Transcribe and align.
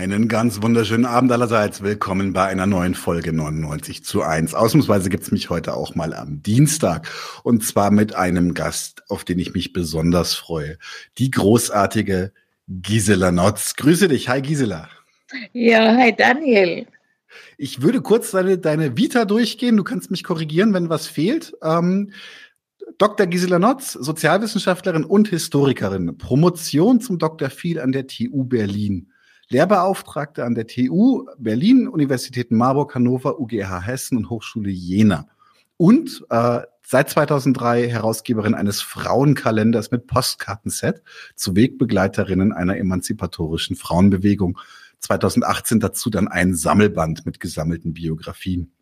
Einen 0.00 0.28
ganz 0.28 0.62
wunderschönen 0.62 1.04
Abend 1.04 1.30
allerseits. 1.30 1.82
Willkommen 1.82 2.32
bei 2.32 2.46
einer 2.46 2.64
neuen 2.64 2.94
Folge 2.94 3.34
99 3.34 4.02
zu 4.02 4.22
1. 4.22 4.54
Ausnahmsweise 4.54 5.10
gibt's 5.10 5.30
mich 5.30 5.50
heute 5.50 5.74
auch 5.74 5.94
mal 5.94 6.14
am 6.14 6.42
Dienstag. 6.42 7.06
Und 7.42 7.66
zwar 7.66 7.90
mit 7.90 8.14
einem 8.14 8.54
Gast, 8.54 9.02
auf 9.10 9.26
den 9.26 9.38
ich 9.38 9.52
mich 9.52 9.74
besonders 9.74 10.32
freue. 10.32 10.78
Die 11.18 11.30
großartige 11.30 12.32
Gisela 12.66 13.30
Notz. 13.30 13.76
Grüße 13.76 14.08
dich. 14.08 14.30
Hi 14.30 14.40
Gisela. 14.40 14.88
Ja, 15.52 15.94
hi 15.94 16.16
Daniel. 16.16 16.86
Ich 17.58 17.82
würde 17.82 18.00
kurz 18.00 18.30
deine, 18.30 18.56
deine 18.56 18.96
Vita 18.96 19.26
durchgehen. 19.26 19.76
Du 19.76 19.84
kannst 19.84 20.10
mich 20.10 20.24
korrigieren, 20.24 20.72
wenn 20.72 20.88
was 20.88 21.08
fehlt. 21.08 21.52
Ähm, 21.62 22.12
Dr. 22.96 23.26
Gisela 23.26 23.58
Notz, 23.58 23.92
Sozialwissenschaftlerin 23.92 25.04
und 25.04 25.28
Historikerin. 25.28 26.16
Promotion 26.16 27.02
zum 27.02 27.18
Dr. 27.18 27.50
Viel 27.50 27.78
an 27.78 27.92
der 27.92 28.06
TU 28.06 28.44
Berlin. 28.44 29.09
Lehrbeauftragte 29.50 30.44
an 30.44 30.54
der 30.54 30.66
TU 30.66 31.26
Berlin, 31.38 31.88
Universitäten 31.88 32.56
Marburg, 32.56 32.94
Hannover, 32.94 33.40
UGH 33.40 33.80
Hessen 33.84 34.16
und 34.16 34.30
Hochschule 34.30 34.70
Jena. 34.70 35.26
Und 35.76 36.24
äh, 36.30 36.60
seit 36.86 37.10
2003 37.10 37.88
Herausgeberin 37.88 38.54
eines 38.54 38.80
Frauenkalenders 38.80 39.90
mit 39.90 40.06
Postkartenset 40.06 41.02
zu 41.34 41.56
Wegbegleiterinnen 41.56 42.52
einer 42.52 42.76
emanzipatorischen 42.76 43.76
Frauenbewegung. 43.76 44.58
2018 45.00 45.80
dazu 45.80 46.10
dann 46.10 46.28
ein 46.28 46.54
Sammelband 46.54 47.26
mit 47.26 47.40
gesammelten 47.40 47.92
Biografien. 47.92 48.72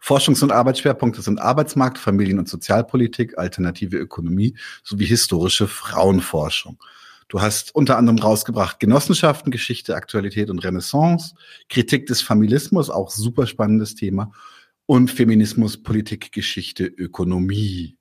Forschungs- 0.00 0.42
und 0.42 0.52
Arbeitsschwerpunkte 0.52 1.22
sind 1.22 1.40
Arbeitsmarkt, 1.40 1.98
Familien- 1.98 2.38
und 2.38 2.48
Sozialpolitik, 2.48 3.38
alternative 3.38 3.96
Ökonomie 3.96 4.56
sowie 4.82 5.06
historische 5.06 5.68
Frauenforschung. 5.68 6.78
Du 7.28 7.40
hast 7.40 7.74
unter 7.74 7.96
anderem 7.96 8.18
rausgebracht 8.18 8.80
Genossenschaften, 8.80 9.50
Geschichte, 9.50 9.96
Aktualität 9.96 10.50
und 10.50 10.60
Renaissance, 10.60 11.34
Kritik 11.68 12.06
des 12.06 12.22
Familismus, 12.22 12.90
auch 12.90 13.10
super 13.10 13.46
spannendes 13.46 13.94
Thema, 13.94 14.30
und 14.86 15.10
Feminismus, 15.10 15.82
Politik, 15.82 16.32
Geschichte, 16.32 16.84
Ökonomie. 16.84 17.96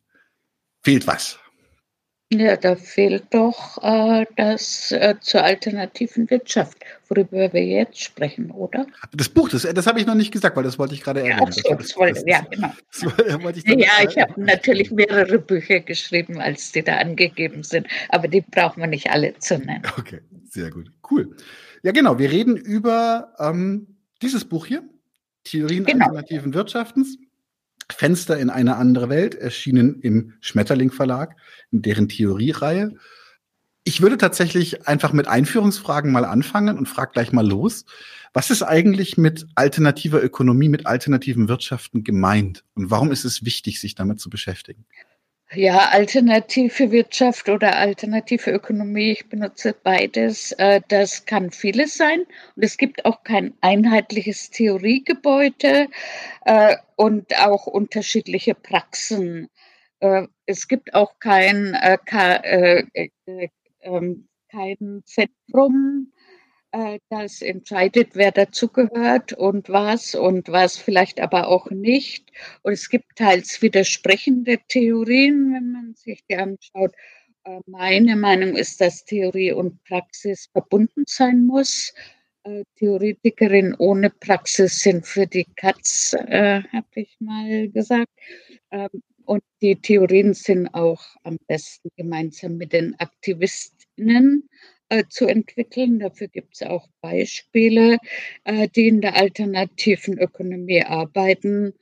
Fehlt 0.82 1.08
was? 1.08 1.40
Ja, 2.40 2.58
da 2.58 2.76
fehlt 2.76 3.26
doch 3.32 3.78
äh, 3.84 4.26
das 4.36 4.92
äh, 4.92 5.16
zur 5.22 5.44
alternativen 5.44 6.30
Wirtschaft, 6.30 6.78
worüber 7.08 7.54
wir 7.54 7.64
jetzt 7.64 8.02
sprechen, 8.02 8.50
oder? 8.52 8.88
Das 9.12 9.30
Buch, 9.30 9.50
das, 9.50 9.62
das 9.62 9.86
habe 9.86 10.00
ich 10.00 10.06
noch 10.06 10.16
nicht 10.16 10.32
gesagt, 10.32 10.56
weil 10.56 10.64
das 10.64 10.80
wollte 10.80 10.96
ich 10.96 11.02
gerade 11.02 11.22
erwähnen. 11.22 11.40
Ja, 11.40 11.52
so, 11.82 11.98
wollte, 11.98 12.24
ja, 12.26 12.42
genau. 12.50 12.72
ich 13.50 13.66
ja, 13.66 14.10
ich 14.10 14.18
habe 14.18 14.42
natürlich 14.42 14.92
mehrere 14.92 15.38
Bücher 15.38 15.80
geschrieben, 15.80 16.40
als 16.40 16.72
die 16.72 16.84
da 16.84 16.98
angegeben 16.98 17.64
sind, 17.64 17.88
aber 18.10 18.28
die 18.28 18.42
brauchen 18.42 18.82
wir 18.82 18.88
nicht 18.88 19.10
alle 19.12 19.38
zu 19.38 19.60
nennen. 19.60 19.84
Okay, 19.98 20.22
sehr 20.50 20.72
gut. 20.72 20.92
Cool. 21.10 21.36
Ja, 21.84 21.92
genau, 21.92 22.18
wir 22.18 22.32
reden 22.32 22.56
über 22.56 23.34
ähm, 23.40 23.98
dieses 24.22 24.46
Buch 24.46 24.66
hier, 24.66 24.84
Theorien 25.44 25.86
genau. 25.86 26.06
alternativen 26.06 26.54
Wirtschaftens. 26.54 27.18
Fenster 27.94 28.38
in 28.38 28.50
eine 28.50 28.76
andere 28.78 29.10
Welt, 29.10 29.36
erschienen 29.36 30.00
im 30.02 30.34
Schmetterling 30.42 30.92
Verlag, 30.92 31.36
in 31.72 31.82
deren 31.82 32.10
Theoriereihe. 32.10 32.94
Ich 33.84 34.02
würde 34.02 34.18
tatsächlich 34.18 34.88
einfach 34.88 35.14
mit 35.14 35.28
Einführungsfragen 35.28 36.12
mal 36.12 36.26
anfangen 36.26 36.78
und 36.78 36.88
frage 36.88 37.12
gleich 37.12 37.32
mal 37.32 37.46
los. 37.46 37.86
Was 38.34 38.50
ist 38.50 38.64
eigentlich 38.64 39.18
mit 39.18 39.46
alternativer 39.56 40.24
Ökonomie, 40.24 40.70
mit 40.70 40.88
alternativen 40.88 41.48
Wirtschaften 41.48 42.04
gemeint? 42.04 42.64
Und 42.76 42.90
warum 42.90 43.12
ist 43.12 43.26
es 43.26 43.46
wichtig, 43.46 43.80
sich 43.80 43.94
damit 43.94 44.20
zu 44.20 44.30
beschäftigen? 44.30 44.86
Ja, 45.56 45.90
alternative 45.90 46.92
Wirtschaft 46.92 47.48
oder 47.48 47.78
alternative 47.78 48.50
Ökonomie, 48.52 49.12
ich 49.12 49.30
benutze 49.30 49.76
beides. 49.84 50.52
Äh, 50.54 50.82
das 50.88 51.26
kann 51.26 51.52
vieles 51.52 51.96
sein. 51.96 52.22
Und 52.56 52.64
es 52.64 52.78
gibt 52.78 53.06
auch 53.06 53.24
kein 53.24 53.54
einheitliches 53.62 54.50
Theoriegebäude 54.50 55.90
äh, 56.46 56.76
und 56.96 57.38
auch 57.40 57.68
unterschiedliche 57.68 58.56
Praxen. 58.56 59.48
Äh, 60.00 60.28
es 60.48 60.68
gibt 60.68 60.96
auch 60.96 61.20
kein, 61.20 61.78
ähm, 63.82 64.28
kein 64.50 65.04
Zentrum 65.06 66.13
das 67.10 67.42
entscheidet, 67.42 68.16
wer 68.16 68.32
dazugehört 68.32 69.34
und 69.34 69.70
was 69.70 70.16
und 70.16 70.50
was 70.50 70.78
vielleicht 70.78 71.20
aber 71.20 71.48
auch 71.48 71.70
nicht. 71.70 72.32
Und 72.64 72.74
es 72.74 72.90
gibt 72.90 73.16
teils 73.16 73.62
widersprechende 73.62 74.58
Theorien, 74.68 75.54
wenn 75.54 75.72
man 75.72 75.94
sich 75.96 76.24
die 76.28 76.36
anschaut. 76.36 76.94
Äh, 77.44 77.60
meine 77.68 78.16
Meinung 78.16 78.56
ist, 78.56 78.82
dass 78.82 79.06
Theorie 79.06 79.52
und 79.52 79.84
Praxis 79.84 80.50
verbunden 80.52 81.04
sein 81.08 81.46
muss. 81.46 81.94
Äh, 82.44 82.64
Theoretikerin 82.76 83.76
ohne 83.78 84.10
Praxis 84.10 84.80
sind 84.80 85.06
für 85.06 85.28
die 85.28 85.46
Katz, 85.56 86.14
äh, 86.14 86.62
habe 86.72 86.88
ich 86.96 87.16
mal 87.20 87.70
gesagt. 87.70 88.12
Ähm, 88.72 88.90
und 89.26 89.44
die 89.62 89.76
Theorien 89.76 90.34
sind 90.34 90.74
auch 90.74 91.04
am 91.24 91.38
besten 91.48 91.90
gemeinsam 91.96 92.58
mit 92.58 92.74
den 92.74 93.00
Aktivistinnen 93.00 94.50
äh, 94.94 95.06
zu 95.10 95.26
entwickeln. 95.26 96.00
Dafür 96.00 96.28
gibt 96.28 96.54
es 96.54 96.62
auch 96.62 96.88
Beispiele, 97.02 97.98
äh, 98.44 98.68
die 98.76 98.88
in 98.88 99.02
der 99.02 99.16
alternativen 99.16 100.20
Ökonomie 100.20 100.84
arbeiten. 100.84 101.74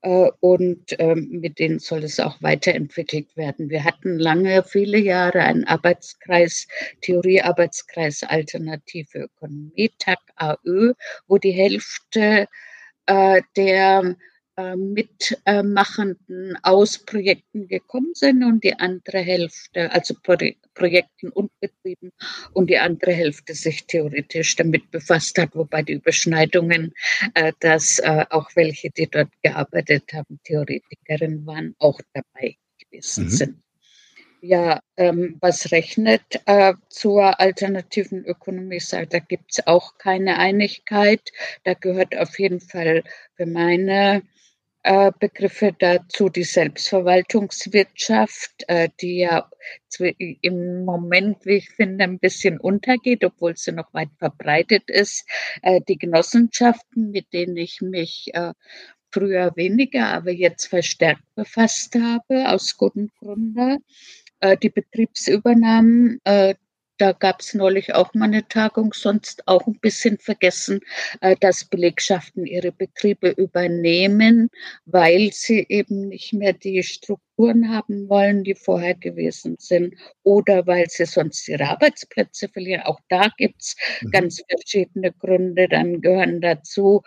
Äh, 0.00 0.30
und 0.40 0.94
ähm, 0.98 1.28
mit 1.30 1.58
denen 1.58 1.78
soll 1.78 2.04
es 2.04 2.18
auch 2.20 2.40
weiterentwickelt 2.40 3.36
werden. 3.36 3.68
Wir 3.68 3.84
hatten 3.84 4.18
lange, 4.18 4.62
viele 4.64 4.98
Jahre 4.98 5.40
einen 5.40 5.64
Arbeitskreis, 5.64 6.66
Theoriearbeitskreis 7.02 8.22
Alternative 8.22 9.18
Ökonomie, 9.18 9.90
TAG 9.98 10.20
AÖ, 10.36 10.94
wo 11.26 11.36
die 11.36 11.52
Hälfte 11.52 12.48
äh, 13.06 13.42
der 13.56 14.16
Mitmachenden 14.56 16.56
aus 16.62 16.98
Projekten 16.98 17.66
gekommen 17.66 18.12
sind 18.14 18.44
und 18.44 18.62
die 18.62 18.78
andere 18.78 19.18
Hälfte, 19.18 19.90
also 19.90 20.14
Projekten 20.22 21.30
und 21.30 21.50
Betrieben 21.60 22.12
und 22.52 22.70
die 22.70 22.78
andere 22.78 23.12
Hälfte 23.12 23.54
sich 23.54 23.86
theoretisch 23.86 24.54
damit 24.54 24.92
befasst 24.92 25.38
hat, 25.38 25.50
wobei 25.54 25.82
die 25.82 25.94
Überschneidungen, 25.94 26.94
äh, 27.34 27.52
dass 27.60 27.98
äh, 27.98 28.26
auch 28.30 28.50
welche, 28.54 28.90
die 28.90 29.08
dort 29.08 29.30
gearbeitet 29.42 30.12
haben, 30.12 30.38
Theoretikerinnen 30.44 31.44
waren, 31.46 31.74
auch 31.78 32.00
dabei 32.12 32.56
gewesen 32.78 33.24
mhm. 33.24 33.30
sind. 33.30 33.60
Ja, 34.40 34.80
ähm, 34.98 35.38
was 35.40 35.72
rechnet 35.72 36.20
äh, 36.44 36.74
zur 36.90 37.40
alternativen 37.40 38.26
Ökonomie? 38.26 38.76
Ich 38.76 38.86
sage, 38.86 39.06
da 39.06 39.18
gibt 39.18 39.52
es 39.52 39.66
auch 39.66 39.96
keine 39.96 40.38
Einigkeit. 40.38 41.32
Da 41.64 41.72
gehört 41.72 42.14
auf 42.14 42.38
jeden 42.38 42.60
Fall 42.60 43.04
für 43.36 43.46
meine 43.46 44.18
äh, 44.18 44.20
Begriffe 45.18 45.74
dazu, 45.78 46.28
die 46.28 46.44
Selbstverwaltungswirtschaft, 46.44 48.64
äh, 48.68 48.90
die 49.00 49.20
ja 49.20 49.48
im 50.42 50.84
Moment, 50.84 51.46
wie 51.46 51.56
ich 51.56 51.70
finde, 51.70 52.04
ein 52.04 52.18
bisschen 52.18 52.60
untergeht, 52.60 53.24
obwohl 53.24 53.56
sie 53.56 53.72
noch 53.72 53.94
weit 53.94 54.10
verbreitet 54.18 54.82
ist. 54.88 55.26
Äh, 55.62 55.80
die 55.88 55.96
Genossenschaften, 55.96 57.12
mit 57.12 57.32
denen 57.32 57.56
ich 57.56 57.80
mich 57.80 58.30
früher 59.10 59.56
weniger, 59.56 60.08
aber 60.08 60.32
jetzt 60.32 60.66
verstärkt 60.66 61.22
befasst 61.34 61.94
habe, 61.94 62.50
aus 62.50 62.76
gutem 62.76 63.08
Grunde. 63.18 63.78
Die 64.62 64.68
Betriebsübernahmen, 64.68 66.20
da 66.98 67.12
gab 67.12 67.40
es 67.40 67.54
neulich 67.54 67.94
auch 67.94 68.14
mal 68.14 68.26
eine 68.26 68.46
Tagung, 68.46 68.92
sonst 68.92 69.46
auch 69.48 69.66
ein 69.66 69.78
bisschen 69.80 70.18
vergessen, 70.18 70.80
äh, 71.20 71.36
dass 71.40 71.64
Belegschaften 71.64 72.46
ihre 72.46 72.72
Betriebe 72.72 73.30
übernehmen, 73.30 74.48
weil 74.84 75.30
sie 75.32 75.66
eben 75.68 76.08
nicht 76.08 76.32
mehr 76.32 76.52
die 76.52 76.82
Strukturen 76.82 77.70
haben 77.74 78.08
wollen, 78.08 78.44
die 78.44 78.54
vorher 78.54 78.94
gewesen 78.94 79.56
sind, 79.58 79.94
oder 80.22 80.66
weil 80.66 80.88
sie 80.88 81.06
sonst 81.06 81.48
ihre 81.48 81.68
Arbeitsplätze 81.68 82.48
verlieren. 82.48 82.82
Auch 82.82 83.00
da 83.08 83.28
gibt 83.36 83.62
es 83.62 83.76
mhm. 84.00 84.10
ganz 84.10 84.42
verschiedene 84.48 85.12
Gründe. 85.12 85.68
Dann 85.68 86.00
gehören 86.00 86.40
dazu 86.40 87.02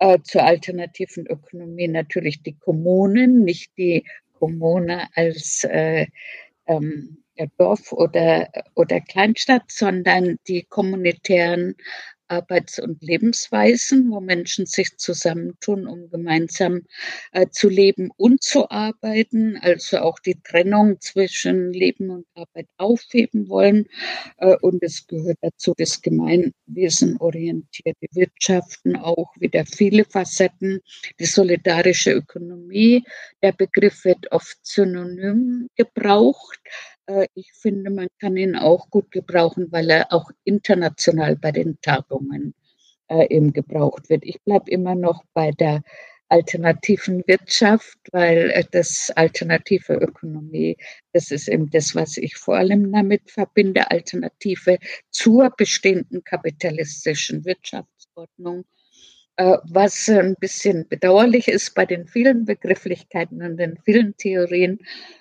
äh, 0.00 0.18
zur 0.24 0.42
alternativen 0.42 1.26
Ökonomie 1.26 1.88
natürlich 1.88 2.42
die 2.42 2.56
Kommunen, 2.58 3.44
nicht 3.44 3.70
die 3.76 4.04
Kommune 4.32 5.08
als 5.14 5.64
äh, 5.64 6.06
ähm, 6.66 7.22
Dorf 7.58 7.92
oder, 7.92 8.48
oder 8.74 9.00
Kleinstadt, 9.00 9.70
sondern 9.70 10.38
die 10.48 10.64
kommunitären 10.64 11.76
Arbeits- 12.28 12.78
und 12.78 13.02
Lebensweisen, 13.02 14.10
wo 14.10 14.20
Menschen 14.20 14.66
sich 14.66 14.96
zusammentun, 14.98 15.86
um 15.86 16.10
gemeinsam 16.10 16.82
äh, 17.32 17.46
zu 17.50 17.68
leben 17.68 18.10
und 18.16 18.42
zu 18.42 18.70
arbeiten, 18.70 19.58
also 19.60 19.98
auch 19.98 20.18
die 20.18 20.40
Trennung 20.42 21.00
zwischen 21.00 21.72
Leben 21.72 22.10
und 22.10 22.26
Arbeit 22.34 22.68
aufheben 22.76 23.48
wollen. 23.48 23.86
Äh, 24.38 24.56
und 24.60 24.82
es 24.82 25.06
gehört 25.06 25.38
dazu 25.40 25.74
das 25.76 26.02
gemeinwesenorientierte 26.02 28.06
Wirtschaften, 28.12 28.96
auch 28.96 29.32
wieder 29.36 29.64
viele 29.64 30.04
Facetten, 30.04 30.80
die 31.18 31.26
solidarische 31.26 32.12
Ökonomie. 32.12 33.04
Der 33.42 33.52
Begriff 33.52 34.04
wird 34.04 34.30
oft 34.32 34.58
synonym 34.62 35.68
gebraucht. 35.76 36.60
Äh, 37.08 37.26
ich 37.34 37.52
finde, 37.54 37.90
man 37.90 38.08
kann 38.20 38.36
ihn 38.36 38.56
auch 38.56 38.90
gut 38.90 39.10
gebrauchen, 39.10 39.72
weil 39.72 39.90
er 39.90 40.12
auch 40.12 40.30
international 40.44 41.36
bei 41.36 41.52
den 41.52 41.80
Tagungen 41.80 42.54
äh, 43.08 43.26
eben 43.34 43.52
gebraucht 43.52 44.08
wird. 44.10 44.24
Ich 44.24 44.40
bleibe 44.42 44.70
immer 44.70 44.94
noch 44.94 45.24
bei 45.34 45.50
der 45.52 45.82
alternativen 46.28 47.24
Wirtschaft, 47.26 47.98
weil 48.12 48.50
äh, 48.50 48.64
das 48.70 49.10
alternative 49.16 49.94
Ökonomie, 49.94 50.76
das 51.12 51.30
ist 51.30 51.48
eben 51.48 51.70
das, 51.70 51.94
was 51.94 52.18
ich 52.18 52.36
vor 52.36 52.56
allem 52.56 52.92
damit 52.92 53.30
verbinde, 53.30 53.90
Alternative 53.90 54.78
zur 55.10 55.50
bestehenden 55.56 56.22
kapitalistischen 56.24 57.44
Wirtschaftsordnung. 57.46 58.64
Äh, 59.38 59.58
was 59.70 60.08
ein 60.08 60.34
bisschen 60.40 60.88
bedauerlich 60.88 61.46
ist 61.46 61.76
bei 61.76 61.86
den 61.86 62.08
vielen 62.08 62.44
Begrifflichkeiten 62.44 63.40
und 63.40 63.56
den 63.56 63.78
vielen 63.84 64.16
Theorien, 64.16 64.80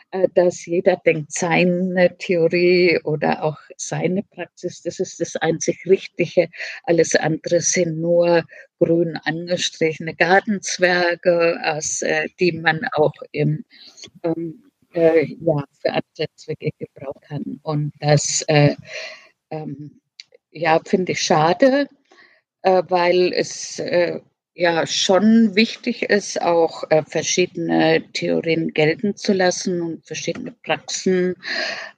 äh, 0.10 0.28
dass 0.34 0.66
jeder 0.66 0.96
denkt, 1.06 1.31
seine 1.31 2.18
Theorie 2.18 3.00
oder 3.04 3.44
auch 3.44 3.60
seine 3.75 4.24
Praxis, 4.24 4.81
das 4.81 5.00
ist 5.00 5.19
das 5.19 5.36
einzig 5.36 5.86
Richtige. 5.86 6.50
Alles 6.86 7.14
andere 7.14 7.62
sind 7.62 8.02
nur 8.02 8.44
grün 8.80 9.18
angestrichene 9.18 10.16
Gartenzwerge, 10.16 11.60
aus, 11.63 12.02
äh, 12.02 12.28
die 12.40 12.54
man 12.54 12.88
auch 12.94 13.13
im, 13.34 13.66
ähm, 14.24 14.63
äh, 14.96 15.25
ja, 15.25 15.63
für 15.80 15.92
andere 15.92 16.28
Zwecke 16.34 16.72
gebrauchen 16.80 17.22
kann. 17.22 17.60
Und 17.62 17.94
das 18.00 18.44
äh, 18.48 18.75
ähm, 19.52 20.02
ja, 20.50 20.80
finde 20.84 21.12
ich 21.12 21.22
schade, 21.22 21.81
äh, 21.81 21.88
weil 22.88 23.34
es 23.34 23.80
äh, 23.80 24.19
ja 24.58 24.88
schon 24.88 25.56
wichtig 25.56 26.04
ist, 26.04 26.42
auch 26.42 26.84
äh, 26.90 27.04
verschiedene 27.04 28.04
Theorien 28.14 28.74
gelten 28.74 29.16
zu 29.16 29.34
lassen 29.34 29.81
und 29.81 30.06
verschiedene 30.06 30.52
Praxen. 30.64 31.36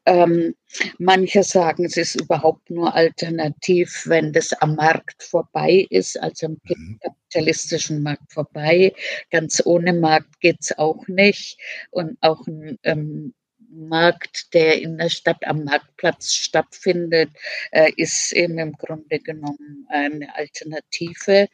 Ähm, 0.06 0.56
manche 0.98 1.44
sagen, 1.44 1.86
es 1.86 1.96
ist 1.96 2.20
überhaupt 2.20 2.70
nur 2.70 2.94
alternativ, 2.94 4.04
wenn 4.06 4.34
das 4.34 4.52
am 4.54 4.76
Markt 4.76 5.24
vorbei 5.24 5.88
ist, 5.90 6.22
also 6.22 6.48
am 6.48 6.58
mhm. 6.66 7.00
kapitalistischen 7.02 8.04
Markt 8.04 8.32
vorbei. 8.32 8.94
Ganz 9.32 9.62
ohne 9.66 9.94
Markt 9.94 10.40
geht 10.42 10.58
es 10.60 10.78
auch 10.78 11.08
nicht. 11.08 11.58
Und 11.92 12.18
auch 12.22 12.46
ein 12.46 12.78
ähm, 12.84 13.34
Markt, 13.72 14.54
der 14.54 14.82
in 14.82 14.98
der 14.98 15.10
Stadt 15.10 15.46
am 15.46 15.64
Marktplatz 15.64 16.34
stattfindet, 16.34 17.30
äh, 17.72 17.92
ist 17.96 18.32
eben 18.34 18.58
im 18.60 18.74
Grunde 18.74 19.20
genommen 19.20 19.88
eine 19.90 20.36
Alternative. 20.36 21.48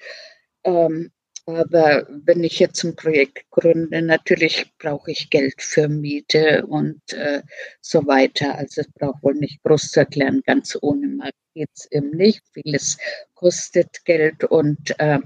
Ähm, 0.64 1.12
aber 1.46 2.08
wenn 2.10 2.44
ich 2.44 2.60
jetzt 2.60 2.84
ein 2.84 2.96
Projekt 2.96 3.50
gründe, 3.52 4.02
natürlich 4.02 4.72
brauche 4.80 5.12
ich 5.12 5.30
Geld 5.30 5.62
für 5.62 5.88
Miete 5.88 6.66
und 6.68 7.02
äh, 7.14 7.44
so 7.82 8.06
weiter. 8.08 8.58
Also 8.58 8.82
es 8.82 8.92
braucht 8.92 9.22
wohl 9.24 9.36
nicht 9.36 9.62
groß 9.64 9.92
zu 9.92 10.00
erklären, 10.02 10.42
ganz 10.46 10.78
ohne 10.82 11.08
Markt 11.08 11.38
geht 11.54 11.70
es 11.74 11.90
eben 11.92 12.12
nicht. 12.12 12.42
Vieles 12.52 12.98
kostet 13.34 14.04
Geld 14.06 14.44
und 14.44 15.00
äh, 15.00 15.20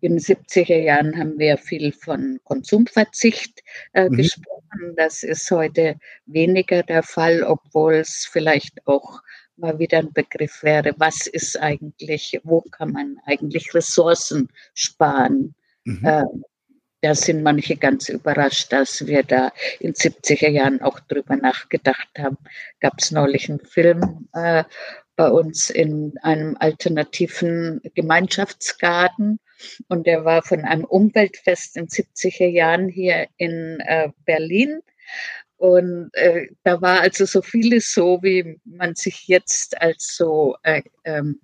in 0.00 0.16
den 0.16 0.18
70er 0.18 0.78
Jahren 0.78 1.16
haben 1.16 1.38
wir 1.38 1.58
viel 1.58 1.92
von 1.92 2.40
Konsumverzicht 2.44 3.62
äh, 3.92 4.08
mhm. 4.08 4.16
gesprochen. 4.16 4.94
Das 4.96 5.22
ist 5.22 5.50
heute 5.50 5.96
weniger 6.26 6.82
der 6.82 7.02
Fall, 7.02 7.42
obwohl 7.42 7.94
es 7.94 8.26
vielleicht 8.30 8.86
auch 8.86 9.20
mal 9.60 9.78
wieder 9.78 9.98
ein 9.98 10.12
Begriff 10.12 10.62
wäre, 10.62 10.94
was 10.96 11.26
ist 11.26 11.56
eigentlich, 11.60 12.40
wo 12.44 12.62
kann 12.62 12.92
man 12.92 13.16
eigentlich 13.26 13.74
Ressourcen 13.74 14.48
sparen? 14.74 15.54
Mhm. 15.84 16.04
Äh, 16.04 16.24
da 17.02 17.14
sind 17.14 17.42
manche 17.42 17.76
ganz 17.76 18.08
überrascht, 18.10 18.72
dass 18.72 19.06
wir 19.06 19.22
da 19.22 19.52
in 19.78 19.94
70er 19.94 20.50
Jahren 20.50 20.82
auch 20.82 21.00
drüber 21.00 21.36
nachgedacht 21.36 22.10
haben. 22.18 22.36
Gab 22.80 22.94
es 22.98 23.10
neulich 23.10 23.48
einen 23.48 23.60
Film 23.60 24.28
äh, 24.34 24.64
bei 25.16 25.30
uns 25.30 25.70
in 25.70 26.14
einem 26.22 26.56
alternativen 26.58 27.80
Gemeinschaftsgarten 27.94 29.38
und 29.88 30.06
der 30.06 30.24
war 30.24 30.42
von 30.42 30.60
einem 30.60 30.84
Umweltfest 30.84 31.76
in 31.76 31.88
70er 31.88 32.48
Jahren 32.48 32.88
hier 32.88 33.28
in 33.36 33.80
äh, 33.80 34.10
Berlin. 34.24 34.80
Und 35.60 36.08
äh, 36.14 36.46
da 36.64 36.80
war 36.80 37.00
also 37.00 37.26
so 37.26 37.42
vieles 37.42 37.92
so, 37.92 38.22
wie 38.22 38.58
man 38.64 38.94
sich 38.94 39.28
jetzt 39.28 39.78
als 39.82 40.16
so 40.16 40.56
äh, 40.62 40.80
ähm, 41.04 41.38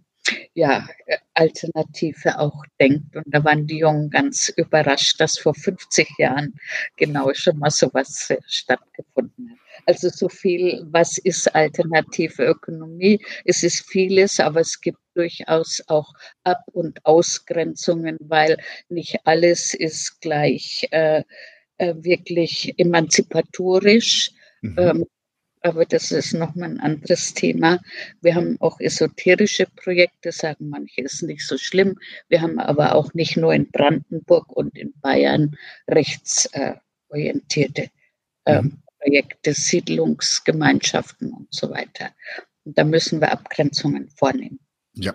ja, 0.54 0.88
Alternative 1.34 2.38
auch 2.38 2.64
denkt. 2.80 3.14
Und 3.14 3.26
da 3.26 3.44
waren 3.44 3.66
die 3.66 3.80
Jungen 3.80 4.08
ganz 4.08 4.48
überrascht, 4.56 5.20
dass 5.20 5.38
vor 5.38 5.54
50 5.54 6.08
Jahren 6.16 6.54
genau 6.96 7.34
schon 7.34 7.58
mal 7.58 7.70
sowas 7.70 8.30
äh, 8.30 8.38
stattgefunden 8.46 9.50
hat. 9.50 9.58
Also 9.84 10.08
so 10.08 10.30
viel, 10.30 10.82
was 10.90 11.18
ist 11.18 11.54
alternative 11.54 12.42
Ökonomie? 12.42 13.20
Es 13.44 13.62
ist 13.62 13.86
vieles, 13.86 14.40
aber 14.40 14.60
es 14.60 14.80
gibt 14.80 14.98
durchaus 15.14 15.82
auch 15.88 16.14
Ab- 16.42 16.64
und 16.72 17.04
Ausgrenzungen, 17.04 18.16
weil 18.20 18.56
nicht 18.88 19.18
alles 19.24 19.74
ist 19.74 20.22
gleich 20.22 20.88
äh, 20.90 21.22
äh, 21.78 21.94
wirklich 21.98 22.74
emanzipatorisch. 22.78 24.30
Mhm. 24.62 24.76
Ähm, 24.78 25.04
aber 25.62 25.84
das 25.84 26.12
ist 26.12 26.32
nochmal 26.32 26.70
ein 26.70 26.80
anderes 26.80 27.34
Thema. 27.34 27.80
Wir 28.20 28.36
haben 28.36 28.56
auch 28.60 28.78
esoterische 28.78 29.66
Projekte, 29.74 30.30
sagen 30.30 30.68
manche, 30.68 31.00
ist 31.00 31.22
nicht 31.22 31.44
so 31.46 31.58
schlimm. 31.58 31.98
Wir 32.28 32.40
haben 32.40 32.60
aber 32.60 32.94
auch 32.94 33.12
nicht 33.14 33.36
nur 33.36 33.52
in 33.52 33.68
Brandenburg 33.70 34.52
und 34.52 34.78
in 34.78 34.92
Bayern 35.00 35.56
rechtsorientierte 35.88 37.90
äh, 38.44 38.62
mhm. 38.62 38.78
Projekte, 39.00 39.54
Siedlungsgemeinschaften 39.54 41.32
und 41.32 41.52
so 41.52 41.70
weiter. 41.70 42.10
Und 42.64 42.78
da 42.78 42.84
müssen 42.84 43.20
wir 43.20 43.32
Abgrenzungen 43.32 44.08
vornehmen. 44.10 44.60
Ja, 44.94 45.14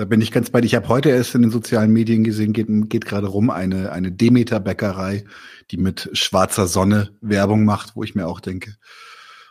da 0.00 0.06
bin 0.06 0.22
ich 0.22 0.32
ganz 0.32 0.48
bei 0.48 0.62
dir. 0.62 0.66
Ich 0.66 0.74
habe 0.74 0.88
heute 0.88 1.10
erst 1.10 1.34
in 1.34 1.42
den 1.42 1.50
sozialen 1.50 1.92
Medien 1.92 2.24
gesehen, 2.24 2.54
geht, 2.54 2.68
geht 2.88 3.04
gerade 3.04 3.26
rum, 3.26 3.50
eine, 3.50 3.92
eine 3.92 4.10
Demeter-Bäckerei, 4.10 5.24
die 5.70 5.76
mit 5.76 6.08
schwarzer 6.14 6.66
Sonne 6.66 7.10
Werbung 7.20 7.66
macht, 7.66 7.96
wo 7.96 8.02
ich 8.02 8.14
mir 8.14 8.26
auch 8.26 8.40
denke, 8.40 8.76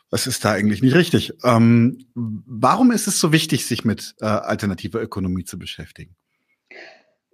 was 0.10 0.26
ist 0.26 0.44
da 0.44 0.52
eigentlich 0.52 0.82
nicht 0.82 0.96
richtig? 0.96 1.34
Ähm, 1.44 2.04
warum 2.16 2.90
ist 2.90 3.08
es 3.08 3.20
so 3.20 3.32
wichtig, 3.32 3.68
sich 3.68 3.86
mit 3.86 4.16
äh, 4.22 4.26
alternativer 4.26 5.00
Ökonomie 5.00 5.44
zu 5.44 5.60
beschäftigen? 5.60 6.16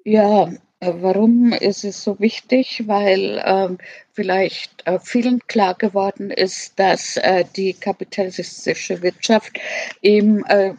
Ja, 0.04 0.52
äh, 0.82 0.94
warum 1.00 1.54
ist 1.54 1.86
es 1.86 2.04
so 2.04 2.20
wichtig? 2.20 2.84
Weil 2.86 3.42
ähm, 3.46 3.78
vielleicht 4.12 4.86
äh, 4.86 5.00
vielen 5.00 5.40
klar 5.48 5.76
geworden 5.76 6.32
ist, 6.32 6.78
dass 6.78 7.16
äh, 7.16 7.46
die 7.56 7.76
kapitalistische 7.76 9.02
Wirtschaft 9.02 9.58
eben 10.02 10.44
äh, 10.48 10.74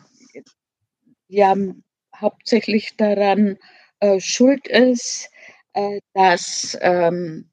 ja 1.28 1.56
hauptsächlich 2.20 2.96
daran 2.96 3.58
äh, 4.00 4.20
schuld 4.20 4.66
ist, 4.68 5.30
äh, 5.72 6.00
dass 6.14 6.76
ähm, 6.80 7.50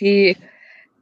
die, 0.00 0.36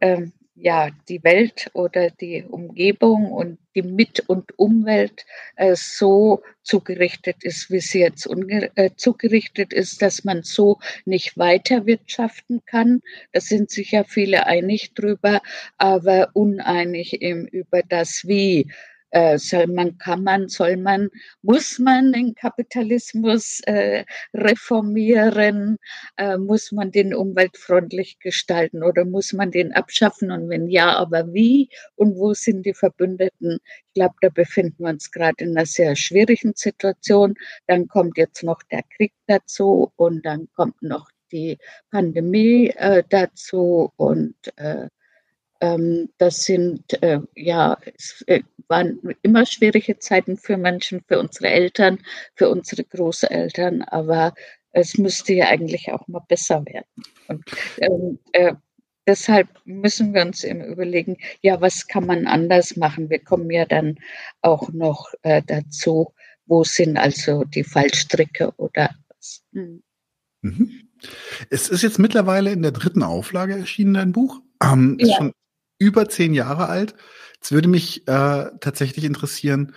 äh, 0.00 0.26
ja, 0.54 0.88
die 1.09 1.23
Welt 1.23 1.71
oder 1.75 2.11
die 2.11 2.42
Umgebung 2.42 3.30
und 3.30 3.59
die 3.75 3.83
Mit- 3.83 4.21
und 4.28 4.59
Umwelt 4.59 5.26
äh, 5.56 5.75
so 5.76 6.42
zugerichtet 6.62 7.45
ist, 7.45 7.71
wie 7.71 7.80
sie 7.80 8.00
jetzt 8.00 8.26
äh, 8.26 8.90
zugerichtet 8.97 9.75
ist, 9.75 10.00
dass 10.00 10.25
man 10.25 10.42
so 10.42 10.78
nicht 11.04 11.37
weiter 11.37 11.85
wirtschaften 11.85 12.62
kann. 12.64 13.02
Da 13.33 13.40
sind 13.40 13.71
sich 13.71 13.92
ja 13.92 14.04
viele 14.04 14.47
einig 14.47 14.95
drüber, 14.95 15.42
aber 15.76 16.30
uneinig 16.33 17.21
eben 17.21 17.47
über 17.47 17.83
das 17.83 18.25
Wie 18.26 18.71
äh, 19.11 19.39
soll 19.39 19.67
man, 19.69 19.99
kann 19.99 20.23
man, 20.25 20.49
soll 20.49 20.77
man, 20.77 21.09
muss 21.43 21.79
man 21.79 22.13
den 22.13 22.35
Kapitalismus 22.35 23.61
äh, 23.67 24.05
reformieren? 24.35 25.79
Äh, 26.17 26.37
muss 26.39 26.73
man 26.73 26.91
den 26.91 27.15
umweltfreundlich 27.15 28.19
gestalten 28.19 28.83
oder 28.83 29.05
muss 29.05 29.33
man 29.33 29.51
den 29.51 29.73
abschaffen? 29.73 30.31
Und 30.31 30.49
wenn 30.49 30.69
ja, 30.69 30.97
aber 30.97 31.33
wie? 31.33 31.69
Und 31.95 32.17
wo 32.17 32.35
sind 32.35 32.67
die 32.67 32.75
Verbündeten? 32.75 33.59
Ich 33.89 33.95
glaube, 33.95 34.15
da 34.21 34.29
befinden 34.29 34.85
wir 34.85 34.91
uns 34.91 35.11
gerade 35.11 35.45
in 35.45 35.57
einer 35.57 35.67
sehr 35.67 35.97
schwierigen 35.97 36.53
Situation. 36.55 37.35
Dann 37.67 37.89
kommt 37.89 38.19
jetzt 38.19 38.43
noch 38.43 38.63
der 38.71 38.83
Krieg 38.97 39.13
dazu 39.27 39.93
und 39.97 40.25
dann 40.27 40.49
kommt 40.55 40.83
noch 40.83 41.11
die 41.33 41.59
Pandemie 41.91 42.69
äh, 42.77 43.03
dazu 43.09 43.93
und 43.97 44.35
äh, 44.57 44.89
das 46.19 46.45
sind 46.45 47.03
äh, 47.03 47.21
ja 47.35 47.79
es 47.97 48.23
äh, 48.27 48.43
waren 48.69 48.99
immer 49.23 49.47
schwierige 49.47 49.99
Zeiten 49.99 50.37
für 50.37 50.57
Menschen, 50.57 51.03
für 51.07 51.19
unsere 51.19 51.49
Eltern, 51.49 51.99
für 52.35 52.49
unsere 52.49 52.85
Großeltern, 52.85 53.83
aber 53.83 54.35
es 54.73 54.99
müsste 54.99 55.33
ja 55.35 55.47
eigentlich 55.47 55.91
auch 55.93 56.07
mal 56.09 56.23
besser 56.29 56.65
werden. 56.67 57.05
Und 57.29 57.45
ähm, 57.79 58.19
äh, 58.33 58.55
deshalb 59.07 59.49
müssen 59.65 60.13
wir 60.13 60.23
uns 60.23 60.45
eben 60.45 60.65
überlegen, 60.65 61.17
ja, 61.41 61.61
was 61.61 61.87
kann 61.87 62.07
man 62.07 62.27
anders 62.27 62.77
machen? 62.77 63.09
Wir 63.09 63.21
kommen 63.21 63.51
ja 63.51 63.65
dann 63.65 63.99
auch 64.43 64.71
noch 64.73 65.13
äh, 65.23 65.43
dazu, 65.47 66.13
wo 66.47 66.65
sind 66.65 66.97
also 66.97 67.45
die 67.45 67.65
Fallstricke 67.65 68.53
oder 68.57 68.91
was. 69.09 69.43
Hm. 69.53 69.83
Mhm. 70.43 70.89
Es 71.51 71.69
ist 71.69 71.83
jetzt 71.83 71.99
mittlerweile 71.99 72.53
in 72.53 72.63
der 72.63 72.73
dritten 72.73 73.03
Auflage 73.03 73.55
erschienen, 73.55 73.95
dein 73.95 74.13
Buch. 74.13 74.41
Ähm, 74.63 74.97
ist 74.99 75.11
ja. 75.11 75.17
schon 75.17 75.33
über 75.78 76.09
zehn 76.09 76.35
Jahre 76.35 76.68
alt. 76.68 76.95
Jetzt 77.35 77.52
würde 77.52 77.68
mich 77.68 78.06
äh, 78.09 78.47
tatsächlich 78.61 79.04
interessieren, 79.04 79.75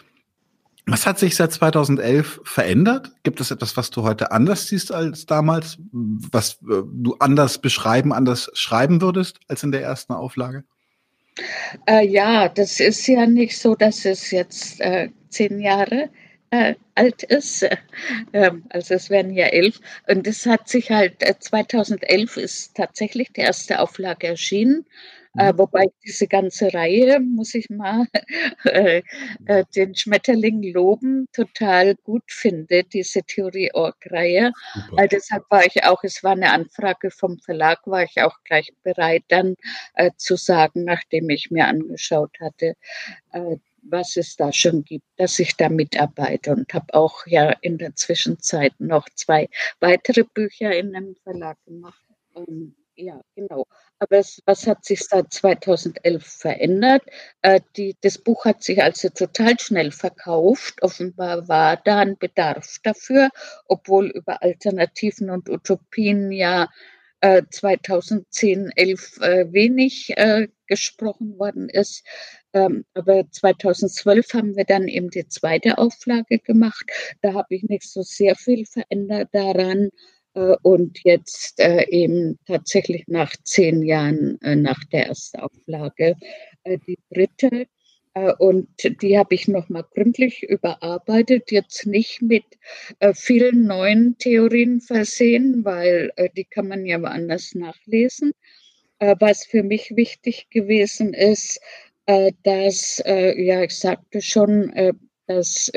was 0.86 1.06
hat 1.06 1.20
sich 1.20 1.36
seit 1.36 1.52
2011 1.52 2.42
verändert? 2.44 3.12
Gibt 3.24 3.40
es 3.42 3.52
etwas, 3.52 3.78
was 3.78 3.92
du 3.92 4.04
heute 4.04 4.32
anders 4.32 4.68
siehst 4.68 4.92
als 4.92 5.26
damals, 5.28 5.78
was 5.92 6.54
äh, 6.64 6.82
du 6.92 7.16
anders 7.20 7.60
beschreiben, 7.60 8.12
anders 8.12 8.50
schreiben 8.54 9.02
würdest 9.02 9.40
als 9.48 9.62
in 9.62 9.72
der 9.72 9.84
ersten 9.84 10.14
Auflage? 10.14 10.64
Äh, 11.86 12.08
ja, 12.08 12.50
das 12.50 12.80
ist 12.80 13.06
ja 13.08 13.26
nicht 13.28 13.58
so, 13.60 13.76
dass 13.76 14.06
es 14.06 14.32
jetzt 14.32 14.82
äh, 14.82 15.10
zehn 15.30 15.60
Jahre 15.60 16.10
äh, 16.50 16.76
alt 16.96 17.24
ist. 17.24 17.68
Ähm, 18.32 18.64
also 18.70 18.94
es 18.94 19.10
werden 19.10 19.34
ja 19.34 19.48
elf. 19.48 19.80
Und 20.08 20.28
es 20.28 20.46
hat 20.46 20.70
sich 20.70 20.92
halt, 20.92 21.16
2011 21.40 22.38
äh, 22.38 22.42
ist 22.42 22.76
tatsächlich 22.76 23.34
die 23.34 23.42
erste 23.42 23.80
Auflage 23.80 24.28
erschienen. 24.28 24.86
Äh, 25.40 25.54
mhm. 25.54 25.58
wobei 25.58 25.86
diese 26.06 26.28
ganze 26.28 26.74
Reihe, 26.74 27.20
muss 27.22 27.56
ich 27.56 27.70
mal 27.70 28.06
äh, 28.66 29.02
äh, 29.46 29.64
den 29.74 29.96
Schmetterling 29.96 30.62
loben, 30.74 31.28
total 31.32 31.96
gut 31.96 32.24
finde, 32.28 32.84
diese 32.84 33.24
Theorie-Org-Reihe. 33.24 34.52
Äh, 34.98 35.08
deshalb 35.08 35.44
war 35.50 35.66
ich 35.66 35.84
auch, 35.86 36.04
es 36.04 36.24
war 36.24 36.34
eine 36.34 36.52
Anfrage 36.52 37.10
vom 37.10 37.40
Verlag, 37.40 37.80
war 37.86 38.04
ich 38.04 38.22
auch 38.22 38.38
gleich 38.44 38.74
bereit, 38.84 39.24
dann 39.30 39.56
äh, 39.94 40.12
zu 40.18 40.36
sagen, 40.36 40.84
nachdem 40.84 41.30
ich 41.30 41.52
mir 41.52 41.68
angeschaut 41.68 42.36
hatte, 42.42 42.76
äh, 43.32 43.56
was 43.84 44.18
es 44.18 44.36
da 44.36 44.52
schon 44.52 44.84
gibt, 44.84 45.06
dass 45.16 45.40
ich 45.40 45.56
da 45.56 45.70
mitarbeite 45.70 46.52
und 46.52 46.74
habe 46.74 46.94
auch 46.94 47.26
ja 47.28 47.52
in 47.62 47.78
der 47.78 47.96
Zwischenzeit 47.96 48.74
noch 48.80 49.08
zwei 49.16 49.48
weitere 49.80 50.24
Bücher 50.24 50.76
in 50.76 50.96
einem 50.96 51.16
Verlag 51.24 51.58
gemacht. 51.66 52.04
Ähm, 52.36 52.76
ja, 53.00 53.22
genau. 53.36 53.66
Aber 54.00 54.18
es, 54.18 54.42
was 54.46 54.68
hat 54.68 54.84
sich 54.84 55.02
seit 55.02 55.32
2011 55.34 56.26
verändert? 56.26 57.04
Äh, 57.42 57.62
die, 57.78 57.96
das 58.02 58.18
Buch 58.18 58.46
hat 58.46 58.64
sich 58.64 58.84
also 58.84 59.10
total 59.10 59.58
schnell 59.60 59.92
verkauft. 59.92 60.82
Offenbar 60.82 61.48
war 61.48 61.78
da 61.78 62.00
ein 62.00 62.18
Bedarf 62.18 62.78
dafür, 62.84 63.30
obwohl 63.66 64.08
über 64.08 64.42
Alternativen 64.44 65.30
und 65.30 65.50
Utopien 65.50 66.32
ja 66.32 66.68
äh, 67.22 67.44
2010, 67.50 68.72
11 68.76 69.18
äh, 69.22 69.54
wenig 69.54 70.12
äh, 70.18 70.48
gesprochen 70.68 71.38
worden 71.40 71.70
ist. 71.70 72.06
Ähm, 72.54 72.86
aber 72.94 73.30
2012 73.32 74.34
haben 74.34 74.56
wir 74.56 74.66
dann 74.66 74.88
eben 74.88 75.10
die 75.10 75.28
zweite 75.28 75.78
Auflage 75.78 76.40
gemacht. 76.40 76.86
Da 77.22 77.34
habe 77.34 77.56
ich 77.56 77.64
nicht 77.64 77.90
so 77.90 78.02
sehr 78.02 78.36
viel 78.36 78.66
verändert 78.66 79.30
daran. 79.34 79.90
Äh, 80.34 80.56
und 80.62 81.00
jetzt 81.04 81.60
äh, 81.60 81.86
eben 81.90 82.38
tatsächlich 82.46 83.04
nach 83.08 83.34
zehn 83.44 83.84
Jahren 83.84 84.40
äh, 84.42 84.56
nach 84.56 84.84
der 84.86 85.08
Erstauflage 85.08 86.16
die 86.66 87.00
dritte. 87.12 87.68
Und 88.40 88.68
die 89.02 89.18
habe 89.18 89.34
ich 89.34 89.48
nochmal 89.48 89.86
gründlich 89.94 90.44
überarbeitet, 90.44 91.52
jetzt 91.52 91.86
nicht 91.86 92.22
mit 92.22 92.44
vielen 93.14 93.66
neuen 93.66 94.18
Theorien 94.18 94.82
versehen, 94.82 95.64
weil 95.64 96.12
die 96.36 96.44
kann 96.44 96.68
man 96.68 96.86
ja 96.86 97.02
woanders 97.02 97.56
nachlesen. 97.56 98.34
Was 99.00 99.46
für 99.46 99.64
mich 99.64 99.96
wichtig 99.96 100.50
gewesen 100.50 101.14
ist, 101.14 101.62
dass, 102.44 103.02
ja, 103.06 103.64
ich 103.64 103.78
sagte 103.78 104.22
schon, 104.22 104.74
dass 105.28 105.72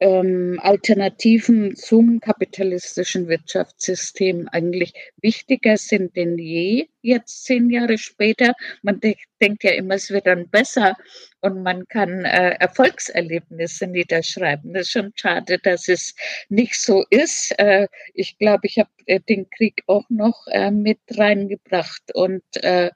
ähm, 0.00 0.58
Alternativen 0.62 1.74
zum 1.76 2.20
kapitalistischen 2.20 3.28
Wirtschaftssystem 3.28 4.48
eigentlich 4.52 4.92
wichtiger 5.22 5.76
sind 5.76 6.16
denn 6.16 6.36
je, 6.38 6.88
jetzt 7.00 7.44
zehn 7.44 7.70
Jahre 7.70 7.96
später. 7.96 8.52
Man 8.82 9.00
de 9.00 9.16
denkt 9.40 9.64
ja 9.64 9.72
immer, 9.72 9.94
es 9.94 10.10
wird 10.10 10.26
dann 10.26 10.48
besser 10.48 10.96
und 11.40 11.62
man 11.62 11.86
kann 11.88 12.24
äh, 12.24 12.56
Erfolgserlebnisse 12.58 13.86
niederschreiben. 13.86 14.72
Das 14.72 14.82
ist 14.82 14.92
schon 14.92 15.12
schade, 15.14 15.58
dass 15.58 15.88
es 15.88 16.14
nicht 16.48 16.74
so 16.80 17.04
ist. 17.10 17.54
Äh, 17.58 17.88
ich 18.14 18.38
glaube, 18.38 18.66
ich 18.66 18.78
habe 18.78 18.90
äh, 19.06 19.20
den 19.20 19.48
Krieg 19.50 19.82
auch 19.86 20.04
noch 20.08 20.46
äh, 20.48 20.70
mit 20.70 20.98
reingebracht 21.16 22.02
und 22.14 22.42
äh, 22.56 22.90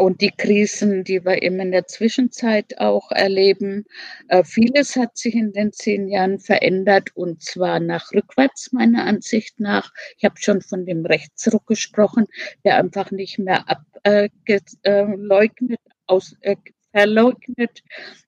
und 0.00 0.20
die 0.20 0.32
Krisen, 0.36 1.04
die 1.04 1.24
wir 1.24 1.42
eben 1.42 1.60
in 1.60 1.72
der 1.72 1.86
Zwischenzeit 1.86 2.78
auch 2.78 3.10
erleben. 3.10 3.84
Äh, 4.28 4.44
vieles 4.44 4.96
hat 4.96 5.16
sich 5.16 5.34
in 5.34 5.52
den 5.52 5.72
zehn 5.72 6.08
Jahren 6.08 6.38
verändert 6.38 7.10
und 7.14 7.42
zwar 7.42 7.80
nach 7.80 8.12
rückwärts, 8.12 8.72
meiner 8.72 9.04
Ansicht 9.04 9.60
nach. 9.60 9.92
Ich 10.18 10.24
habe 10.24 10.36
schon 10.38 10.62
von 10.62 10.86
dem 10.86 11.06
Rechtsruck 11.06 11.66
gesprochen, 11.66 12.26
der 12.64 12.76
einfach 12.76 13.10
nicht 13.10 13.38
mehr 13.38 13.64
abgeleugnet, 13.68 15.80
aus, 16.06 16.34
äh, 16.40 16.56
verleugnet 16.92 17.82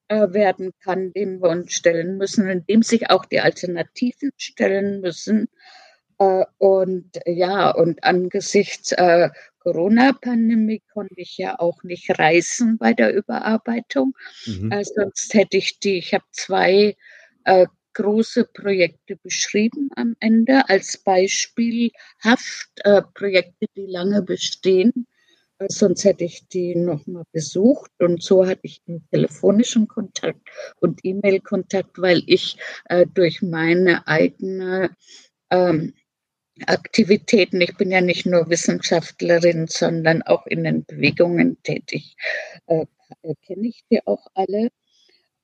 äh, 0.09 0.33
werden 0.33 0.73
kann, 0.83 1.13
dem 1.13 1.43
wir 1.43 1.51
uns 1.51 1.73
stellen 1.73 2.17
müssen, 2.17 2.49
indem 2.49 2.83
sich 2.83 3.11
auch 3.11 3.25
die 3.25 3.41
Alternativen 3.41 4.31
stellen 4.37 5.01
müssen. 5.01 5.49
Äh, 6.19 6.45
und 6.59 7.11
ja, 7.27 7.71
und 7.71 8.05
angesichts 8.05 8.93
äh, 8.93 9.31
Corona-Pandemie 9.63 10.83
konnte 10.93 11.15
ich 11.17 11.39
ja 11.39 11.59
auch 11.59 11.83
nicht 11.85 12.19
reisen 12.19 12.79
bei 12.79 12.93
der 12.93 13.15
Überarbeitung. 13.15 14.15
Mhm. 14.47 14.73
Äh, 14.73 14.85
sonst 14.85 15.33
hätte 15.35 15.57
ich 15.57 15.79
die, 15.79 15.99
ich 15.99 16.15
habe 16.15 16.25
zwei 16.33 16.97
äh, 17.45 17.67
große 17.95 18.45
Projekte 18.45 19.17
beschrieben 19.17 19.91
am 19.97 20.17
Ende 20.19 20.69
als 20.69 20.99
beispielhaft 20.99 22.71
äh, 22.85 23.03
Projekte, 23.15 23.67
die 23.77 23.87
lange 23.87 24.23
bestehen. 24.23 25.07
Äh, 25.59 25.67
sonst 25.69 26.05
hätte 26.05 26.25
ich 26.25 26.49
die 26.49 26.75
nochmal 26.75 27.25
besucht 27.33 27.93
und 27.99 28.23
so 28.23 28.47
hatte 28.47 28.63
ich 28.63 28.83
einen 28.89 29.07
telefonischen 29.11 29.87
Kontakt 29.87 30.49
und 30.81 31.01
E-Mail-Kontakt, 31.05 31.99
weil 32.01 32.23
ich 32.27 32.57
äh, 32.87 33.07
durch 33.15 33.43
meine 33.43 34.07
eigene 34.09 34.91
ähm, 35.51 35.95
Aktivitäten. 36.67 37.61
Ich 37.61 37.77
bin 37.77 37.91
ja 37.91 38.01
nicht 38.01 38.27
nur 38.27 38.49
Wissenschaftlerin, 38.51 39.67
sondern 39.69 40.23
auch 40.23 40.47
in 40.47 40.65
den 40.65 40.85
Bewegungen 40.85 41.63
tätig. 41.63 42.17
Äh, 42.67 42.87
Kenne 43.47 43.69
ich 43.69 43.85
die 43.91 44.07
auch 44.07 44.27
alle. 44.35 44.71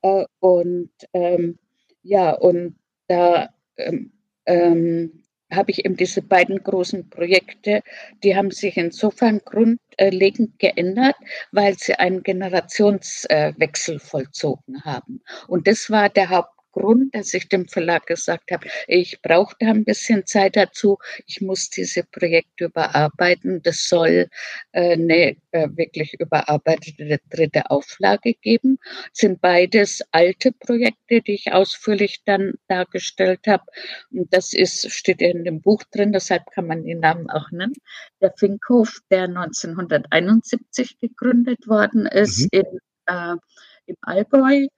Äh, 0.03 0.25
und 0.41 0.91
ähm, 1.12 1.59
ja, 2.03 2.33
und 2.33 2.77
da 3.09 3.50
ähm, 3.77 4.12
ähm, 4.47 5.25
habe 5.50 5.71
ich 5.71 5.85
eben 5.85 5.97
diese 5.97 6.23
beiden 6.23 6.62
großen 6.62 7.09
Projekte, 7.09 7.83
die 8.23 8.37
haben 8.37 8.50
sich 8.50 8.77
insofern 8.77 9.41
grundlegend 9.45 10.59
geändert, 10.59 11.17
weil 11.53 11.79
sie 11.79 11.95
einen 11.95 12.23
Generationswechsel 12.23 13.99
vollzogen 13.99 14.85
haben. 14.85 15.23
Und 15.47 15.67
das 15.67 15.91
war 15.91 16.11
der 16.11 16.29
Haupt 16.31 16.58
Grund, 16.78 17.14
dass 17.14 17.35
ich 17.35 17.49
dem 17.49 17.66
Verlag 17.66 18.06
gesagt 18.06 18.50
habe, 18.50 18.68
ich 18.87 19.20
brauche 19.23 19.54
da 19.58 19.68
ein 19.68 19.85
bisschen 19.85 20.26
Zeit 20.26 20.56
dazu. 20.56 20.99
Ich 21.26 21.40
muss 21.40 21.70
diese 21.70 22.04
Projekte 22.04 22.66
überarbeiten. 22.66 23.62
Das 23.62 23.88
soll 23.88 24.28
äh, 24.73 24.92
eine 24.92 25.37
äh, 25.50 25.68
wirklich 25.70 26.14
überarbeitete 26.14 27.20
dritte 27.30 27.70
Auflage 27.70 28.35
geben. 28.35 28.78
Das 29.11 29.20
sind 29.20 29.40
beides 29.40 30.02
alte 30.12 30.52
Projekte, 30.52 31.20
die 31.20 31.35
ich 31.35 31.52
ausführlich 31.52 32.23
dann 32.25 32.54
dargestellt 32.68 33.47
habe. 33.47 33.64
Und 34.11 34.32
das 34.32 34.52
ist, 34.52 34.90
steht 34.90 35.20
in 35.20 35.44
dem 35.44 35.61
Buch 35.61 35.82
drin, 35.90 36.12
deshalb 36.12 36.44
kann 36.52 36.66
man 36.66 36.85
den 36.85 37.00
Namen 37.00 37.28
auch 37.30 37.50
nennen. 37.50 37.75
Der 38.20 38.32
Finkhof, 38.37 39.00
der 39.11 39.25
1971 39.25 40.99
gegründet 40.99 41.66
worden 41.66 42.06
ist 42.06 42.52
mhm. 42.52 42.61
in, 42.61 42.78
äh, 43.06 43.37
im 43.87 43.97
Allgäu 44.02 44.54
äh, 44.54 44.68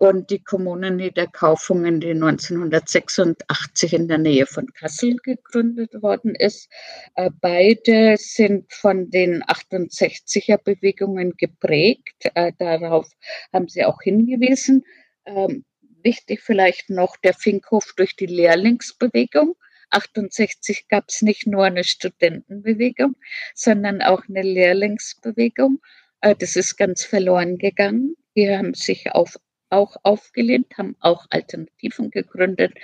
und 0.00 0.30
die 0.30 0.42
Kommune 0.42 0.90
Niederkaufungen, 0.90 2.00
die 2.00 2.10
1986 2.10 3.94
in 3.94 4.08
der 4.08 4.18
Nähe 4.18 4.44
von 4.46 4.66
Kassel 4.74 5.16
gegründet 5.16 6.02
worden 6.02 6.34
ist. 6.34 6.68
Äh, 7.14 7.30
beide 7.40 8.16
sind 8.18 8.70
von 8.72 9.10
den 9.10 9.42
68er 9.44 10.58
Bewegungen 10.58 11.34
geprägt. 11.38 12.30
Äh, 12.34 12.52
darauf 12.58 13.08
haben 13.52 13.68
Sie 13.68 13.84
auch 13.84 14.02
hingewiesen. 14.02 14.84
Ähm, 15.24 15.64
wichtig 16.02 16.42
vielleicht 16.42 16.90
noch 16.90 17.16
der 17.16 17.32
Finkhof 17.32 17.94
durch 17.96 18.14
die 18.14 18.26
Lehrlingsbewegung. 18.26 19.54
68 19.90 20.88
gab 20.88 21.04
es 21.08 21.22
nicht 21.22 21.46
nur 21.46 21.64
eine 21.64 21.84
Studentenbewegung, 21.84 23.14
sondern 23.54 24.02
auch 24.02 24.22
eine 24.28 24.42
Lehrlingsbewegung. 24.42 25.80
Das 26.20 26.56
ist 26.56 26.76
ganz 26.76 27.04
verloren 27.04 27.58
gegangen. 27.58 28.16
Die 28.34 28.48
haben 28.50 28.72
sich 28.72 29.12
auf 29.12 29.36
auch 29.72 29.96
aufgelehnt, 30.02 30.66
haben 30.76 30.96
auch 31.00 31.26
Alternativen 31.30 32.10
gegründet, 32.10 32.74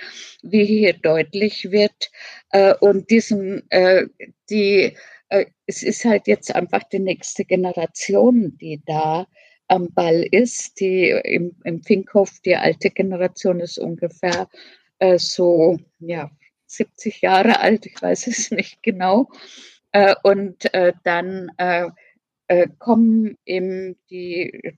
wie 0.41 0.65
hier 0.65 0.93
deutlich 0.93 1.71
wird. 1.71 2.11
Äh, 2.51 2.73
und 2.79 3.09
diesem, 3.09 3.63
äh, 3.69 4.07
die, 4.49 4.97
äh, 5.29 5.45
es 5.67 5.83
ist 5.83 6.03
halt 6.03 6.27
jetzt 6.27 6.53
einfach 6.53 6.83
die 6.83 6.99
nächste 6.99 7.45
Generation, 7.45 8.57
die 8.57 8.81
da 8.85 9.27
am 9.67 9.93
Ball 9.93 10.25
ist. 10.31 10.79
Die 10.79 11.09
im, 11.09 11.55
im 11.63 11.83
Finkhof, 11.83 12.39
die 12.43 12.55
alte 12.55 12.89
Generation 12.89 13.59
ist 13.59 13.77
ungefähr 13.77 14.49
so, 15.15 15.77
ja, 15.99 16.29
70 16.65 17.21
Jahre 17.21 17.61
alt, 17.61 17.85
ich 17.85 18.01
weiß 18.01 18.27
es 18.27 18.51
nicht 18.51 18.83
genau. 18.83 19.29
und 20.23 20.69
dann 21.05 21.51
kommen 22.79 23.37
eben 23.45 23.95
die, 24.09 24.75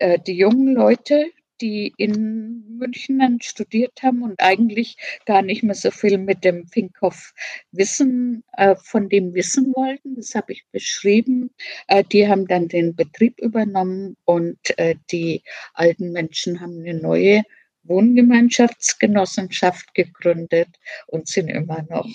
äh, 0.00 0.18
die 0.18 0.36
jungen 0.36 0.74
Leute, 0.74 1.30
die 1.60 1.92
in 1.96 2.64
München 2.78 3.18
dann 3.18 3.40
studiert 3.40 4.02
haben 4.02 4.22
und 4.22 4.40
eigentlich 4.40 4.96
gar 5.26 5.42
nicht 5.42 5.62
mehr 5.62 5.74
so 5.74 5.90
viel 5.90 6.18
mit 6.18 6.44
dem 6.44 6.66
Finkhoff 6.66 7.34
wissen, 7.70 8.44
äh, 8.56 8.74
von 8.76 9.08
dem 9.08 9.34
wissen 9.34 9.72
wollten. 9.74 10.16
Das 10.16 10.34
habe 10.34 10.52
ich 10.52 10.64
beschrieben. 10.72 11.50
Äh, 11.86 12.04
die 12.04 12.28
haben 12.28 12.46
dann 12.46 12.68
den 12.68 12.96
Betrieb 12.96 13.38
übernommen 13.40 14.16
und 14.24 14.58
äh, 14.78 14.96
die 15.10 15.42
alten 15.74 16.12
Menschen 16.12 16.60
haben 16.60 16.80
eine 16.80 16.94
neue 16.94 17.42
Wohngemeinschaftsgenossenschaft 17.84 19.94
gegründet 19.94 20.68
und 21.06 21.28
sind 21.28 21.48
immer 21.48 21.82
noch 21.88 22.08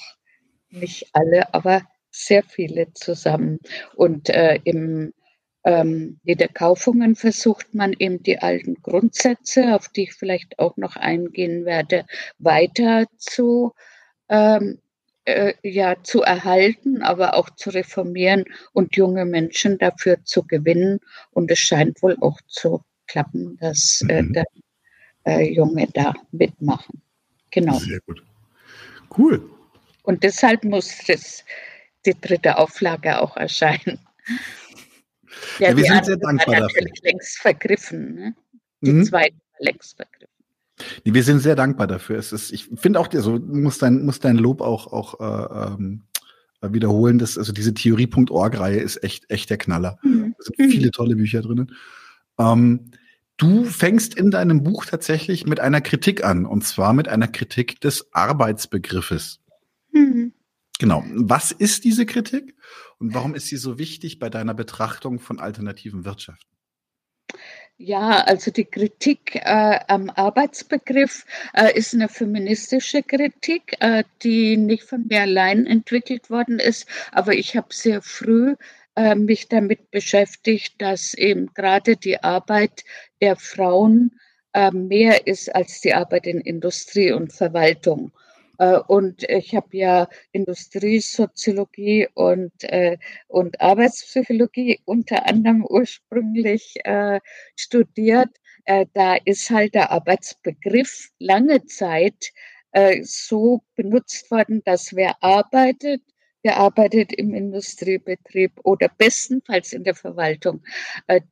nicht 0.69 1.07
alle, 1.13 1.51
aber 1.53 1.81
sehr 2.11 2.43
viele 2.43 2.93
zusammen. 2.93 3.59
Und 3.95 4.29
äh, 4.29 4.59
im 4.63 5.13
ähm, 5.65 6.19
Wiederkaufungen 6.23 7.15
versucht 7.15 7.73
man 7.73 7.93
eben 7.97 8.21
die 8.21 8.37
alten 8.37 8.75
Grundsätze, 8.83 9.75
auf 9.75 9.89
die 9.89 10.03
ich 10.03 10.13
vielleicht 10.13 10.59
auch 10.59 10.77
noch 10.77 10.95
eingehen 10.95 11.65
werde, 11.65 12.05
weiter 12.37 13.07
zu, 13.17 13.73
ähm, 14.29 14.79
äh, 15.25 15.53
ja, 15.63 15.95
zu 16.03 16.21
erhalten, 16.21 17.01
aber 17.01 17.33
auch 17.33 17.49
zu 17.49 17.71
reformieren 17.71 18.45
und 18.73 18.95
junge 18.95 19.25
Menschen 19.25 19.79
dafür 19.79 20.23
zu 20.23 20.43
gewinnen. 20.43 20.99
Und 21.31 21.49
es 21.49 21.59
scheint 21.59 22.03
wohl 22.03 22.15
auch 22.21 22.39
zu 22.47 22.83
klappen, 23.07 23.57
dass 23.59 24.05
äh, 24.07 24.21
mhm. 24.21 24.33
der 24.33 24.45
äh, 25.25 25.51
Junge 25.51 25.87
da 25.91 26.13
mitmachen. 26.31 27.01
Genau. 27.49 27.79
Sehr 27.79 28.01
gut. 28.01 28.23
Cool. 29.17 29.49
Und 30.03 30.21
deshalb 30.21 30.63
muss 30.63 30.99
das, 31.07 31.43
die 32.05 32.13
dritte 32.19 32.59
Auflage 32.59 33.19
auch 33.19 33.35
erscheinen. 33.35 33.99
Ja, 35.59 35.69
ja 35.69 35.77
wir 35.77 35.83
sind 35.83 36.05
sehr 36.05 36.17
dankbar 36.17 36.55
dafür. 36.55 36.87
längst 37.03 37.37
vergriffen. 37.39 38.15
Ne? 38.15 38.35
Die 38.81 38.91
mhm. 38.91 39.05
zweite 39.05 39.35
war 39.35 39.65
längst 39.65 39.95
vergriffen. 39.95 40.33
Wir 41.03 41.23
sind 41.23 41.39
sehr 41.39 41.55
dankbar 41.55 41.87
dafür. 41.87 42.17
Es 42.17 42.33
ist, 42.33 42.51
ich 42.51 42.69
finde 42.75 42.99
auch, 42.99 43.11
also 43.13 43.39
muss 43.39 43.77
dein, 43.77 44.03
muss 44.05 44.19
dein 44.19 44.37
Lob 44.37 44.61
auch, 44.61 44.91
auch 44.91 45.19
äh, 45.21 45.73
ähm, 45.73 46.03
wiederholen. 46.61 47.17
Dass, 47.17 47.37
also 47.37 47.53
diese 47.53 47.73
Theorie.org-Reihe 47.73 48.79
ist 48.79 49.01
echt, 49.03 49.29
echt 49.29 49.49
der 49.49 49.57
Knaller. 49.57 49.97
Mhm. 50.03 50.35
Da 50.37 50.43
sind 50.43 50.59
mhm. 50.59 50.69
viele 50.69 50.91
tolle 50.91 51.15
Bücher 51.15 51.41
drinnen. 51.41 51.71
Ähm, 52.37 52.91
Du 53.37 53.65
fängst 53.65 54.15
in 54.15 54.31
deinem 54.31 54.63
Buch 54.63 54.85
tatsächlich 54.85 55.45
mit 55.45 55.59
einer 55.59 55.81
Kritik 55.81 56.23
an, 56.23 56.45
und 56.45 56.63
zwar 56.63 56.93
mit 56.93 57.09
einer 57.09 57.27
Kritik 57.27 57.81
des 57.81 58.13
Arbeitsbegriffes. 58.13 59.41
Mhm. 59.91 60.33
Genau. 60.79 61.03
Was 61.13 61.51
ist 61.51 61.83
diese 61.83 62.05
Kritik 62.05 62.55
und 62.99 63.13
warum 63.13 63.35
ist 63.35 63.47
sie 63.47 63.57
so 63.57 63.77
wichtig 63.77 64.19
bei 64.19 64.29
deiner 64.29 64.53
Betrachtung 64.53 65.19
von 65.19 65.39
alternativen 65.39 66.05
Wirtschaften? 66.05 66.55
Ja, 67.77 68.21
also 68.23 68.51
die 68.51 68.63
Kritik 68.63 69.35
äh, 69.35 69.79
am 69.87 70.09
Arbeitsbegriff 70.09 71.25
äh, 71.53 71.77
ist 71.77 71.93
eine 71.93 72.07
feministische 72.07 73.03
Kritik, 73.03 73.75
äh, 73.81 74.05
die 74.23 74.55
nicht 74.55 74.83
von 74.83 75.05
mir 75.09 75.21
allein 75.21 75.65
entwickelt 75.65 76.29
worden 76.29 76.59
ist, 76.59 76.87
aber 77.11 77.33
ich 77.33 77.57
habe 77.57 77.67
sehr 77.71 78.01
früh 78.01 78.55
äh, 78.95 79.15
mich 79.15 79.49
damit 79.49 79.91
beschäftigt, 79.91 80.81
dass 80.81 81.13
eben 81.15 81.53
gerade 81.53 81.97
die 81.97 82.23
Arbeit 82.23 82.85
der 83.19 83.35
Frauen 83.35 84.21
äh, 84.53 84.71
mehr 84.71 85.27
ist 85.27 85.53
als 85.53 85.81
die 85.81 85.93
Arbeit 85.93 86.27
in 86.27 86.39
Industrie 86.39 87.11
und 87.11 87.33
Verwaltung. 87.33 88.13
Äh, 88.59 88.79
und 88.87 89.23
ich 89.23 89.55
habe 89.55 89.67
ja 89.71 90.07
Industriesoziologie 90.31 92.07
und, 92.13 92.51
äh, 92.63 92.97
und 93.27 93.59
Arbeitspsychologie 93.61 94.79
unter 94.85 95.25
anderem 95.27 95.65
ursprünglich 95.67 96.75
äh, 96.83 97.19
studiert. 97.55 98.29
Da 98.93 99.15
ist 99.25 99.51
halt 99.51 99.75
der 99.75 99.91
Arbeitsbegriff 99.91 101.09
lange 101.19 101.65
Zeit 101.65 102.31
so 103.03 103.61
benutzt 103.75 104.31
worden, 104.31 104.63
dass 104.65 104.95
wer 104.95 105.21
arbeitet, 105.21 106.01
gearbeitet 106.41 107.13
im 107.13 107.35
Industriebetrieb 107.35 108.53
oder 108.63 108.89
bestenfalls 108.97 109.71
in 109.71 109.83
der 109.83 109.93
Verwaltung. 109.93 110.63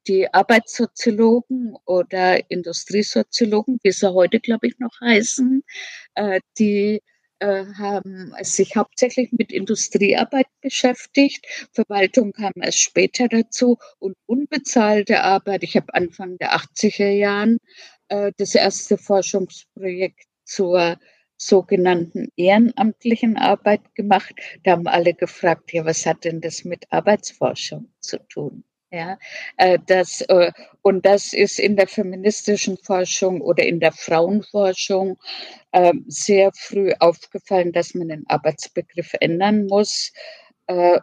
Die 0.08 0.32
Arbeitssoziologen 0.32 1.76
oder 1.86 2.52
Industriesoziologen, 2.52 3.80
wie 3.82 3.92
sie 3.92 4.14
heute, 4.14 4.40
glaube 4.40 4.68
ich, 4.68 4.78
noch 4.78 4.94
heißen, 5.02 5.64
die 6.60 7.02
äh, 7.44 7.66
haben 7.78 8.34
sich 8.42 8.76
hauptsächlich 8.76 9.32
mit 9.34 9.52
Industriearbeit 9.52 10.48
beschäftigt. 10.62 11.46
Verwaltung 11.74 12.32
kam 12.32 12.54
erst 12.56 12.80
später 12.80 13.28
dazu 13.28 13.78
und 14.00 14.16
unbezahlte 14.26 15.22
Arbeit. 15.22 15.64
Ich 15.64 15.76
habe 15.76 15.94
Anfang 15.94 16.38
der 16.38 16.56
80er 16.56 17.10
Jahren 17.10 17.58
das 18.38 18.54
erste 18.54 18.98
Forschungsprojekt 18.98 20.26
zur 20.46 21.00
sogenannten 21.38 22.30
ehrenamtlichen 22.36 23.38
Arbeit 23.38 23.96
gemacht. 23.96 24.34
Da 24.64 24.72
haben 24.72 24.88
alle 24.88 25.14
gefragt, 25.14 25.74
ja, 25.74 25.86
was 25.86 26.06
hat 26.06 26.24
denn 26.24 26.42
das 26.42 26.64
mit 26.64 26.86
Arbeitsforschung 26.92 27.92
zu 28.00 28.20
tun? 28.28 28.64
Ja, 28.94 29.18
äh, 29.58 29.80
das, 29.88 30.22
äh, 30.22 30.52
und 30.84 31.04
das 31.04 31.34
ist 31.34 31.60
in 31.60 31.76
der 31.76 31.88
feministischen 31.88 32.78
Forschung 32.78 33.42
oder 33.42 33.66
in 33.66 33.80
der 33.80 33.92
Frauenforschung 33.92 35.18
äh, 35.72 35.94
sehr 36.06 36.52
früh 36.54 36.94
aufgefallen, 37.00 37.72
dass 37.72 37.96
man 37.96 38.10
den 38.10 38.24
Arbeitsbegriff 38.28 39.14
ändern 39.20 39.66
muss 39.66 40.12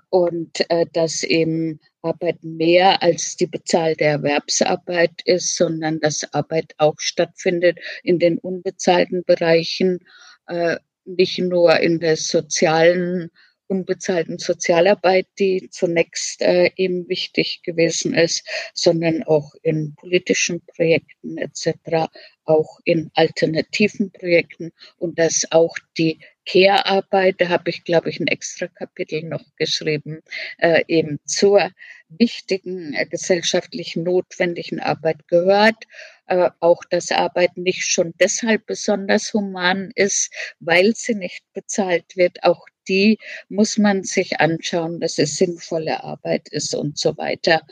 und 0.08 0.64
dass 0.94 1.22
eben 1.22 1.80
Arbeit 2.00 2.42
mehr 2.42 3.02
als 3.02 3.36
die 3.36 3.46
bezahlte 3.46 4.04
Erwerbsarbeit 4.04 5.20
ist, 5.26 5.54
sondern 5.54 6.00
dass 6.00 6.32
Arbeit 6.32 6.72
auch 6.78 6.94
stattfindet 6.96 7.78
in 8.02 8.18
den 8.18 8.38
unbezahlten 8.38 9.22
Bereichen 9.22 9.98
äh, 10.46 10.78
nicht 11.04 11.38
nur 11.38 11.78
in 11.80 12.00
der 12.00 12.16
sozialen, 12.16 13.30
unbezahlten 13.70 14.38
Sozialarbeit, 14.38 15.26
die 15.38 15.68
zunächst 15.70 16.42
äh, 16.42 16.70
eben 16.76 17.08
wichtig 17.08 17.62
gewesen 17.62 18.14
ist, 18.14 18.46
sondern 18.74 19.22
auch 19.22 19.54
in 19.62 19.94
politischen 19.94 20.60
Projekten 20.66 21.38
etc., 21.38 22.08
auch 22.44 22.80
in 22.84 23.10
alternativen 23.14 24.10
Projekten 24.10 24.72
und 24.98 25.18
dass 25.18 25.46
auch 25.52 25.76
die 25.96 26.18
Care-Arbeit, 26.46 27.36
da 27.40 27.48
habe 27.48 27.70
ich, 27.70 27.84
glaube 27.84 28.10
ich, 28.10 28.18
ein 28.18 28.26
extra 28.26 28.66
Kapitel 28.66 29.22
noch 29.22 29.44
geschrieben, 29.56 30.20
äh, 30.58 30.82
eben 30.88 31.20
zur 31.24 31.70
wichtigen 32.08 32.92
äh, 32.94 33.06
gesellschaftlich 33.06 33.94
notwendigen 33.94 34.80
Arbeit 34.80 35.28
gehört. 35.28 35.84
Äh, 36.26 36.50
auch 36.60 36.82
dass 36.90 37.12
Arbeit 37.12 37.56
nicht 37.56 37.84
schon 37.90 38.14
deshalb 38.20 38.66
besonders 38.66 39.32
human 39.32 39.90
ist, 39.94 40.32
weil 40.58 40.94
sie 40.96 41.14
nicht 41.14 41.44
bezahlt 41.52 42.16
wird. 42.16 42.42
Auch 42.42 42.66
die 42.90 43.18
muss 43.48 43.78
man 43.78 44.02
sich 44.02 44.40
anschauen, 44.40 45.00
dass 45.00 45.18
es 45.18 45.36
sinnvolle 45.36 46.02
Arbeit 46.02 46.48
ist 46.50 46.74
und 46.74 46.98
so 46.98 47.16
weiter. 47.16 47.62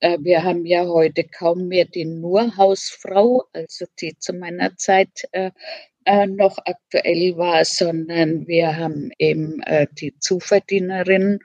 Äh, 0.00 0.18
wir 0.20 0.44
haben 0.44 0.66
ja 0.66 0.86
heute 0.86 1.24
kaum 1.24 1.68
mehr 1.68 1.86
die 1.86 2.04
nur 2.04 2.54
Hausfrau, 2.56 3.44
also 3.52 3.86
die 4.00 4.16
zu 4.18 4.34
meiner 4.34 4.76
Zeit 4.76 5.24
äh, 5.32 5.50
äh, 6.04 6.26
noch 6.26 6.58
aktuell 6.64 7.36
war, 7.36 7.64
sondern 7.64 8.46
wir 8.46 8.76
haben 8.76 9.10
eben 9.18 9.60
die 9.98 10.16
Zuverdienerin, 10.18 11.40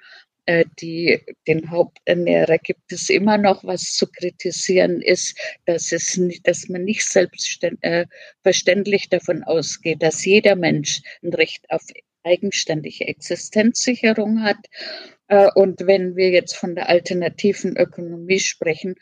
die 0.81 1.21
den 1.47 1.71
Haupternährer 1.71 2.57
gibt 2.57 2.91
es 2.91 3.09
immer 3.09 3.37
noch, 3.37 3.63
was 3.63 3.93
zu 3.93 4.07
kritisieren 4.07 5.01
ist, 5.01 5.39
dass 5.65 5.93
es 5.93 6.19
dass 6.43 6.67
man 6.67 6.83
nicht 6.83 7.05
selbstverständlich 7.05 9.07
davon 9.07 9.41
ausgeht, 9.43 10.03
dass 10.03 10.25
jeder 10.25 10.57
Mensch 10.57 11.01
ein 11.23 11.33
Recht 11.33 11.63
auf 11.69 11.83
eigenständige 12.23 13.07
Existenzsicherung 13.07 14.43
hat. 14.43 14.57
Äh, 15.27 15.49
und 15.55 15.87
wenn 15.87 16.15
wir 16.15 16.29
jetzt 16.29 16.55
von 16.55 16.75
der 16.75 16.89
alternativen 16.89 17.77
Ökonomie 17.77 18.39
sprechen, 18.39 18.95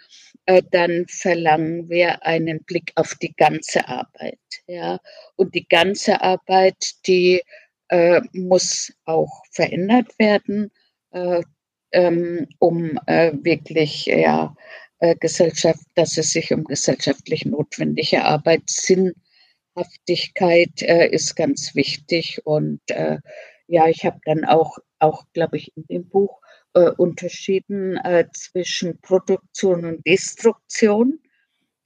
äh, 0.46 0.62
dann 0.72 1.06
verlangen 1.08 1.90
wir 1.90 2.26
einen 2.26 2.64
Blick 2.64 2.92
auf 2.96 3.16
die 3.16 3.34
ganze 3.34 3.88
Arbeit. 3.88 4.40
Ja, 4.68 5.00
und 5.36 5.56
die 5.56 5.68
ganze 5.68 6.22
Arbeit, 6.22 6.78
die 7.08 7.42
äh, 7.90 8.22
muss 8.34 8.94
auch 9.06 9.44
verändert 9.52 10.18
werden, 10.18 10.72
ähm, 11.92 12.48
um 12.60 12.98
wirklich 13.06 14.06
ja 14.06 14.56
Gesellschaft, 15.20 15.84
dass 15.96 16.16
es 16.18 16.32
sich 16.32 16.54
um 16.54 16.64
gesellschaftlich 16.64 17.44
notwendige 17.44 18.24
Arbeit 18.24 18.62
Sinn 18.68 19.12
Haftigkeit 19.76 20.82
äh, 20.82 21.08
ist 21.08 21.36
ganz 21.36 21.76
wichtig. 21.76 22.42
Und 22.46 22.82
äh, 22.88 23.20
ja, 23.68 23.88
ich 23.88 24.06
habe 24.06 24.20
dann 24.26 24.46
auch, 24.46 24.78
auch 25.00 25.24
glaube 25.34 25.58
ich, 25.58 25.72
in 25.76 25.86
dem 25.88 26.10
Buch 26.10 26.42
äh, 26.74 26.90
unterschieden 26.92 27.98
äh, 27.98 28.28
zwischen 28.34 29.00
Produktion 29.02 29.86
und 29.86 30.06
Destruktion. 30.06 31.20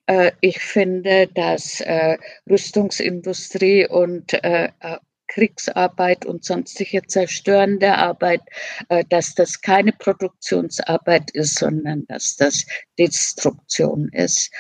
Äh, 0.06 0.32
ich 0.42 0.60
finde, 0.60 1.28
dass 1.28 1.82
äh, 1.82 2.18
Rüstungsindustrie 2.50 3.88
und 3.88 4.40
Kriegsarbeit 5.28 6.24
und 6.28 6.46
sonstige 6.46 7.02
zerstörende 7.08 7.96
Arbeit, 7.96 8.42
dass 9.10 9.34
das 9.34 9.60
keine 9.60 9.92
Produktionsarbeit 9.92 11.32
ist, 11.32 11.56
sondern 11.56 12.06
dass 12.06 12.36
das 12.36 12.64
Destruktion 13.00 14.10
ist. 14.10 14.52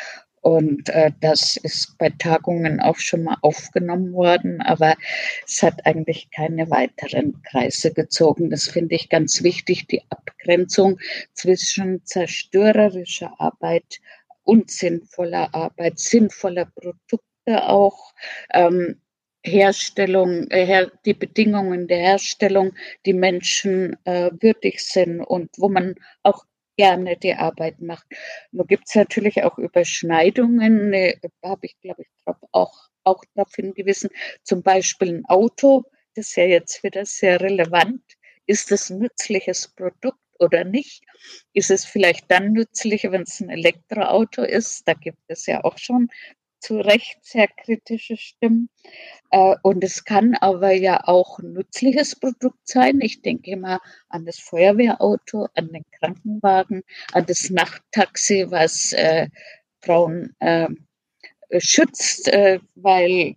Und 0.45 0.89
äh, 0.89 1.12
das 1.21 1.58
ist 1.58 1.97
bei 1.97 2.12
Tagungen 2.12 2.79
auch 2.79 2.97
schon 2.97 3.23
mal 3.23 3.38
aufgenommen 3.41 4.13
worden, 4.13 4.62
aber 4.62 4.95
es 5.43 5.63
hat 5.63 5.84
eigentlich 5.88 6.29
keine 6.29 6.69
weiteren 6.69 7.41
Kreise 7.41 7.91
gezogen. 7.91 8.51
Das 8.51 8.67
finde 8.67 8.93
ich 8.93 9.10
ganz 9.10 9.41
wichtig, 9.41 9.88
die 9.88 10.03
Abgrenzung 10.12 10.99
zwischen 11.34 12.05
zerstörerischer 12.05 13.34
Arbeit 13.39 13.99
und 14.43 14.69
sinnvoller 14.69 15.49
Arbeit, 15.55 15.97
sinnvoller 15.97 16.65
Produkte 16.65 17.67
auch. 17.67 18.13
Ähm, 18.53 19.01
Herstellung, 19.43 20.47
äh, 20.51 20.88
die 21.05 21.15
Bedingungen 21.15 21.88
der 21.88 21.99
Herstellung, 21.99 22.73
die 23.08 23.13
Menschen 23.13 23.97
äh, 24.05 24.29
würdig 24.39 24.79
sind 24.79 25.21
und 25.21 25.49
wo 25.58 25.69
man 25.69 25.95
auch 26.21 26.45
gerne 26.77 27.17
die 27.17 27.33
Arbeit 27.33 27.81
macht. 27.81 28.05
Nur 28.51 28.65
gibt 28.67 28.88
es 28.88 28.95
natürlich 28.95 29.43
auch 29.43 29.57
Überschneidungen, 29.57 30.93
äh, 30.93 31.17
habe 31.43 31.65
ich, 31.65 31.79
glaube 31.81 32.03
ich, 32.03 32.07
glaub 32.23 32.38
auch, 32.51 32.89
auch 33.03 33.23
darauf 33.33 33.53
hingewiesen, 33.55 34.09
zum 34.43 34.61
Beispiel 34.61 35.15
ein 35.15 35.25
Auto, 35.25 35.85
das 36.15 36.27
ist 36.27 36.35
ja 36.38 36.45
jetzt 36.45 36.83
wieder 36.83 37.05
sehr 37.05 37.41
relevant. 37.41 38.01
Ist 38.45 38.71
es 38.71 38.89
ein 38.89 38.99
nützliches 38.99 39.67
Produkt 39.67 40.19
oder 40.39 40.63
nicht? 40.63 41.03
Ist 41.53 41.71
es 41.71 41.85
vielleicht 41.85 42.31
dann 42.31 42.53
nützlicher, 42.53 43.11
wenn 43.11 43.23
es 43.23 43.41
ein 43.41 43.49
Elektroauto 43.49 44.43
ist? 44.43 44.88
Da 44.88 44.93
gibt 44.93 45.19
es 45.27 45.45
ja 45.45 45.63
auch 45.63 45.77
schon 45.77 46.09
zu 46.65 46.78
Recht 46.78 47.17
sehr 47.21 47.47
kritische 47.47 48.17
Stimmen. 48.17 48.69
Äh, 49.30 49.56
und 49.62 49.84
es 49.84 50.04
kann 50.04 50.34
aber 50.36 50.71
ja 50.71 51.01
auch 51.04 51.38
ein 51.38 51.54
nützliches 51.54 52.19
Produkt 52.19 52.67
sein. 52.67 53.01
Ich 53.01 53.21
denke 53.21 53.51
immer 53.51 53.82
an 54.10 54.25
das 54.25 54.39
Feuerwehrauto, 54.39 55.47
an 55.54 55.71
den 55.71 55.84
Krankenwagen, 55.99 56.82
an 57.13 57.25
das 57.28 57.51
Nachttaxi, 57.51 58.47
was 58.49 58.93
äh, 58.93 59.30
Frauen 59.82 60.36
äh, 60.39 60.69
schützt, 61.60 62.28
äh, 62.30 62.60
weil 62.73 63.36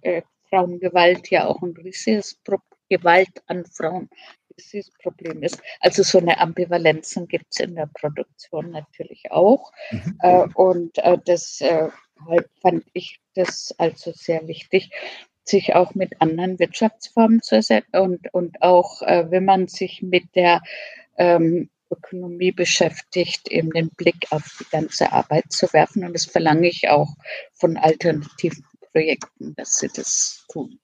Frauengewalt 0.48 1.28
ja 1.28 1.46
auch 1.46 1.60
ein 1.62 1.74
riesiges 1.76 2.34
Problem 2.36 2.64
Gewalt 2.90 3.42
an 3.48 3.66
Frauen 3.66 4.08
dieses 4.56 4.90
Problem 5.02 5.42
ist. 5.42 5.60
Also 5.80 6.02
so 6.02 6.20
eine 6.20 6.40
Ambivalenzen 6.40 7.28
gibt 7.28 7.48
es 7.50 7.60
in 7.60 7.74
der 7.74 7.90
Produktion 7.92 8.70
natürlich 8.70 9.30
auch. 9.30 9.70
Mhm. 9.90 10.50
Und 10.54 10.96
das 11.26 11.62
halt 12.26 12.48
fand 12.60 12.84
ich 12.92 13.20
das 13.34 13.74
also 13.78 14.12
sehr 14.14 14.46
wichtig, 14.46 14.90
sich 15.44 15.74
auch 15.74 15.94
mit 15.94 16.20
anderen 16.20 16.58
Wirtschaftsformen 16.58 17.42
zu 17.42 17.56
ersetzen 17.56 17.96
und, 17.96 18.32
und 18.34 18.62
auch, 18.62 19.02
äh, 19.02 19.30
wenn 19.30 19.44
man 19.44 19.68
sich 19.68 20.02
mit 20.02 20.34
der 20.34 20.62
ähm, 21.16 21.70
Ökonomie 21.90 22.52
beschäftigt, 22.52 23.48
eben 23.48 23.70
den 23.70 23.90
Blick 23.90 24.26
auf 24.30 24.58
die 24.60 24.70
ganze 24.70 25.12
Arbeit 25.12 25.50
zu 25.50 25.72
werfen. 25.72 26.04
Und 26.04 26.12
das 26.12 26.26
verlange 26.26 26.68
ich 26.68 26.88
auch 26.88 27.14
von 27.54 27.76
alternativen 27.76 28.64
Projekten, 28.92 29.54
dass 29.54 29.76
sie 29.76 29.88
das 29.88 30.44
tun. 30.52 30.78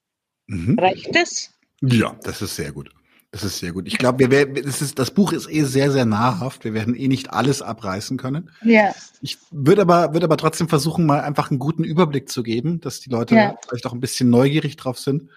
Mhm. 0.46 0.78
Reicht 0.78 1.14
das? 1.14 1.50
Ja, 1.82 2.18
das 2.22 2.42
ist 2.42 2.56
sehr 2.56 2.72
gut. 2.72 2.90
Das 3.34 3.42
ist 3.42 3.58
sehr 3.58 3.72
gut. 3.72 3.88
Ich 3.88 3.98
glaube, 3.98 4.30
wir 4.30 4.62
das, 4.62 4.80
ist, 4.80 4.96
das 4.96 5.10
Buch 5.10 5.32
ist 5.32 5.50
eh 5.50 5.64
sehr, 5.64 5.90
sehr 5.90 6.04
nahrhaft. 6.04 6.62
Wir 6.62 6.72
werden 6.72 6.94
eh 6.94 7.08
nicht 7.08 7.32
alles 7.32 7.62
abreißen 7.62 8.16
können. 8.16 8.48
Ja. 8.62 8.94
Ich 9.22 9.38
würde 9.50 9.82
aber, 9.82 10.12
würde 10.12 10.26
aber 10.26 10.36
trotzdem 10.36 10.68
versuchen, 10.68 11.04
mal 11.04 11.18
einfach 11.18 11.50
einen 11.50 11.58
guten 11.58 11.82
Überblick 11.82 12.28
zu 12.28 12.44
geben, 12.44 12.80
dass 12.80 13.00
die 13.00 13.10
Leute 13.10 13.34
ja. 13.34 13.56
vielleicht 13.66 13.86
auch 13.86 13.92
ein 13.92 13.98
bisschen 13.98 14.30
neugierig 14.30 14.76
drauf 14.76 15.00
sind. 15.00 15.30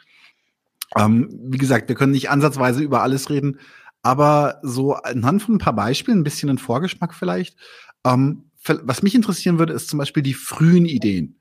Ähm, 0.96 1.40
wie 1.42 1.58
gesagt, 1.58 1.90
wir 1.90 1.96
können 1.96 2.12
nicht 2.12 2.30
ansatzweise 2.30 2.84
über 2.84 3.02
alles 3.02 3.32
reden, 3.32 3.60
aber 4.04 4.60
so 4.62 4.94
anhand 4.94 5.42
von 5.42 5.56
ein 5.56 5.60
paar 5.60 5.74
Beispielen, 5.74 6.20
ein 6.20 6.24
bisschen 6.24 6.52
ein 6.52 6.60
Vorgeschmack 6.60 7.16
vielleicht. 7.16 7.58
Ähm, 8.06 8.52
was 8.64 9.02
mich 9.02 9.16
interessieren 9.16 9.58
würde, 9.58 9.74
ist 9.74 9.90
zum 9.90 9.98
Beispiel 9.98 10.22
die 10.22 10.36
frühen 10.36 10.86
Ideen 10.86 11.37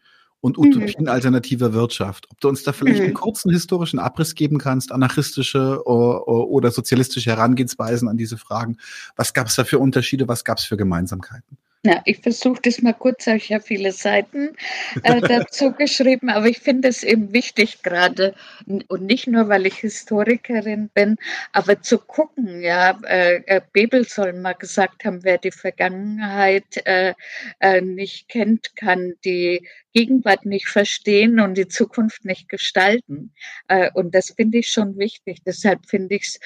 und 0.46 0.56
mhm. 0.56 0.64
Utopien 0.64 1.08
alternativer 1.08 1.72
Wirtschaft. 1.72 2.28
Ob 2.30 2.40
du 2.40 2.48
uns 2.48 2.62
da 2.62 2.72
vielleicht 2.72 3.00
einen 3.00 3.10
mhm. 3.10 3.14
kurzen 3.14 3.50
historischen 3.50 3.98
Abriss 3.98 4.34
geben 4.34 4.58
kannst, 4.58 4.92
anarchistische 4.92 5.84
oder 5.84 6.70
sozialistische 6.70 7.30
Herangehensweisen 7.30 8.08
an 8.08 8.16
diese 8.16 8.38
Fragen. 8.38 8.78
Was 9.16 9.34
gab 9.34 9.48
es 9.48 9.56
da 9.56 9.64
für 9.64 9.80
Unterschiede, 9.80 10.28
was 10.28 10.44
gab 10.44 10.58
es 10.58 10.64
für 10.64 10.76
Gemeinsamkeiten? 10.76 11.58
Ja, 11.86 12.02
ich 12.04 12.18
versuche 12.18 12.60
das 12.62 12.82
mal 12.82 12.94
kurz, 12.94 13.28
habe 13.28 13.36
ich 13.36 13.48
ja 13.48 13.60
viele 13.60 13.92
Seiten 13.92 14.56
äh, 15.04 15.20
dazu 15.20 15.70
geschrieben, 15.78 16.30
aber 16.30 16.46
ich 16.46 16.58
finde 16.58 16.88
es 16.88 17.04
eben 17.04 17.32
wichtig 17.32 17.82
gerade 17.84 18.34
und 18.66 19.02
nicht 19.02 19.28
nur, 19.28 19.48
weil 19.48 19.66
ich 19.66 19.76
Historikerin 19.76 20.88
bin, 20.92 21.16
aber 21.52 21.82
zu 21.82 21.98
gucken, 21.98 22.60
ja, 22.60 22.98
äh, 23.04 23.36
äh 23.46 23.60
Bebel 23.72 24.04
soll 24.04 24.32
mal 24.32 24.54
gesagt 24.54 25.04
haben, 25.04 25.22
wer 25.22 25.38
die 25.38 25.52
Vergangenheit 25.52 26.84
äh, 26.86 27.14
äh, 27.60 27.80
nicht 27.80 28.28
kennt, 28.28 28.74
kann 28.74 29.12
die 29.24 29.68
Gegenwart 29.96 30.44
nicht 30.44 30.68
verstehen 30.68 31.40
und 31.40 31.54
die 31.56 31.68
Zukunft 31.68 32.26
nicht 32.26 32.50
gestalten. 32.50 33.32
Äh, 33.66 33.90
und 33.94 34.14
das 34.14 34.34
finde 34.36 34.58
ich 34.58 34.68
schon 34.68 34.98
wichtig. 34.98 35.38
Deshalb 35.46 35.86
finde 35.88 36.16
ich 36.16 36.24
es 36.24 36.40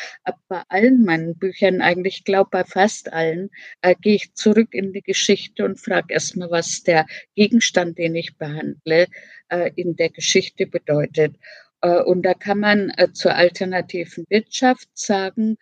bei 0.46 0.62
allen 0.68 1.04
meinen 1.04 1.36
Büchern, 1.36 1.80
eigentlich 1.80 2.22
glaube 2.22 2.50
bei 2.52 2.62
fast 2.62 3.12
allen, 3.12 3.50
äh, 3.82 3.96
gehe 4.00 4.14
ich 4.14 4.34
zurück 4.34 4.68
in 4.72 4.92
die 4.92 5.02
Geschichte 5.02 5.64
und 5.64 5.80
frage 5.80 6.14
erstmal, 6.14 6.48
was 6.52 6.84
der 6.84 7.06
Gegenstand, 7.34 7.98
den 7.98 8.14
ich 8.14 8.38
behandle, 8.38 9.08
äh, 9.48 9.72
in 9.74 9.96
der 9.96 10.10
Geschichte 10.10 10.68
bedeutet. 10.68 11.34
Und 11.82 12.26
da 12.26 12.34
kann 12.34 12.58
man 12.58 12.92
zur 13.14 13.34
alternativen 13.34 14.26
Wirtschaft 14.28 14.86
sagen, 14.92 15.56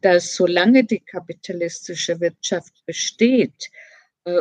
dass 0.00 0.34
solange 0.34 0.84
die 0.84 1.00
kapitalistische 1.00 2.18
Wirtschaft 2.20 2.72
besteht 2.86 3.68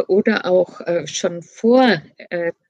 oder 0.07 0.45
auch 0.45 0.79
schon 1.05 1.41
vor 1.41 2.01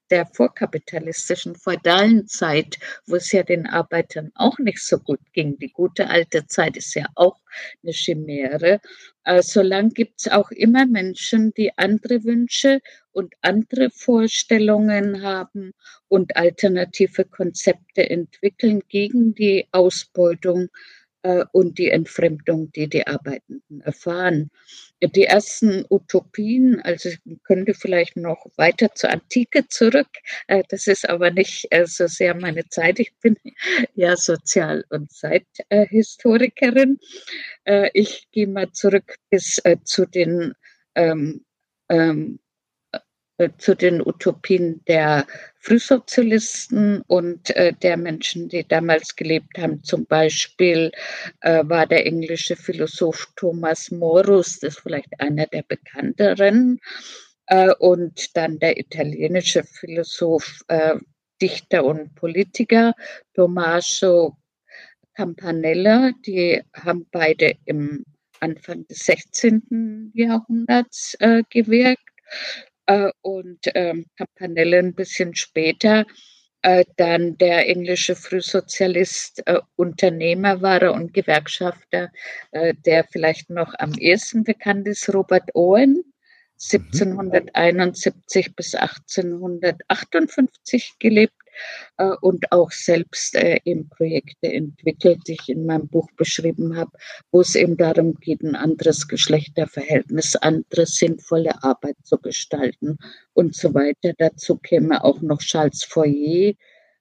der 0.10 0.26
vorkapitalistischen 0.26 1.56
feudalen 1.56 2.28
Zeit, 2.28 2.78
wo 3.06 3.16
es 3.16 3.32
ja 3.32 3.44
den 3.44 3.68
Arbeitern 3.68 4.32
auch 4.36 4.58
nicht 4.60 4.80
so 4.80 5.00
gut 5.00 5.20
ging. 5.34 5.58
Die 5.60 5.72
gute 5.72 6.10
alte 6.10 6.48
Zeit 6.48 6.78
ist 6.78 6.94
ja 6.96 7.06
auch 7.16 7.38
eine 7.84 7.92
Chimäre. 7.92 8.80
Solange 9.42 9.90
gibt 9.90 10.22
es 10.22 10.28
auch 10.32 10.52
immer 10.52 10.86
Menschen, 10.86 11.54
die 11.54 11.78
andere 11.78 12.24
Wünsche 12.24 12.80
und 13.12 13.34
andere 13.42 13.90
Vorstellungen 13.90 15.22
haben 15.24 15.74
und 16.08 16.38
alternative 16.38 17.26
Konzepte 17.26 18.10
entwickeln 18.10 18.82
gegen 18.88 19.34
die 19.34 19.68
Ausbeutung 19.72 20.70
und 21.52 21.78
die 21.78 21.90
Entfremdung, 21.90 22.72
die 22.72 22.88
die 22.88 23.06
Arbeitenden 23.06 23.82
erfahren. 23.82 24.50
Die 25.02 25.26
ersten 25.26 25.86
Utopien, 25.90 26.80
also 26.82 27.10
ich 27.10 27.20
könnte 27.44 27.74
vielleicht 27.74 28.16
noch 28.16 28.46
weiter 28.56 28.94
zur 28.96 29.10
Antike 29.12 29.68
zurück, 29.68 30.08
äh, 30.48 30.64
das 30.70 30.88
ist 30.88 31.08
aber 31.10 31.32
nicht 31.32 31.68
äh, 31.72 31.86
so 31.86 32.08
sehr 32.08 32.34
meine 32.36 32.68
Zeit. 32.70 33.00
Ich 33.00 33.14
bin 33.22 33.36
ja 33.96 34.16
Sozial- 34.16 34.86
und 34.90 35.12
Zeithistorikerin. 35.12 37.00
Ich 37.94 38.30
gehe 38.32 38.48
mal 38.48 38.72
zurück 38.72 39.18
bis 39.30 39.62
zu 39.84 40.06
den 40.06 40.54
ähm, 40.96 41.46
ähm, 41.90 42.40
äh, 42.40 42.47
zu 43.58 43.76
den 43.76 44.02
Utopien 44.02 44.82
der 44.88 45.26
Frühsozialisten 45.60 47.02
und 47.08 47.56
äh, 47.56 47.74
der 47.74 47.98
Menschen, 47.98 48.50
die 48.50 48.68
damals 48.68 49.16
gelebt 49.16 49.58
haben. 49.58 49.84
Zum 49.84 50.06
Beispiel 50.06 50.92
äh, 51.42 51.64
war 51.68 51.86
der 51.86 52.06
englische 52.06 52.56
Philosoph 52.56 53.28
Thomas 53.36 53.92
Morus, 53.92 54.60
das 54.60 54.76
ist 54.76 54.80
vielleicht 54.82 55.20
einer 55.20 55.46
der 55.48 55.64
bekannteren, 55.64 56.80
äh, 57.48 57.74
und 57.80 58.36
dann 58.36 58.60
der 58.60 58.80
italienische 58.80 59.64
Philosoph, 59.64 60.62
äh, 60.68 60.96
Dichter 61.42 61.86
und 61.86 62.16
Politiker 62.16 62.94
Tommaso 63.34 64.38
Campanella. 65.16 66.12
Die 66.26 66.62
haben 66.74 67.06
beide 67.12 67.54
im 67.66 68.04
Anfang 68.40 68.88
des 68.88 69.00
16. 69.00 70.12
Jahrhunderts 70.14 71.16
äh, 71.20 71.44
gewirkt 71.50 72.02
äh, 72.88 73.12
und 73.22 73.60
ähm, 73.76 74.08
Campanelle 74.18 74.80
ein 74.80 74.96
bisschen 74.96 75.36
später. 75.36 76.06
Äh, 76.64 76.86
dann 76.98 77.38
der 77.38 77.70
englische 77.70 78.16
Frühsozialist, 78.16 79.44
äh, 79.46 79.60
Unternehmer 79.76 80.62
war 80.62 80.82
er 80.82 80.94
und 80.94 81.14
Gewerkschafter, 81.14 82.10
äh, 82.52 82.74
der 82.86 83.04
vielleicht 83.04 83.52
noch 83.52 83.74
am 83.78 83.94
ehesten 83.94 84.44
bekannt 84.44 84.88
ist, 84.88 85.14
Robert 85.14 85.54
Owen, 85.54 86.04
1771 86.60 88.50
mhm. 88.50 88.54
bis 88.56 88.74
1858 88.74 90.96
gelebt 91.00 91.36
äh, 91.98 92.12
und 92.22 92.52
auch 92.52 92.72
selbst 92.72 93.36
äh, 93.36 93.60
eben 93.66 93.90
Projekte 93.90 94.52
entwickelt, 94.52 95.20
die 95.28 95.34
ich 95.34 95.50
in 95.50 95.66
meinem 95.66 95.88
Buch 95.88 96.10
beschrieben 96.16 96.78
habe, 96.78 96.92
wo 97.32 97.42
es 97.42 97.56
eben 97.56 97.78
darum 97.78 98.16
geht, 98.16 98.42
ein 98.42 98.56
anderes 98.56 99.08
Geschlechterverhältnis, 99.08 100.36
andere 100.36 100.86
sinnvolle 100.86 101.64
Arbeit 101.64 101.98
zu 102.04 102.18
gestalten 102.18 102.98
und 103.34 103.56
so 103.56 103.74
weiter. 103.74 104.14
Dazu 104.18 104.58
käme 104.58 105.04
auch 105.04 105.22
noch 105.22 105.40
Charles 105.40 105.84
Fourier, 105.84 106.56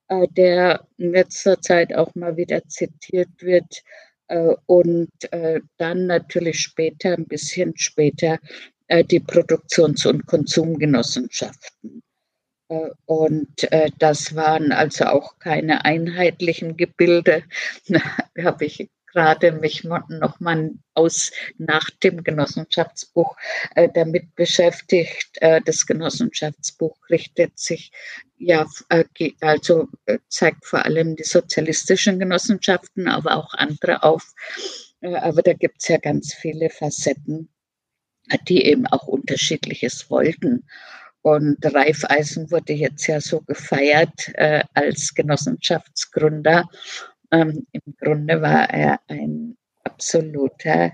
äh, 0.08 0.28
der 0.30 0.86
in 0.98 1.12
letzter 1.12 1.60
Zeit 1.60 1.94
auch 1.94 2.14
mal 2.14 2.36
wieder 2.36 2.66
zitiert 2.68 3.30
wird. 3.40 3.82
Äh, 4.28 4.54
und 4.66 5.10
äh, 5.30 5.60
dann 5.76 6.06
natürlich 6.06 6.60
später, 6.60 7.14
ein 7.14 7.26
bisschen 7.26 7.76
später, 7.76 8.38
äh, 8.88 9.04
die 9.04 9.20
Produktions- 9.20 10.06
und 10.06 10.26
Konsumgenossenschaften. 10.26 12.02
Und 12.68 13.72
äh, 13.72 13.90
das 13.98 14.34
waren 14.34 14.72
also 14.72 15.04
auch 15.06 15.38
keine 15.38 15.84
einheitlichen 15.84 16.76
Gebilde. 16.76 17.44
Da 17.88 18.00
habe 18.44 18.64
ich 18.64 18.90
gerade 19.16 19.52
mich 19.52 19.82
noch 19.82 20.40
mal 20.40 20.72
aus 20.92 21.32
nach 21.56 21.88
dem 22.02 22.22
Genossenschaftsbuch 22.22 23.34
äh, 23.74 23.88
damit 23.92 24.34
beschäftigt. 24.34 25.30
Äh, 25.40 25.62
das 25.64 25.86
Genossenschaftsbuch 25.86 26.98
richtet 27.08 27.58
sich 27.58 27.92
ja 28.36 28.66
äh, 28.90 29.04
also 29.40 29.88
äh, 30.04 30.18
zeigt 30.28 30.66
vor 30.66 30.84
allem 30.84 31.16
die 31.16 31.24
sozialistischen 31.24 32.18
Genossenschaften, 32.18 33.08
aber 33.08 33.36
auch 33.36 33.54
andere 33.54 34.02
auf. 34.02 34.34
Äh, 35.00 35.14
aber 35.14 35.42
da 35.42 35.54
gibt 35.54 35.76
es 35.80 35.88
ja 35.88 35.96
ganz 35.96 36.34
viele 36.34 36.68
Facetten, 36.68 37.48
die 38.48 38.66
eben 38.66 38.86
auch 38.86 39.06
unterschiedliches 39.06 40.10
wollten. 40.10 40.66
Und 41.26 41.58
Raiffeisen 41.64 42.52
wurde 42.52 42.72
jetzt 42.72 43.08
ja 43.08 43.20
so 43.20 43.40
gefeiert 43.40 44.30
äh, 44.34 44.62
als 44.74 45.12
Genossenschaftsgründer. 45.12 46.68
Ähm, 47.32 47.66
Im 47.72 47.96
Grunde 48.00 48.40
war 48.40 48.70
er 48.70 49.00
ein 49.08 49.56
absoluter 49.82 50.92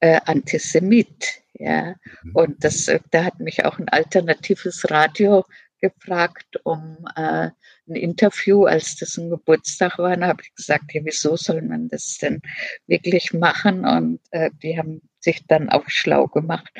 äh, 0.00 0.20
Antisemit. 0.26 1.40
Ja. 1.54 1.94
Mhm. 2.24 2.30
Und 2.34 2.62
das, 2.62 2.88
äh, 2.88 3.00
da 3.10 3.24
hat 3.24 3.40
mich 3.40 3.64
auch 3.64 3.78
ein 3.78 3.88
alternatives 3.88 4.84
Radio 4.90 5.46
gefragt 5.80 6.60
um 6.64 6.98
äh, 7.16 7.48
ein 7.88 7.94
Interview, 7.94 8.66
als 8.66 8.96
das 8.96 9.16
ein 9.16 9.30
Geburtstag 9.30 9.96
war. 9.96 10.14
Da 10.14 10.26
habe 10.26 10.42
ich 10.42 10.54
gesagt, 10.54 10.92
ja, 10.92 11.00
wieso 11.04 11.36
soll 11.36 11.62
man 11.62 11.88
das 11.88 12.18
denn 12.20 12.42
wirklich 12.86 13.32
machen? 13.32 13.86
Und 13.86 14.20
äh, 14.30 14.50
die 14.62 14.76
haben 14.76 15.00
sich 15.20 15.46
dann 15.46 15.70
auch 15.70 15.88
schlau 15.88 16.26
gemacht 16.26 16.70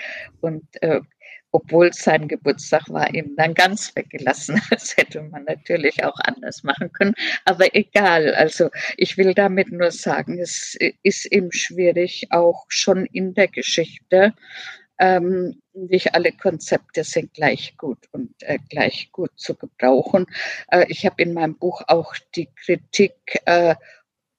und 0.42 0.64
äh, 0.82 1.00
obwohl 1.54 1.86
es 1.86 1.98
sein 1.98 2.26
Geburtstag 2.26 2.88
war, 2.88 3.14
eben 3.14 3.36
dann 3.36 3.54
ganz 3.54 3.94
weggelassen. 3.94 4.60
Das 4.70 4.96
hätte 4.96 5.22
man 5.22 5.44
natürlich 5.44 6.02
auch 6.02 6.18
anders 6.18 6.64
machen 6.64 6.90
können. 6.92 7.14
Aber 7.44 7.76
egal. 7.76 8.34
Also 8.34 8.70
ich 8.96 9.16
will 9.16 9.34
damit 9.34 9.70
nur 9.70 9.92
sagen, 9.92 10.40
es 10.40 10.76
ist 11.04 11.26
eben 11.26 11.52
schwierig, 11.52 12.26
auch 12.30 12.64
schon 12.68 13.06
in 13.06 13.34
der 13.34 13.46
Geschichte. 13.46 14.34
Ähm, 14.98 15.62
nicht 15.74 16.14
alle 16.14 16.32
Konzepte 16.32 17.04
sind 17.04 17.34
gleich 17.34 17.76
gut 17.76 17.98
und 18.10 18.34
äh, 18.40 18.58
gleich 18.68 19.10
gut 19.12 19.30
zu 19.36 19.54
gebrauchen. 19.54 20.26
Äh, 20.72 20.86
ich 20.88 21.06
habe 21.06 21.22
in 21.22 21.34
meinem 21.34 21.56
Buch 21.56 21.82
auch 21.86 22.14
die 22.34 22.48
Kritik 22.64 23.14
äh, 23.44 23.76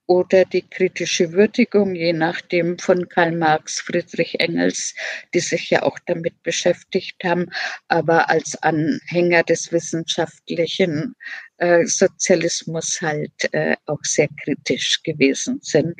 oder 0.07 0.45
die 0.45 0.61
kritische 0.61 1.31
Würdigung, 1.31 1.95
je 1.95 2.13
nachdem 2.13 2.77
von 2.77 3.09
Karl 3.09 3.31
Marx, 3.31 3.79
Friedrich 3.79 4.39
Engels, 4.39 4.93
die 5.33 5.39
sich 5.39 5.69
ja 5.69 5.83
auch 5.83 5.97
damit 6.05 6.41
beschäftigt 6.43 7.23
haben, 7.23 7.47
aber 7.87 8.29
als 8.29 8.55
Anhänger 8.61 9.43
des 9.43 9.71
wissenschaftlichen 9.71 11.15
äh, 11.57 11.85
Sozialismus 11.85 12.99
halt 13.01 13.53
äh, 13.53 13.75
auch 13.85 14.03
sehr 14.03 14.29
kritisch 14.43 15.01
gewesen 15.03 15.59
sind. 15.61 15.95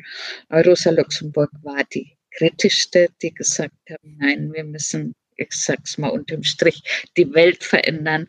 Rosa 0.52 0.90
Luxemburg 0.90 1.50
war 1.62 1.82
die 1.92 2.16
kritischste, 2.36 3.08
die 3.22 3.32
gesagt 3.32 3.74
haben, 3.90 4.16
nein, 4.18 4.52
wir 4.52 4.64
müssen 4.64 5.14
ich 5.36 5.52
sag's 5.52 5.98
mal 5.98 6.08
unterm 6.08 6.42
Strich, 6.42 6.82
die 7.16 7.32
Welt 7.34 7.64
verändern 7.64 8.28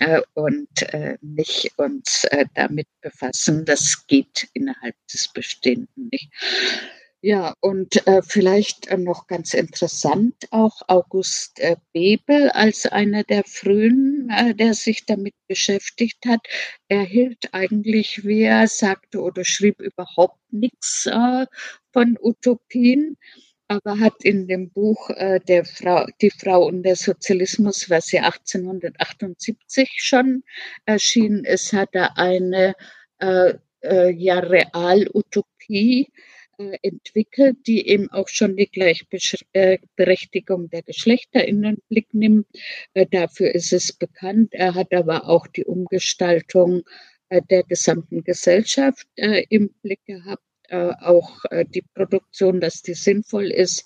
äh, 0.00 0.20
und 0.34 0.82
äh, 0.92 1.16
nicht 1.20 1.72
uns 1.78 2.24
äh, 2.24 2.46
damit 2.54 2.88
befassen. 3.00 3.64
Das 3.64 4.06
geht 4.06 4.48
innerhalb 4.52 4.96
des 5.12 5.28
Bestehenden 5.28 6.08
nicht. 6.10 6.30
Ja, 7.20 7.54
und 7.60 8.06
äh, 8.06 8.22
vielleicht 8.22 8.86
äh, 8.86 8.96
noch 8.96 9.26
ganz 9.26 9.52
interessant 9.52 10.34
auch 10.52 10.82
August 10.86 11.58
äh, 11.58 11.74
Bebel 11.92 12.48
als 12.50 12.86
einer 12.86 13.24
der 13.24 13.42
frühen, 13.42 14.30
äh, 14.30 14.54
der 14.54 14.72
sich 14.74 15.04
damit 15.04 15.34
beschäftigt 15.48 16.24
hat. 16.26 16.40
Er 16.86 17.02
hielt 17.02 17.52
eigentlich, 17.52 18.24
wie 18.24 18.42
er 18.42 18.68
sagte 18.68 19.20
oder 19.20 19.44
schrieb, 19.44 19.80
überhaupt 19.80 20.38
nichts 20.52 21.06
äh, 21.06 21.46
von 21.92 22.16
Utopien 22.22 23.16
aber 23.68 24.00
hat 24.00 24.24
in 24.24 24.48
dem 24.48 24.70
Buch 24.70 25.10
äh, 25.10 25.40
der 25.46 25.64
Frau, 25.64 26.06
Die 26.20 26.30
Frau 26.30 26.66
und 26.66 26.82
der 26.82 26.96
Sozialismus, 26.96 27.90
was 27.90 28.10
ja 28.12 28.22
1878 28.22 29.90
schon 29.98 30.42
erschienen 30.86 31.44
ist, 31.44 31.72
hat 31.72 31.90
er 31.92 32.18
eine 32.18 32.74
äh, 33.18 33.54
äh, 33.82 34.10
ja, 34.10 34.38
Realutopie 34.38 36.08
äh, 36.58 36.78
entwickelt, 36.82 37.58
die 37.66 37.86
eben 37.88 38.10
auch 38.10 38.28
schon 38.28 38.56
die 38.56 38.66
Gleichberechtigung 38.66 40.64
äh, 40.64 40.68
der 40.68 40.82
Geschlechter 40.82 41.46
in 41.46 41.62
den 41.62 41.76
Blick 41.88 42.12
nimmt. 42.14 42.46
Äh, 42.94 43.06
dafür 43.06 43.54
ist 43.54 43.72
es 43.72 43.92
bekannt. 43.92 44.54
Er 44.54 44.74
hat 44.74 44.92
aber 44.94 45.28
auch 45.28 45.46
die 45.46 45.64
Umgestaltung 45.64 46.82
der 47.50 47.62
gesamten 47.62 48.24
Gesellschaft 48.24 49.06
im 49.16 49.68
Blick 49.82 50.02
gehabt 50.06 50.42
äh, 50.68 50.92
auch 51.00 51.44
äh, 51.50 51.64
die 51.64 51.84
Produktion, 51.94 52.60
dass 52.60 52.82
die 52.82 52.94
sinnvoll 52.94 53.50
ist. 53.50 53.84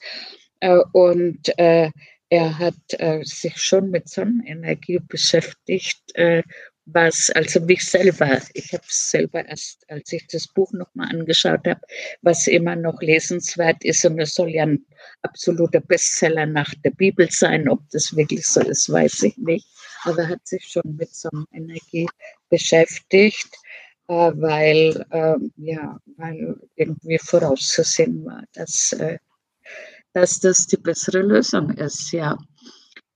Äh, 0.60 0.78
und 0.92 1.56
äh, 1.58 1.90
er 2.28 2.58
hat 2.58 2.74
äh, 2.98 3.22
sich 3.24 3.58
schon 3.58 3.90
mit 3.90 4.08
Sonnenenergie 4.08 5.00
beschäftigt, 5.06 6.00
äh, 6.14 6.42
was, 6.84 7.30
also 7.34 7.60
mich 7.60 7.84
selber, 7.84 8.40
ich 8.54 8.72
habe 8.72 8.82
es 8.88 9.10
selber 9.10 9.46
erst, 9.46 9.88
als 9.88 10.12
ich 10.12 10.26
das 10.26 10.48
Buch 10.48 10.72
nochmal 10.72 11.10
angeschaut 11.10 11.66
habe, 11.66 11.80
was 12.22 12.46
immer 12.46 12.74
noch 12.74 13.00
lesenswert 13.00 13.84
ist 13.84 14.04
und 14.04 14.18
es 14.18 14.34
soll 14.34 14.50
ja 14.50 14.64
ein 14.64 14.84
absoluter 15.22 15.80
Bestseller 15.80 16.46
nach 16.46 16.74
der 16.84 16.90
Bibel 16.90 17.30
sein. 17.30 17.68
Ob 17.68 17.88
das 17.90 18.16
wirklich 18.16 18.46
so 18.46 18.60
ist, 18.60 18.90
weiß 18.90 19.22
ich 19.22 19.36
nicht. 19.36 19.66
Aber 20.04 20.22
er 20.22 20.28
hat 20.30 20.46
sich 20.46 20.64
schon 20.64 20.96
mit 20.96 21.14
Sonnenenergie 21.14 22.08
beschäftigt 22.48 23.48
weil, 24.12 25.04
äh, 25.10 25.36
ja, 25.56 25.98
weil 26.16 26.56
irgendwie 26.76 27.18
vorauszusehen 27.18 28.24
war, 28.24 28.44
dass, 28.54 28.92
äh, 28.92 29.18
dass 30.12 30.40
das 30.40 30.66
die 30.66 30.76
bessere 30.76 31.20
Lösung 31.20 31.70
ist, 31.70 32.12
ja. 32.12 32.36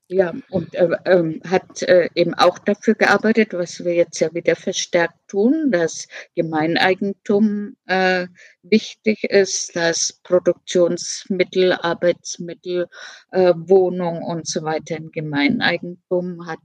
Ja, 0.08 0.32
und 0.50 0.72
äh, 0.76 0.88
ähm, 1.04 1.40
hat 1.44 1.82
äh, 1.82 2.08
eben 2.14 2.32
auch 2.34 2.60
dafür 2.60 2.94
gearbeitet, 2.94 3.52
was 3.54 3.84
wir 3.84 3.92
jetzt 3.92 4.20
ja 4.20 4.32
wieder 4.32 4.54
verstärkt 4.54 5.18
tun, 5.26 5.72
dass 5.72 6.06
Gemeineigentum 6.36 7.76
äh, 7.86 8.28
wichtig 8.62 9.24
ist, 9.24 9.74
dass 9.74 10.20
Produktionsmittel, 10.22 11.72
Arbeitsmittel, 11.72 12.86
äh, 13.32 13.52
Wohnung 13.56 14.22
und 14.22 14.46
so 14.46 14.62
weiter 14.62 14.96
in 14.96 15.10
Gemeineigentum 15.10 16.46
hat, 16.46 16.60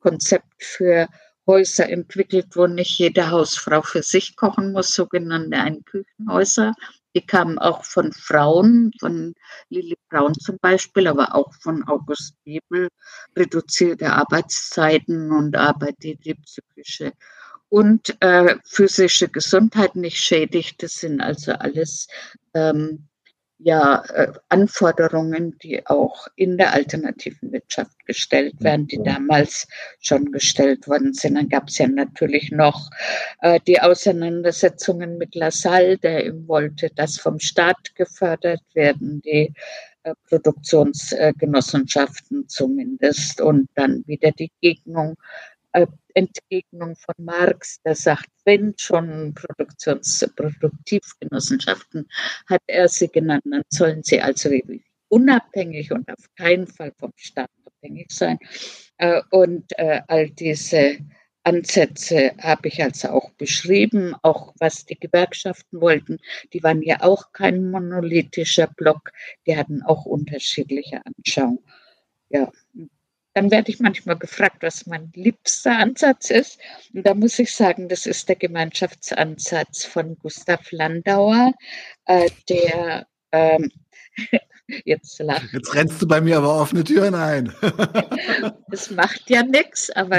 Konzept 0.00 0.64
für 0.64 1.06
Häuser 1.46 1.88
entwickelt, 1.88 2.56
wo 2.56 2.66
nicht 2.66 2.98
jede 2.98 3.30
Hausfrau 3.30 3.82
für 3.82 4.02
sich 4.02 4.36
kochen 4.36 4.72
muss, 4.72 4.92
sogenannte 4.92 5.58
Einküchenhäuser. 5.58 6.72
Die 7.14 7.24
kamen 7.24 7.58
auch 7.58 7.84
von 7.84 8.12
Frauen, 8.12 8.90
von 9.00 9.34
Lili 9.70 9.96
Braun 10.10 10.34
zum 10.34 10.58
Beispiel, 10.60 11.06
aber 11.06 11.34
auch 11.34 11.52
von 11.54 11.82
August 11.88 12.34
Bebel, 12.44 12.88
reduzierte 13.34 14.12
Arbeitszeiten 14.12 15.32
und 15.32 15.56
Arbeit, 15.56 15.96
die 16.02 16.16
die 16.16 16.34
psychische 16.34 17.12
und 17.68 18.16
äh, 18.20 18.56
physische 18.64 19.28
Gesundheit 19.28 19.96
nicht 19.96 20.18
schädigt. 20.18 20.82
Das 20.82 20.94
sind 20.94 21.20
also 21.20 21.52
alles 21.52 22.06
ähm, 22.54 23.08
ja, 23.58 24.04
äh, 24.14 24.32
Anforderungen, 24.48 25.56
die 25.62 25.86
auch 25.86 26.26
in 26.36 26.56
der 26.58 26.74
alternativen 26.74 27.52
Wirtschaft 27.52 28.04
gestellt 28.04 28.54
werden, 28.60 28.86
die 28.86 29.02
damals 29.02 29.66
schon 30.00 30.30
gestellt 30.30 30.86
worden 30.86 31.14
sind. 31.14 31.36
Dann 31.36 31.48
gab 31.48 31.68
es 31.68 31.78
ja 31.78 31.88
natürlich 31.88 32.50
noch 32.50 32.90
äh, 33.40 33.58
die 33.66 33.80
Auseinandersetzungen 33.80 35.16
mit 35.16 35.34
Lassalle, 35.34 35.96
der 35.98 36.26
ihm 36.26 36.46
wollte, 36.46 36.90
dass 36.90 37.18
vom 37.18 37.38
Staat 37.38 37.94
gefördert 37.94 38.60
werden, 38.74 39.22
die 39.22 39.54
äh, 40.02 40.12
Produktionsgenossenschaften 40.28 42.48
zumindest 42.48 43.40
und 43.40 43.70
dann 43.74 44.04
wieder 44.06 44.32
die 44.32 44.52
Gegnung 44.60 45.16
Entgegnung 46.14 46.96
von 46.96 47.14
Marx, 47.18 47.80
der 47.82 47.94
sagt, 47.94 48.28
wenn 48.44 48.74
schon 48.78 49.34
Produktions 49.34 50.26
Produktivgenossenschaften 50.34 52.08
hat 52.48 52.62
er 52.66 52.88
sie 52.88 53.08
genannt, 53.08 53.44
dann 53.44 53.62
sollen 53.68 54.02
sie 54.02 54.20
also 54.20 54.50
unabhängig 55.08 55.92
und 55.92 56.10
auf 56.10 56.24
keinen 56.36 56.66
Fall 56.66 56.92
vom 56.98 57.12
Staat 57.16 57.50
abhängig 57.64 58.10
sein. 58.10 58.38
Äh, 58.98 59.20
und 59.30 59.78
äh, 59.78 60.00
all 60.08 60.30
diese 60.30 60.98
Ansätze 61.44 62.32
habe 62.38 62.68
ich 62.68 62.82
also 62.82 63.10
auch 63.10 63.30
beschrieben, 63.32 64.16
auch 64.22 64.52
was 64.58 64.84
die 64.84 64.98
Gewerkschaften 64.98 65.80
wollten. 65.80 66.18
Die 66.52 66.62
waren 66.62 66.82
ja 66.82 67.02
auch 67.02 67.30
kein 67.32 67.70
monolithischer 67.70 68.66
Block, 68.66 69.12
die 69.46 69.56
hatten 69.56 69.82
auch 69.82 70.06
unterschiedliche 70.06 71.02
Anschauungen. 71.04 71.64
Ja, 72.30 72.50
dann 73.36 73.50
werde 73.50 73.70
ich 73.70 73.80
manchmal 73.80 74.16
gefragt, 74.16 74.62
was 74.62 74.86
mein 74.86 75.12
liebster 75.14 75.76
Ansatz 75.76 76.30
ist. 76.30 76.58
Und 76.94 77.06
da 77.06 77.12
muss 77.12 77.38
ich 77.38 77.54
sagen, 77.54 77.86
das 77.86 78.06
ist 78.06 78.30
der 78.30 78.36
Gemeinschaftsansatz 78.36 79.84
von 79.84 80.16
Gustav 80.16 80.72
Landauer, 80.72 81.52
äh, 82.06 82.30
der 82.48 83.06
ähm, 83.32 83.70
Jetzt 84.84 85.20
lacht. 85.20 85.52
Jetzt 85.52 85.74
rennst 85.74 86.02
du 86.02 86.08
bei 86.08 86.20
mir 86.20 86.38
aber 86.38 86.60
offene 86.60 86.82
Türen 86.82 87.14
ein. 87.14 87.52
Das 88.68 88.90
macht 88.90 89.30
ja 89.30 89.44
nichts, 89.44 89.90
aber 89.90 90.18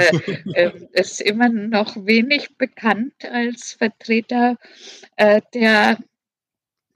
äh, 0.54 0.70
ist 0.92 1.20
immer 1.20 1.48
noch 1.50 1.96
wenig 2.06 2.56
bekannt 2.56 3.12
als 3.30 3.72
Vertreter 3.72 4.56
äh, 5.16 5.42
der 5.52 5.98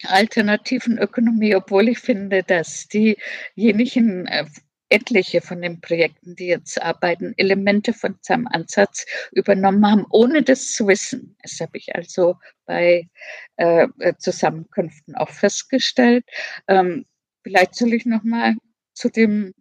alternativen 0.04 0.98
Ökonomie, 0.98 1.54
obwohl 1.54 1.90
ich 1.90 1.98
finde, 1.98 2.42
dass 2.42 2.88
diejenigen 2.88 4.26
äh, 4.26 4.46
etliche 4.92 5.40
von 5.40 5.62
den 5.62 5.80
Projekten, 5.80 6.36
die 6.36 6.46
jetzt 6.46 6.80
arbeiten, 6.80 7.34
Elemente 7.36 7.92
von 7.92 8.16
seinem 8.20 8.46
Ansatz 8.46 9.06
übernommen 9.32 9.84
haben, 9.86 10.06
ohne 10.10 10.42
das 10.42 10.72
zu 10.72 10.86
wissen. 10.86 11.36
Das 11.42 11.58
habe 11.60 11.78
ich 11.78 11.94
also 11.94 12.36
bei 12.66 13.08
äh, 13.56 13.88
Zusammenkünften 14.18 15.14
auch 15.16 15.30
festgestellt. 15.30 16.24
Ähm, 16.68 17.06
vielleicht 17.42 17.74
soll 17.74 17.94
ich 17.94 18.06
noch 18.06 18.22
mal 18.22 18.54
zu 18.94 19.08
dem 19.08 19.52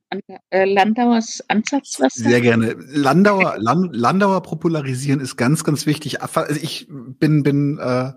äh, 0.50 0.66
Landauers 0.66 1.42
Ansatz 1.48 1.98
was 2.00 2.16
sagen? 2.16 2.30
Sehr 2.30 2.42
gerne. 2.42 2.76
Landauer, 2.78 3.56
Land, 3.58 3.96
Landauer 3.96 4.44
popularisieren 4.44 5.22
ist 5.22 5.38
ganz, 5.38 5.64
ganz 5.64 5.86
wichtig. 5.86 6.22
Also 6.22 6.42
ich 6.62 6.88
bin, 6.90 7.44
bin 7.44 7.80
äh, 7.80 8.12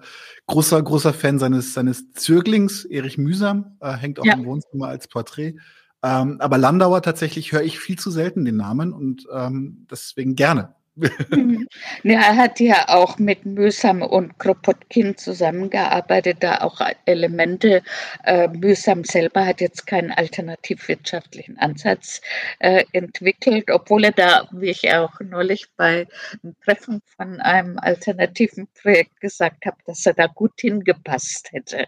großer, 0.46 0.82
großer 0.82 1.14
Fan 1.14 1.38
seines, 1.38 1.72
seines 1.72 2.10
Zöglings, 2.12 2.84
Erich 2.84 3.16
Mühsam, 3.16 3.76
äh, 3.80 3.92
hängt 3.92 4.18
auch 4.18 4.24
ja. 4.24 4.34
im 4.34 4.44
Wohnzimmer 4.44 4.88
als 4.88 5.06
Porträt. 5.06 5.54
Ähm, 6.04 6.36
aber 6.40 6.58
Landauer 6.58 7.00
tatsächlich 7.00 7.52
höre 7.52 7.62
ich 7.62 7.78
viel 7.78 7.98
zu 7.98 8.10
selten 8.10 8.44
den 8.44 8.58
Namen 8.58 8.92
und 8.92 9.26
ähm, 9.32 9.86
deswegen 9.90 10.36
gerne. 10.36 10.74
Mhm. 10.96 11.66
ja, 12.04 12.20
er 12.20 12.36
hat 12.36 12.60
ja 12.60 12.88
auch 12.88 13.18
mit 13.18 13.44
Mühsam 13.46 14.02
und 14.02 14.38
Kropotkin 14.38 15.16
zusammengearbeitet, 15.16 16.36
da 16.40 16.58
auch 16.58 16.80
Elemente. 17.06 17.82
Äh, 18.22 18.48
Mühsam 18.48 19.02
selber 19.02 19.44
hat 19.44 19.60
jetzt 19.60 19.86
keinen 19.86 20.12
alternativwirtschaftlichen 20.12 21.58
Ansatz 21.58 22.20
äh, 22.60 22.84
entwickelt, 22.92 23.70
obwohl 23.70 24.04
er 24.04 24.12
da, 24.12 24.46
wie 24.52 24.70
ich 24.70 24.92
auch 24.92 25.18
neulich 25.20 25.66
bei 25.76 26.06
einem 26.42 26.54
Treffen 26.64 27.00
von 27.16 27.40
einem 27.40 27.78
alternativen 27.78 28.68
Projekt 28.80 29.20
gesagt 29.20 29.66
habe, 29.66 29.78
dass 29.86 30.06
er 30.06 30.14
da 30.14 30.26
gut 30.26 30.52
hingepasst 30.60 31.50
hätte 31.50 31.86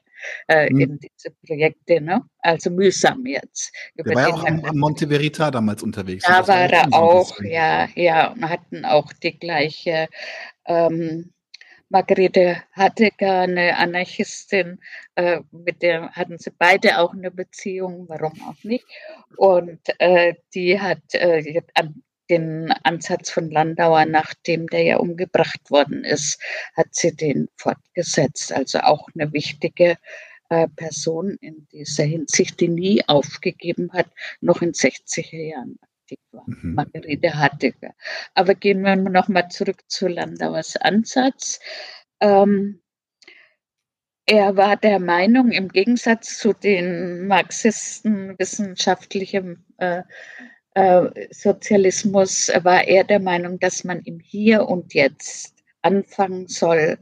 äh, 0.48 0.70
mhm. 0.70 0.80
in 0.80 0.98
diese 0.98 1.30
Projekte. 1.46 2.00
Ne? 2.00 2.22
Also 2.38 2.70
mühsam 2.70 3.24
jetzt. 3.26 3.72
Der 3.96 4.14
war 4.14 4.28
ja 4.28 4.34
auch 4.34 4.44
am, 4.44 4.64
am 4.64 4.78
Monte 4.78 5.08
Verita 5.08 5.50
damals 5.50 5.82
unterwegs. 5.82 6.24
Da 6.26 6.46
war 6.46 6.70
er 6.70 6.92
auch, 6.92 7.38
ja, 7.42 7.88
ja, 7.94 8.32
und 8.32 8.48
hatten 8.48 8.84
auch 8.84 9.12
die 9.12 9.38
gleiche. 9.38 10.08
Ähm, 10.66 11.32
Margarete 11.88 12.62
Hatteger, 12.72 13.42
eine 13.42 13.76
Anarchistin, 13.76 14.80
äh, 15.14 15.40
mit 15.52 15.82
der 15.82 16.10
hatten 16.10 16.36
sie 16.38 16.50
beide 16.50 16.98
auch 16.98 17.12
eine 17.12 17.30
Beziehung, 17.30 18.08
warum 18.08 18.32
auch 18.42 18.64
nicht. 18.64 18.84
Und 19.36 19.80
äh, 19.98 20.34
die 20.52 20.80
hat 20.80 20.98
äh, 21.12 21.62
an 21.74 22.02
den 22.30 22.72
Ansatz 22.82 23.30
von 23.30 23.50
Landauer, 23.50 24.04
nachdem 24.06 24.66
der 24.68 24.82
ja 24.82 24.96
umgebracht 24.98 25.70
worden 25.70 26.04
ist, 26.04 26.40
hat 26.74 26.88
sie 26.90 27.14
den 27.14 27.48
fortgesetzt. 27.56 28.52
Also 28.52 28.80
auch 28.80 29.08
eine 29.14 29.32
wichtige 29.32 29.96
äh, 30.48 30.68
Person 30.76 31.36
in 31.40 31.66
dieser 31.72 32.04
Hinsicht, 32.04 32.60
die 32.60 32.68
nie 32.68 33.02
aufgegeben 33.06 33.92
hat, 33.92 34.06
noch 34.40 34.62
in 34.62 34.72
60er 34.72 35.36
Jahren 35.36 35.78
aktiv 35.82 36.18
war. 36.32 36.44
Mhm. 36.46 36.74
Margarete 36.74 37.34
Hartiger. 37.34 37.94
Aber 38.34 38.54
gehen 38.54 38.82
wir 38.82 38.96
noch 38.96 39.28
mal 39.28 39.48
zurück 39.48 39.82
zu 39.88 40.08
Landauers 40.08 40.76
Ansatz. 40.76 41.60
Ähm, 42.20 42.80
er 44.28 44.56
war 44.56 44.76
der 44.76 44.98
Meinung, 44.98 45.52
im 45.52 45.68
Gegensatz 45.68 46.38
zu 46.38 46.52
den 46.52 47.28
Marxisten 47.28 48.36
wissenschaftlichem 48.38 49.64
äh, 49.78 49.98
äh, 49.98 50.02
Sozialismus, 51.30 52.50
war 52.62 52.86
er 52.86 53.04
der 53.04 53.20
Meinung, 53.20 53.58
dass 53.58 53.82
man 53.82 54.00
im 54.02 54.20
Hier 54.20 54.68
und 54.68 54.92
Jetzt 54.92 55.54
anfangen 55.80 56.48
soll, 56.48 56.98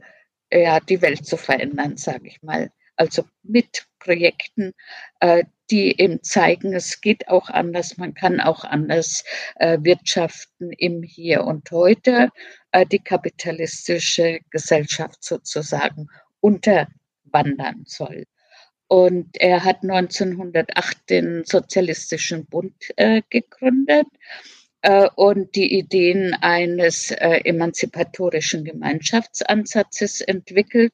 ja, 0.51 0.79
die 0.79 1.01
Welt 1.01 1.25
zu 1.25 1.35
verändern, 1.35 1.97
sage 1.97 2.27
ich 2.27 2.41
mal 2.41 2.71
also 2.95 3.23
mit 3.43 3.87
Projekten, 3.99 4.73
äh, 5.19 5.43
die 5.71 5.99
eben 5.99 6.21
zeigen, 6.23 6.73
es 6.73 7.01
geht 7.01 7.27
auch 7.27 7.49
anders, 7.49 7.97
man 7.97 8.13
kann 8.13 8.39
auch 8.39 8.63
anders 8.63 9.23
äh, 9.55 9.79
wirtschaften 9.81 10.71
im 10.71 11.01
Hier 11.01 11.43
und 11.43 11.69
Heute, 11.71 12.29
äh, 12.71 12.85
die 12.85 12.99
kapitalistische 12.99 14.39
Gesellschaft 14.51 15.23
sozusagen 15.23 16.07
unterwandern 16.39 17.83
soll. 17.85 18.25
Und 18.87 19.37
er 19.39 19.63
hat 19.63 19.83
1908 19.83 21.09
den 21.09 21.43
Sozialistischen 21.43 22.45
Bund 22.45 22.75
äh, 22.97 23.21
gegründet 23.29 24.07
äh, 24.81 25.09
und 25.15 25.55
die 25.55 25.77
Ideen 25.77 26.35
eines 26.41 27.09
äh, 27.11 27.41
emanzipatorischen 27.43 28.63
Gemeinschaftsansatzes 28.63 30.21
entwickelt. 30.21 30.93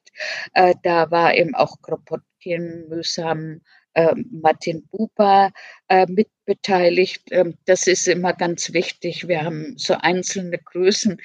Äh, 0.54 0.74
da 0.82 1.10
war 1.10 1.34
eben 1.34 1.54
auch 1.54 1.82
Kropotkin, 1.82 2.88
Mühsam, 2.88 3.60
äh, 3.94 4.14
Martin 4.30 4.86
Buber 4.88 5.52
äh, 5.88 6.06
mitbeteiligt. 6.06 7.24
Ähm, 7.30 7.58
das 7.66 7.86
ist 7.86 8.08
immer 8.08 8.32
ganz 8.32 8.72
wichtig. 8.72 9.28
Wir 9.28 9.44
haben 9.44 9.74
so 9.76 9.94
einzelne 9.94 10.58
Größen. 10.58 11.20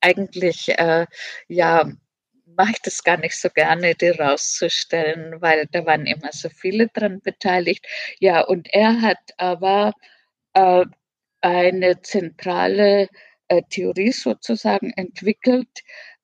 Eigentlich, 0.00 0.70
äh, 0.76 1.06
ja, 1.46 1.92
mache 2.56 2.72
ich 2.72 2.82
das 2.82 3.02
gar 3.04 3.16
nicht 3.18 3.36
so 3.38 3.48
gerne, 3.50 3.94
die 3.94 4.08
rauszustellen, 4.08 5.40
weil 5.40 5.66
da 5.72 5.86
waren 5.86 6.06
immer 6.06 6.32
so 6.32 6.48
viele 6.48 6.88
dran 6.88 7.20
beteiligt. 7.20 7.86
Ja, 8.20 8.42
und 8.42 8.68
er 8.72 9.00
hat 9.02 9.18
aber 9.36 9.92
äh, 10.54 10.84
eine 11.40 12.00
zentrale 12.02 13.08
äh, 13.48 13.62
Theorie 13.70 14.12
sozusagen 14.12 14.92
entwickelt, 14.96 15.68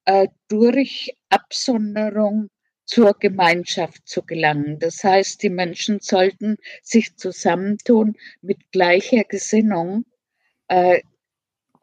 äh, 0.06 0.28
durch 0.48 1.14
Absonderung 1.28 2.48
zur 2.86 3.14
Gemeinschaft 3.14 4.08
zu 4.08 4.22
gelangen. 4.22 4.78
Das 4.80 5.04
heißt, 5.04 5.42
die 5.42 5.50
Menschen 5.50 6.00
sollten 6.00 6.56
sich 6.82 7.16
zusammentun 7.16 8.16
mit 8.40 8.58
gleicher 8.72 9.24
Gesinnung. 9.24 10.04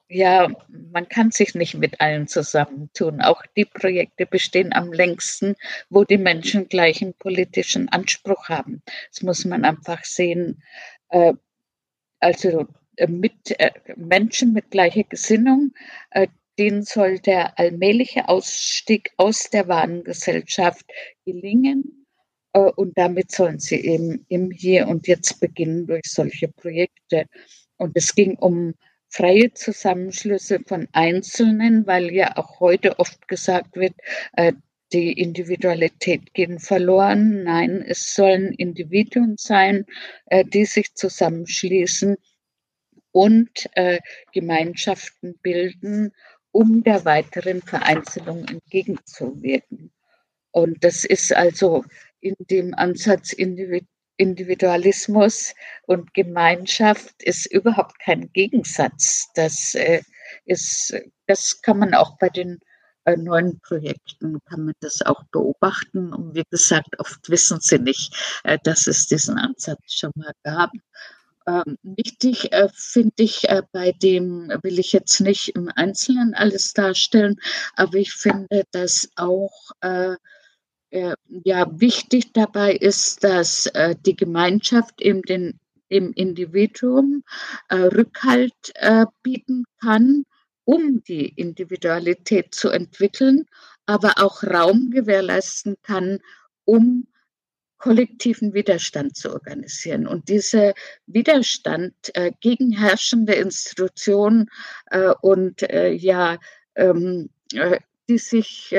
Ja, 0.10 0.48
man 0.70 1.10
kann 1.10 1.32
sich 1.32 1.54
nicht 1.54 1.74
mit 1.76 2.00
allen 2.00 2.28
zusammentun. 2.28 3.22
Auch 3.22 3.43
die 3.58 3.65
Projekte 3.65 4.26
bestehen 4.26 4.72
am 4.74 4.93
längsten, 4.93 5.56
wo 5.89 6.06
die 6.06 6.17
Menschen 6.17 6.70
gleichen 6.70 7.13
politischen 7.15 7.89
Anspruch 7.89 8.48
haben. 8.48 8.82
Das 9.12 9.22
muss 9.24 9.43
man 9.43 9.65
einfach 9.65 10.06
sehen. 10.06 10.63
Äh, 11.10 11.34
also 12.20 12.67
äh, 12.96 13.08
mit 13.08 13.60
äh, 13.60 13.72
Menschen 13.98 14.54
mit 14.54 14.72
gleicher 14.72 15.04
Gesinnung, 15.04 15.74
denen 16.58 16.84
soll 16.84 17.20
der 17.20 17.60
allmähliche 17.60 18.30
Ausstieg 18.30 19.12
aus 19.17 19.50
der 19.52 19.67
Warengesellschaft 19.67 20.86
gelingen. 21.26 22.06
Und 22.54 22.98
damit 22.98 23.32
sollen 23.32 23.60
sie 23.60 23.76
eben 23.86 24.26
im 24.30 24.50
Hier 24.50 24.88
und 24.88 25.06
Jetzt 25.06 25.39
beginnen 25.39 25.86
durch 25.86 26.06
solche 26.06 26.48
Projekte. 26.48 27.28
Und 27.78 27.96
es 27.96 28.15
ging 28.15 28.36
um 28.39 28.74
freie 29.10 29.54
Zusammenschlüsse 29.54 30.60
von 30.65 30.88
Einzelnen, 30.91 31.88
weil 31.88 32.12
ja 32.12 32.38
auch 32.38 32.60
heute 32.60 33.00
oft 33.00 33.28
gesagt 33.28 33.76
wird, 33.76 33.93
die 34.93 35.13
Individualität 35.13 36.34
geht 36.34 36.62
verloren. 36.62 37.43
Nein, 37.43 37.84
es 37.86 38.13
sollen 38.13 38.54
Individuen 38.54 39.36
sein, 39.38 39.86
die 40.54 40.65
sich 40.65 40.93
zusammenschließen 40.96 42.17
und 43.12 43.70
äh, 43.74 44.00
Gemeinschaften 44.34 45.39
bilden, 45.41 46.13
um 46.52 46.84
der 46.84 47.04
weiteren 47.04 47.62
Vereinzelung 47.62 48.45
entgegenzuwirken. 48.47 49.91
Und 50.51 50.84
das 50.84 51.03
ist 51.03 51.36
also 51.36 51.84
in 52.20 52.36
dem 52.39 52.74
Ansatz 52.74 53.34
Individualismus 54.18 55.53
und 55.86 56.13
Gemeinschaft 56.13 57.22
ist 57.24 57.45
überhaupt 57.51 57.99
kein 57.99 58.32
Gegensatz. 58.34 59.28
Das 59.36 59.76
äh, 59.76 60.01
ist, 60.45 60.93
das 61.28 61.61
kann 61.61 61.80
man 61.80 61.93
auch 61.93 62.18
bei 62.18 62.30
den 62.30 62.59
äh, 63.07 63.15
neuen 63.15 63.59
Projekten 63.61 64.39
kann 64.49 64.65
man 64.65 64.74
das 64.82 65.01
auch 65.01 65.24
beobachten. 65.32 66.13
Und 66.13 66.36
wie 66.36 66.43
gesagt, 66.49 66.99
oft 66.99 67.30
wissen 67.30 67.59
sie 67.61 67.80
nicht, 67.80 68.13
äh, 68.43 68.57
dass 68.61 68.86
es 68.86 69.07
diesen 69.07 69.38
Ansatz 69.38 69.93
schon 69.93 70.11
mal 70.15 70.34
gab. 70.43 70.72
Ähm, 71.47 71.78
wichtig 71.84 72.51
äh, 72.51 72.68
finde 72.74 73.24
ich, 73.24 73.47
äh, 73.47 73.63
bei 73.72 73.93
dem 73.93 74.49
will 74.61 74.80
ich 74.80 74.91
jetzt 74.91 75.22
nicht 75.22 75.55
im 75.55 75.72
Einzelnen 75.74 76.34
alles 76.34 76.74
darstellen, 76.74 77.38
aber 77.78 77.95
ich 77.95 78.11
finde, 78.11 78.65
dass 78.72 79.09
auch 79.15 79.72
äh, 79.80 80.18
ja, 80.92 81.68
wichtig 81.80 82.34
dabei 82.34 82.74
ist, 82.74 83.24
dass 83.24 83.66
äh, 83.68 83.96
die 84.06 84.16
Gemeinschaft 84.16 85.02
eben 85.02 85.22
den 85.22 85.60
dem 85.92 86.14
Individuum 86.14 87.24
äh, 87.70 87.76
Rückhalt 87.76 88.74
äh, 88.76 89.06
bieten 89.24 89.66
kann, 89.82 90.26
um 90.66 91.04
die 91.04 91.30
Individualität 91.30 92.54
zu 92.54 92.70
entwickeln, 92.70 93.46
aber 93.86 94.16
auch 94.18 94.44
Raum 94.44 94.92
gewährleisten 94.92 95.78
kann, 95.82 96.20
um 96.66 97.08
kollektiven 97.78 98.54
Widerstand 98.54 99.16
zu 99.16 99.32
organisieren. 99.32 100.08
Und 100.08 100.30
dieser 100.30 100.74
Widerstand 101.06 101.94
äh, 102.16 102.32
gegen 102.42 102.72
herrschende 102.72 103.34
Institutionen 103.34 104.50
äh, 104.88 105.14
und 105.22 105.62
äh, 105.62 105.92
ja, 105.92 106.38
ähm, 106.76 107.30
äh, 107.54 107.80
die 108.10 108.18
sich 108.18 108.74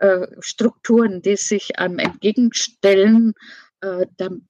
äh, 0.00 0.06
äh, 0.06 0.26
Strukturen, 0.40 1.22
die 1.22 1.36
sich 1.36 1.78
einem 1.78 1.98
entgegenstellen, 1.98 3.34
dann, 4.18 4.46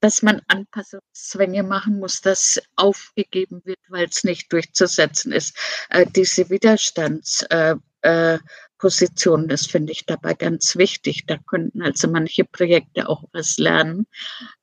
dass 0.00 0.20
man 0.20 0.42
Anpassungszwänge 0.48 1.62
machen 1.62 1.98
muss, 1.98 2.20
dass 2.20 2.60
aufgegeben 2.76 3.62
wird, 3.64 3.78
weil 3.88 4.06
es 4.06 4.22
nicht 4.22 4.52
durchzusetzen 4.52 5.32
ist. 5.32 5.56
diese 6.14 6.50
Widerstands 6.50 7.46
Position. 8.82 9.46
Das 9.46 9.64
finde 9.64 9.92
ich 9.92 10.06
dabei 10.06 10.34
ganz 10.34 10.74
wichtig. 10.74 11.26
Da 11.28 11.38
könnten 11.38 11.82
also 11.82 12.08
manche 12.08 12.44
Projekte 12.44 13.08
auch 13.08 13.22
was 13.32 13.56
lernen, 13.56 14.08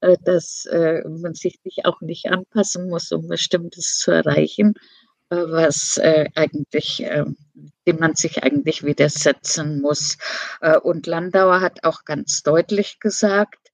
äh, 0.01 0.17
dass 0.25 0.65
äh, 0.65 1.01
man 1.07 1.35
sich 1.35 1.57
nicht 1.63 1.85
auch 1.85 2.01
nicht 2.01 2.25
anpassen 2.25 2.89
muss, 2.89 3.13
um 3.13 3.29
Bestimmtes 3.29 3.97
zu 3.97 4.11
erreichen, 4.11 4.73
äh, 5.29 5.35
was 5.35 5.99
eigentlich, 6.35 7.05
dem 7.87 7.99
man 7.99 8.15
sich 8.15 8.43
eigentlich 8.43 8.83
widersetzen 8.83 9.81
muss. 9.81 10.17
Und 10.83 11.07
Landauer 11.07 11.61
hat 11.61 11.83
auch 11.83 12.03
ganz 12.05 12.43
deutlich 12.43 12.99
gesagt, 12.99 13.69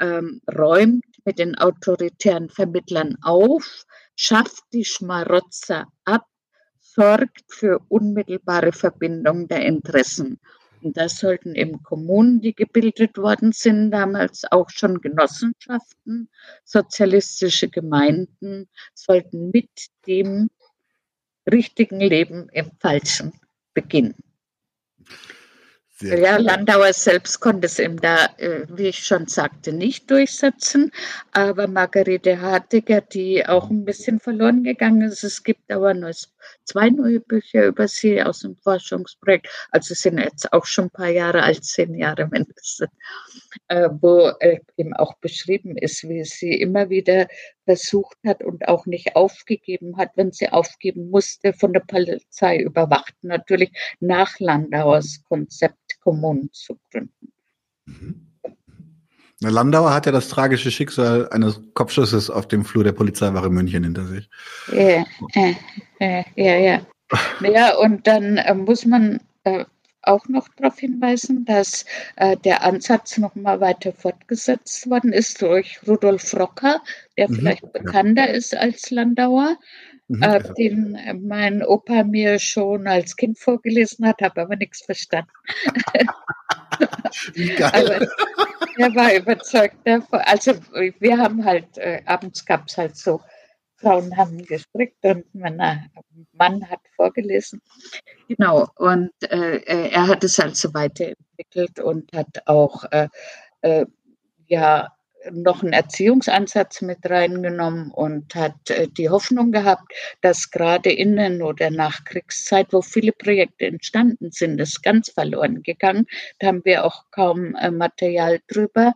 ähm, 0.00 0.40
räumt 0.56 1.04
mit 1.24 1.38
den 1.38 1.56
autoritären 1.56 2.48
Vermittlern 2.48 3.16
auf, 3.22 3.84
schafft 4.16 4.62
die 4.72 4.84
Schmarotzer 4.84 5.86
ab, 6.04 6.26
sorgt 6.80 7.44
für 7.48 7.80
unmittelbare 7.88 8.72
Verbindung 8.72 9.48
der 9.48 9.64
Interessen. 9.66 10.40
Und 10.80 10.96
das 10.96 11.18
sollten 11.18 11.56
eben 11.56 11.82
Kommunen, 11.82 12.40
die 12.40 12.54
gebildet 12.54 13.18
worden 13.18 13.52
sind, 13.52 13.90
damals 13.90 14.44
auch 14.50 14.70
schon 14.70 15.00
Genossenschaften, 15.00 16.30
sozialistische 16.64 17.68
Gemeinden, 17.68 18.68
sollten 18.94 19.50
mit 19.50 19.70
dem 20.06 20.50
richtigen 21.50 22.00
Leben 22.00 22.48
im 22.52 22.70
Falschen 22.80 23.32
beginnen. 23.74 24.14
Sehr 26.00 26.20
ja, 26.20 26.36
cool. 26.36 26.44
Landauer 26.44 26.92
selbst 26.92 27.40
konnte 27.40 27.66
es 27.66 27.80
eben 27.80 27.96
da, 27.96 28.26
äh, 28.36 28.66
wie 28.68 28.86
ich 28.86 29.04
schon 29.04 29.26
sagte, 29.26 29.72
nicht 29.72 30.08
durchsetzen. 30.08 30.92
Aber 31.32 31.66
Margarete 31.66 32.40
Hartiger, 32.40 33.00
die 33.00 33.44
auch 33.44 33.68
ein 33.68 33.84
bisschen 33.84 34.20
verloren 34.20 34.62
gegangen 34.62 35.02
ist, 35.02 35.24
es 35.24 35.42
gibt 35.42 35.72
aber 35.72 35.94
neues, 35.94 36.32
zwei 36.62 36.88
neue 36.90 37.18
Bücher 37.18 37.66
über 37.66 37.88
sie 37.88 38.22
aus 38.22 38.40
dem 38.40 38.54
Forschungsprojekt. 38.54 39.48
Also 39.72 39.92
sind 39.94 40.18
jetzt 40.18 40.52
auch 40.52 40.66
schon 40.66 40.84
ein 40.84 40.90
paar 40.90 41.08
Jahre 41.08 41.42
alt, 41.42 41.64
zehn 41.64 41.92
Jahre 41.96 42.28
mindestens, 42.28 42.88
äh, 43.66 43.88
wo 44.00 44.28
äh, 44.38 44.60
eben 44.76 44.94
auch 44.94 45.16
beschrieben 45.16 45.76
ist, 45.76 46.08
wie 46.08 46.22
sie 46.22 46.60
immer 46.60 46.90
wieder 46.90 47.26
versucht 47.68 48.16
hat 48.26 48.42
und 48.42 48.66
auch 48.66 48.86
nicht 48.86 49.14
aufgegeben 49.14 49.98
hat, 49.98 50.12
wenn 50.14 50.32
sie 50.32 50.48
aufgeben 50.48 51.10
musste, 51.10 51.52
von 51.52 51.74
der 51.74 51.80
Polizei 51.80 52.56
überwacht. 52.56 53.12
Natürlich 53.20 53.70
nach 54.00 54.40
Landauers 54.40 55.22
Konzept 55.28 56.00
Kommunen 56.00 56.48
zu 56.50 56.78
gründen. 56.90 57.32
Mhm. 57.84 58.26
Landauer 59.40 59.92
hat 59.92 60.06
ja 60.06 60.12
das 60.12 60.28
tragische 60.28 60.70
Schicksal 60.70 61.28
eines 61.28 61.60
Kopfschusses 61.74 62.30
auf 62.30 62.48
dem 62.48 62.64
Flur 62.64 62.84
der 62.84 62.92
Polizeiwache 62.92 63.50
München 63.50 63.84
hinter 63.84 64.06
sich. 64.06 64.30
Ja, 64.72 65.04
ja, 66.36 66.56
ja. 66.56 66.80
Ja, 67.42 67.76
und 67.80 68.06
dann 68.06 68.38
äh, 68.38 68.54
muss 68.54 68.86
man 68.86 69.20
äh, 69.44 69.66
auch 70.08 70.28
noch 70.28 70.48
darauf 70.56 70.78
hinweisen, 70.78 71.44
dass 71.44 71.84
äh, 72.16 72.36
der 72.36 72.62
Ansatz 72.64 73.18
noch 73.18 73.34
mal 73.34 73.60
weiter 73.60 73.92
fortgesetzt 73.92 74.88
worden 74.88 75.12
ist 75.12 75.42
durch 75.42 75.80
Rudolf 75.86 76.34
Rocker, 76.34 76.80
der 77.16 77.28
mhm, 77.28 77.34
vielleicht 77.34 77.62
ja. 77.62 77.68
bekannter 77.68 78.30
ist 78.30 78.56
als 78.56 78.90
Landauer, 78.90 79.56
mhm, 80.08 80.22
äh, 80.22 80.42
den 80.54 80.98
mein 81.22 81.62
Opa 81.62 82.04
mir 82.04 82.38
schon 82.38 82.86
als 82.86 83.16
Kind 83.16 83.38
vorgelesen 83.38 84.06
hat, 84.06 84.22
habe 84.22 84.40
aber 84.42 84.56
nichts 84.56 84.82
verstanden. 84.82 85.30
aber 87.62 88.06
er 88.78 88.94
war 88.94 89.14
überzeugt 89.14 89.76
davon. 89.84 90.20
Also 90.20 90.54
wir 91.00 91.18
haben 91.18 91.44
halt, 91.44 91.76
äh, 91.78 92.00
abends 92.06 92.44
gab 92.44 92.68
es 92.68 92.78
halt 92.78 92.96
so 92.96 93.20
Frauen 93.80 94.16
haben 94.16 94.44
gestrickt 94.44 95.04
und 95.04 95.24
mein 95.34 95.56
Mann 96.32 96.68
hat 96.68 96.80
vorgelesen. 96.96 97.62
Genau, 98.28 98.66
und 98.76 99.12
äh, 99.22 99.58
er 99.90 100.06
hat 100.06 100.24
es 100.24 100.38
also 100.40 100.74
weiterentwickelt 100.74 101.80
und 101.80 102.12
hat 102.12 102.46
auch 102.46 102.84
äh, 102.90 103.08
äh, 103.62 103.86
ja 104.46 104.92
noch 105.30 105.62
einen 105.62 105.72
Erziehungsansatz 105.72 106.80
mit 106.82 106.98
reingenommen 107.08 107.90
und 107.90 108.34
hat 108.34 108.70
äh, 108.70 108.88
die 108.88 109.08
Hoffnung 109.08 109.52
gehabt, 109.52 109.92
dass 110.20 110.50
gerade 110.50 110.90
in 110.90 111.16
der 111.16 111.28
oder 111.44 111.70
Nachkriegszeit, 111.70 112.68
wo 112.72 112.82
viele 112.82 113.12
Projekte 113.12 113.66
entstanden 113.66 114.30
sind, 114.30 114.60
ist 114.60 114.82
ganz 114.82 115.10
verloren 115.10 115.62
gegangen. 115.62 116.06
Da 116.38 116.48
haben 116.48 116.64
wir 116.64 116.84
auch 116.84 117.04
kaum 117.10 117.54
äh, 117.56 117.70
Material 117.70 118.40
drüber, 118.48 118.92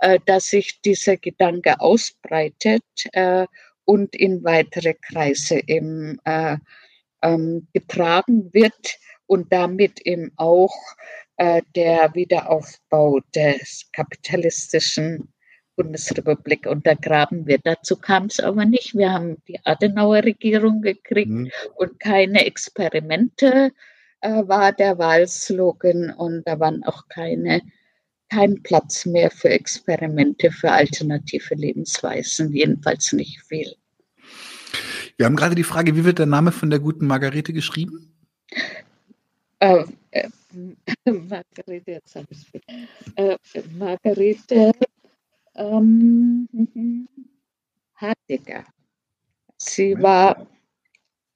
äh, 0.00 0.18
dass 0.26 0.46
sich 0.46 0.80
dieser 0.80 1.16
Gedanke 1.16 1.80
ausbreitet 1.80 2.82
und 3.88 4.14
in 4.14 4.44
weitere 4.44 4.92
Kreise 4.92 5.62
eben 5.66 6.18
äh, 6.24 6.58
ähm, 7.22 7.68
getragen 7.72 8.52
wird 8.52 8.98
und 9.26 9.50
damit 9.50 10.02
eben 10.02 10.30
auch 10.36 10.76
äh, 11.38 11.62
der 11.74 12.14
Wiederaufbau 12.14 13.20
des 13.34 13.88
kapitalistischen 13.94 15.32
Bundesrepublik 15.74 16.66
untergraben 16.66 17.46
wird. 17.46 17.62
Dazu 17.64 17.96
kam 17.96 18.26
es 18.26 18.40
aber 18.40 18.66
nicht. 18.66 18.94
Wir 18.94 19.10
haben 19.10 19.42
die 19.48 19.58
Adenauer-Regierung 19.64 20.82
gekriegt 20.82 21.30
mhm. 21.30 21.50
und 21.76 21.98
keine 21.98 22.44
Experimente 22.44 23.72
äh, 24.20 24.42
war 24.46 24.72
der 24.72 24.98
Wahlslogan 24.98 26.10
und 26.10 26.46
da 26.46 26.60
waren 26.60 26.84
auch 26.84 27.08
keine 27.08 27.62
kein 28.30 28.62
Platz 28.62 29.06
mehr 29.06 29.30
für 29.30 29.48
Experimente, 29.50 30.50
für 30.50 30.70
alternative 30.70 31.54
Lebensweisen, 31.54 32.52
jedenfalls 32.52 33.12
nicht 33.12 33.40
viel. 33.42 33.74
Wir 35.16 35.26
haben 35.26 35.36
gerade 35.36 35.54
die 35.54 35.64
Frage, 35.64 35.96
wie 35.96 36.04
wird 36.04 36.18
der 36.18 36.26
Name 36.26 36.52
von 36.52 36.70
der 36.70 36.78
guten 36.78 37.06
Margarete 37.06 37.52
geschrieben? 37.52 38.14
Äh, 39.60 39.84
äh, 40.12 40.28
Margarete, 41.04 41.90
jetzt 41.90 42.14
habe 42.14 42.26
ich 42.30 42.38
es. 42.38 42.60
Äh, 43.16 43.36
Margarete 43.76 44.72
ähm, 45.56 46.48
Hartiger. 47.96 48.64
Sie 49.56 50.00
war 50.00 50.46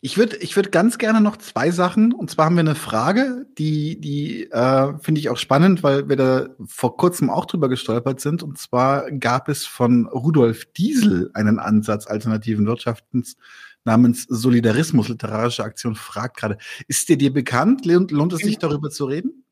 Ich 0.00 0.18
würde 0.18 0.36
ich 0.36 0.56
würd 0.56 0.72
ganz 0.72 0.98
gerne 0.98 1.20
noch 1.20 1.36
zwei 1.36 1.70
Sachen, 1.70 2.12
und 2.12 2.30
zwar 2.30 2.46
haben 2.46 2.56
wir 2.56 2.60
eine 2.60 2.74
Frage, 2.74 3.46
die, 3.58 4.00
die 4.00 4.50
äh, 4.50 4.98
finde 5.00 5.20
ich 5.20 5.28
auch 5.28 5.36
spannend, 5.36 5.82
weil 5.82 6.08
wir 6.08 6.16
da 6.16 6.48
vor 6.66 6.96
kurzem 6.96 7.30
auch 7.30 7.46
drüber 7.46 7.68
gestolpert 7.68 8.20
sind. 8.20 8.42
Und 8.42 8.58
zwar 8.58 9.10
gab 9.10 9.48
es 9.48 9.66
von 9.66 10.06
Rudolf 10.06 10.66
Diesel 10.72 11.30
einen 11.34 11.58
Ansatz 11.58 12.06
alternativen 12.06 12.66
Wirtschaftens 12.66 13.36
namens 13.84 14.24
Solidarismus, 14.28 15.08
literarische 15.08 15.64
Aktion, 15.64 15.94
fragt 15.94 16.38
gerade. 16.38 16.58
Ist 16.88 17.08
dir 17.08 17.18
dir 17.18 17.32
bekannt? 17.32 17.84
Lohnt, 17.84 18.32
es 18.32 18.40
sich 18.40 18.58
darüber 18.58 18.90
zu 18.90 19.04
reden? 19.04 19.44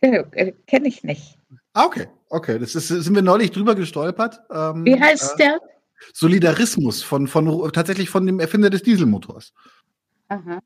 Ja, 0.00 0.24
äh, 0.32 0.52
Kenne 0.66 0.88
ich 0.88 1.02
nicht. 1.02 1.38
Ah, 1.72 1.86
okay, 1.86 2.06
okay. 2.28 2.58
Das 2.58 2.74
ist, 2.74 2.88
sind 2.88 3.14
wir 3.14 3.22
neulich 3.22 3.50
drüber 3.50 3.74
gestolpert. 3.74 4.40
Ähm, 4.50 4.84
Wie 4.84 5.00
heißt 5.00 5.34
äh, 5.34 5.44
der? 5.44 5.60
Solidarismus 6.12 7.02
von, 7.02 7.26
von 7.26 7.72
tatsächlich 7.72 8.10
von 8.10 8.26
dem 8.26 8.40
Erfinder 8.40 8.70
des 8.70 8.82
Dieselmotors. 8.82 9.52
Aha. 10.28 10.60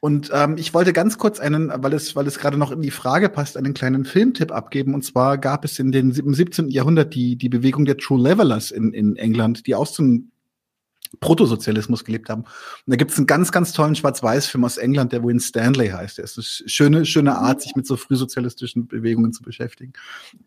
Und 0.00 0.30
ähm, 0.32 0.56
ich 0.58 0.74
wollte 0.74 0.92
ganz 0.92 1.18
kurz 1.18 1.40
einen, 1.40 1.72
weil 1.74 1.92
es, 1.94 2.14
weil 2.14 2.26
es 2.26 2.38
gerade 2.38 2.58
noch 2.58 2.70
in 2.70 2.82
die 2.82 2.90
Frage 2.90 3.28
passt, 3.28 3.56
einen 3.56 3.74
kleinen 3.74 4.04
Filmtipp 4.04 4.52
abgeben. 4.52 4.94
Und 4.94 5.04
zwar 5.04 5.38
gab 5.38 5.64
es 5.64 5.78
in 5.78 5.90
den, 5.90 6.10
im 6.10 6.34
17. 6.34 6.68
Jahrhundert 6.68 7.14
die, 7.14 7.36
die 7.36 7.48
Bewegung 7.48 7.86
der 7.86 7.96
True 7.96 8.22
Levelers 8.22 8.70
in, 8.70 8.92
in 8.92 9.16
England, 9.16 9.66
die 9.66 9.74
aus 9.74 9.94
dem 9.94 10.30
Protosozialismus 11.20 12.04
gelebt 12.04 12.28
haben. 12.28 12.42
Und 12.42 12.50
da 12.86 12.96
gibt 12.96 13.10
es 13.10 13.16
einen 13.16 13.26
ganz, 13.26 13.52
ganz 13.52 13.72
tollen 13.72 13.94
Schwarz-Weiß-Film 13.94 14.64
aus 14.64 14.76
England, 14.76 15.12
der 15.12 15.24
Win 15.24 15.40
Stanley 15.40 15.88
heißt. 15.88 16.18
Der 16.18 16.24
ist 16.24 16.36
eine 16.36 16.68
schöne, 16.68 17.06
schöne 17.06 17.38
Art, 17.38 17.62
sich 17.62 17.74
mit 17.74 17.86
so 17.86 17.96
frühsozialistischen 17.96 18.86
Bewegungen 18.86 19.32
zu 19.32 19.42
beschäftigen. 19.42 19.92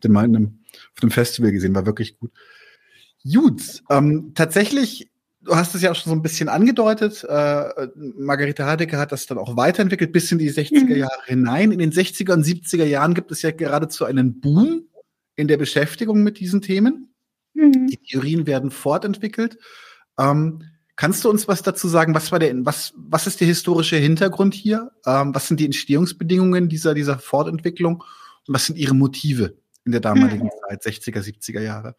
Den 0.04 0.12
mal 0.12 0.24
in 0.24 0.36
einem, 0.36 0.58
auf 0.96 1.02
einem 1.02 1.10
Festival 1.10 1.50
gesehen, 1.50 1.74
war 1.74 1.86
wirklich 1.86 2.18
gut. 2.18 2.30
Gut, 3.24 3.82
ähm, 3.90 4.32
tatsächlich 4.34 5.10
du 5.42 5.56
hast 5.56 5.74
es 5.74 5.82
ja 5.82 5.90
auch 5.90 5.94
schon 5.94 6.10
so 6.10 6.16
ein 6.16 6.22
bisschen 6.22 6.48
angedeutet. 6.48 7.24
Äh, 7.24 7.88
Margarete 8.16 8.66
Heidegger 8.66 8.98
hat 8.98 9.12
das 9.12 9.26
dann 9.26 9.38
auch 9.38 9.56
weiterentwickelt 9.56 10.12
bis 10.12 10.30
in 10.32 10.38
die 10.38 10.50
60er 10.50 10.84
mhm. 10.84 10.96
Jahre 10.96 11.22
hinein. 11.26 11.72
In 11.72 11.78
den 11.78 11.92
60er 11.92 12.32
und 12.32 12.44
70er 12.44 12.84
Jahren 12.84 13.14
gibt 13.14 13.30
es 13.32 13.42
ja 13.42 13.50
geradezu 13.50 14.04
einen 14.04 14.40
Boom 14.40 14.84
in 15.36 15.48
der 15.48 15.56
Beschäftigung 15.56 16.22
mit 16.22 16.38
diesen 16.40 16.60
Themen. 16.60 17.14
Mhm. 17.54 17.88
Die 17.88 17.96
Theorien 17.96 18.46
werden 18.46 18.70
fortentwickelt. 18.70 19.58
Ähm, 20.18 20.62
kannst 20.96 21.24
du 21.24 21.30
uns 21.30 21.48
was 21.48 21.62
dazu 21.62 21.88
sagen? 21.88 22.14
Was 22.14 22.30
war 22.32 22.38
der, 22.38 22.54
was, 22.64 22.92
was 22.96 23.26
ist 23.26 23.40
der 23.40 23.48
historische 23.48 23.96
Hintergrund 23.96 24.54
hier? 24.54 24.90
Ähm, 25.06 25.34
was 25.34 25.48
sind 25.48 25.60
die 25.60 25.64
Entstehungsbedingungen 25.64 26.68
dieser, 26.68 26.94
dieser 26.94 27.18
Fortentwicklung? 27.18 28.04
Und 28.46 28.54
was 28.54 28.66
sind 28.66 28.76
ihre 28.76 28.94
Motive 28.94 29.56
in 29.84 29.92
der 29.92 30.00
damaligen 30.00 30.44
mhm. 30.44 30.50
Zeit, 30.68 30.84
60er, 30.84 31.22
70er 31.22 31.62
Jahre? 31.62 31.96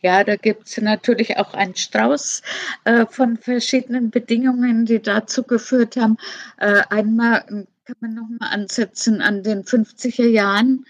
Ja, 0.00 0.22
da 0.22 0.36
gibt 0.36 0.68
es 0.68 0.80
natürlich 0.80 1.38
auch 1.38 1.54
einen 1.54 1.74
Strauß 1.74 2.42
äh, 2.84 3.06
von 3.06 3.36
verschiedenen 3.36 4.10
Bedingungen, 4.10 4.86
die 4.86 5.02
dazu 5.02 5.42
geführt 5.42 5.96
haben. 5.96 6.16
Äh, 6.58 6.82
einmal 6.88 7.44
hm, 7.48 7.66
kann 7.84 7.96
man 8.00 8.14
nochmal 8.14 8.52
ansetzen 8.52 9.20
an 9.20 9.42
den 9.42 9.64
50er 9.64 10.28
Jahren, 10.28 10.84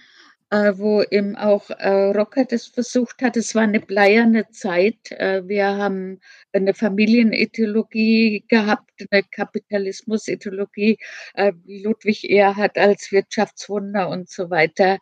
äh, 0.51 0.73
wo 0.77 1.03
eben 1.03 1.37
auch 1.37 1.71
äh, 1.71 1.89
Rocker 1.89 2.45
das 2.45 2.67
versucht 2.67 3.23
hat. 3.23 3.37
Es 3.39 3.55
war 3.55 3.63
eine 3.63 3.81
bleierne 3.81 4.51
Zeit. 4.51 5.11
Äh, 5.13 5.47
wir 5.49 5.67
haben 5.67 6.21
eine 6.53 6.75
Familienideologie 6.75 8.45
gehabt, 8.49 8.91
eine 9.11 9.23
Kapitalismusideologie, 9.23 10.99
äh, 11.35 11.53
Ludwig 11.67 12.29
Erhard 12.29 12.77
als 12.77 13.11
Wirtschaftswunder 13.11 14.09
und 14.09 14.29
so 14.29 14.51
weiter. 14.51 14.99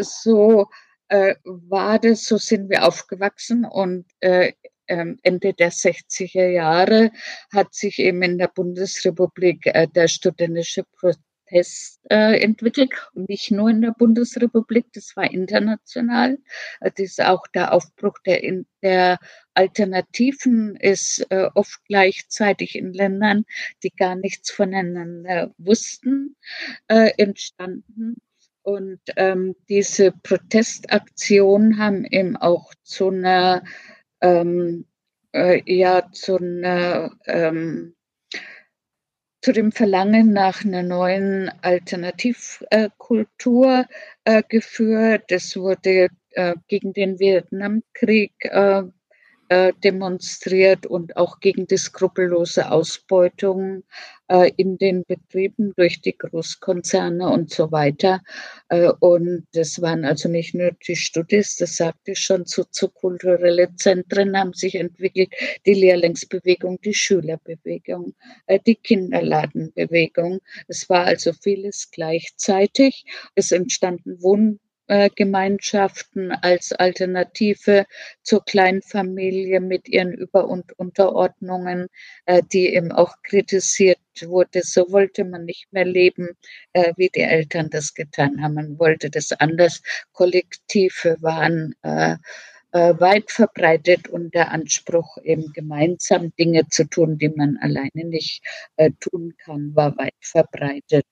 So 0.00 0.66
äh, 1.12 1.34
war 1.44 1.98
das, 1.98 2.24
so 2.24 2.38
sind 2.38 2.70
wir 2.70 2.86
aufgewachsen 2.86 3.66
und 3.66 4.06
äh, 4.20 4.54
ähm, 4.88 5.18
Ende 5.22 5.52
der 5.52 5.70
60er 5.70 6.48
Jahre 6.48 7.12
hat 7.52 7.74
sich 7.74 7.98
eben 7.98 8.22
in 8.22 8.38
der 8.38 8.48
Bundesrepublik 8.48 9.66
äh, 9.66 9.86
der 9.88 10.08
studentische 10.08 10.84
Protest 10.84 12.00
äh, 12.10 12.40
entwickelt 12.40 12.92
und 13.14 13.28
nicht 13.28 13.50
nur 13.50 13.68
in 13.68 13.82
der 13.82 13.90
Bundesrepublik, 13.90 14.86
das 14.94 15.14
war 15.14 15.30
international. 15.30 16.38
Äh, 16.80 16.90
das 16.96 17.04
ist 17.04 17.22
auch 17.22 17.46
der 17.48 17.74
Aufbruch 17.74 18.18
der, 18.24 18.42
in, 18.42 18.66
der 18.80 19.18
Alternativen 19.52 20.76
ist 20.76 21.26
äh, 21.28 21.50
oft 21.54 21.78
gleichzeitig 21.88 22.74
in 22.74 22.94
Ländern, 22.94 23.44
die 23.82 23.90
gar 23.90 24.14
nichts 24.14 24.50
voneinander 24.50 25.54
wussten, 25.58 26.36
äh, 26.88 27.10
entstanden. 27.18 28.16
Und 28.62 29.00
ähm, 29.16 29.56
diese 29.68 30.12
Protestaktionen 30.12 31.78
haben 31.78 32.04
eben 32.04 32.36
auch 32.36 32.72
zu 32.82 33.08
einer, 33.08 33.64
ähm, 34.20 34.84
äh, 35.32 35.62
ja, 35.66 36.08
zu 36.12 36.36
einer, 36.36 37.16
ähm, 37.26 37.96
zu 39.40 39.52
dem 39.52 39.72
Verlangen 39.72 40.32
nach 40.32 40.64
einer 40.64 40.84
neuen 40.84 41.50
Alternativkultur 41.62 43.86
äh, 44.24 44.44
geführt. 44.48 45.32
Es 45.32 45.56
wurde 45.56 46.10
äh, 46.30 46.54
gegen 46.68 46.92
den 46.92 47.18
Vietnamkrieg 47.18 48.32
äh, 49.52 49.74
demonstriert 49.84 50.86
und 50.86 51.18
auch 51.18 51.38
gegen 51.40 51.66
die 51.66 51.76
skrupellose 51.76 52.70
Ausbeutung 52.70 53.82
äh, 54.28 54.50
in 54.56 54.78
den 54.78 55.04
Betrieben 55.04 55.74
durch 55.76 56.00
die 56.00 56.16
Großkonzerne 56.16 57.28
und 57.28 57.50
so 57.50 57.70
weiter. 57.70 58.22
Äh, 58.70 58.90
und 59.00 59.46
das 59.52 59.82
waren 59.82 60.06
also 60.06 60.30
nicht 60.30 60.54
nur 60.54 60.70
die 60.88 60.96
Studis, 60.96 61.56
das 61.56 61.76
sagte 61.76 62.12
ich 62.12 62.20
schon, 62.20 62.46
soziokulturelle 62.46 63.74
Zentren 63.76 64.38
haben 64.38 64.54
sich 64.54 64.74
entwickelt, 64.74 65.34
die 65.66 65.74
Lehrlingsbewegung, 65.74 66.80
die 66.80 66.94
Schülerbewegung, 66.94 68.14
die 68.66 68.76
Kinderladenbewegung. 68.76 70.40
Es 70.66 70.88
war 70.88 71.04
also 71.04 71.34
vieles 71.34 71.90
gleichzeitig. 71.90 73.04
Es 73.34 73.52
entstanden 73.52 74.22
Wohn 74.22 74.60
Gemeinschaften 75.14 76.32
als 76.32 76.72
Alternative 76.72 77.86
zur 78.22 78.44
Kleinfamilie 78.44 79.60
mit 79.60 79.88
ihren 79.88 80.12
Über- 80.12 80.48
und 80.48 80.78
Unterordnungen, 80.78 81.86
äh, 82.26 82.42
die 82.52 82.74
eben 82.74 82.92
auch 82.92 83.14
kritisiert 83.22 83.98
wurde. 84.20 84.60
So 84.62 84.90
wollte 84.90 85.24
man 85.24 85.44
nicht 85.46 85.72
mehr 85.72 85.86
leben, 85.86 86.30
äh, 86.74 86.92
wie 86.96 87.08
die 87.08 87.20
Eltern 87.20 87.70
das 87.70 87.94
getan 87.94 88.42
haben. 88.42 88.54
Man 88.54 88.78
wollte 88.78 89.08
das 89.08 89.32
anders. 89.32 89.82
Kollektive 90.12 91.16
waren 91.20 91.74
äh, 91.82 92.16
weit 92.72 93.30
verbreitet 93.30 94.08
und 94.08 94.34
der 94.34 94.50
Anspruch, 94.50 95.18
eben 95.22 95.52
gemeinsam 95.52 96.34
Dinge 96.36 96.66
zu 96.68 96.84
tun, 96.84 97.18
die 97.18 97.28
man 97.28 97.58
alleine 97.60 98.06
nicht 98.08 98.42
tun 98.98 99.34
kann, 99.44 99.76
war 99.76 99.94
weit 99.98 100.14
verbreitet. 100.20 101.04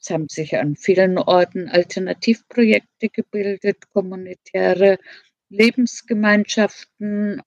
Es 0.00 0.10
haben 0.10 0.28
sich 0.28 0.56
an 0.56 0.76
vielen 0.76 1.18
Orten 1.18 1.68
Alternativprojekte 1.68 3.08
gebildet, 3.08 3.90
kommunitäre 3.90 4.98
Lebensgemeinschaften 5.48 7.42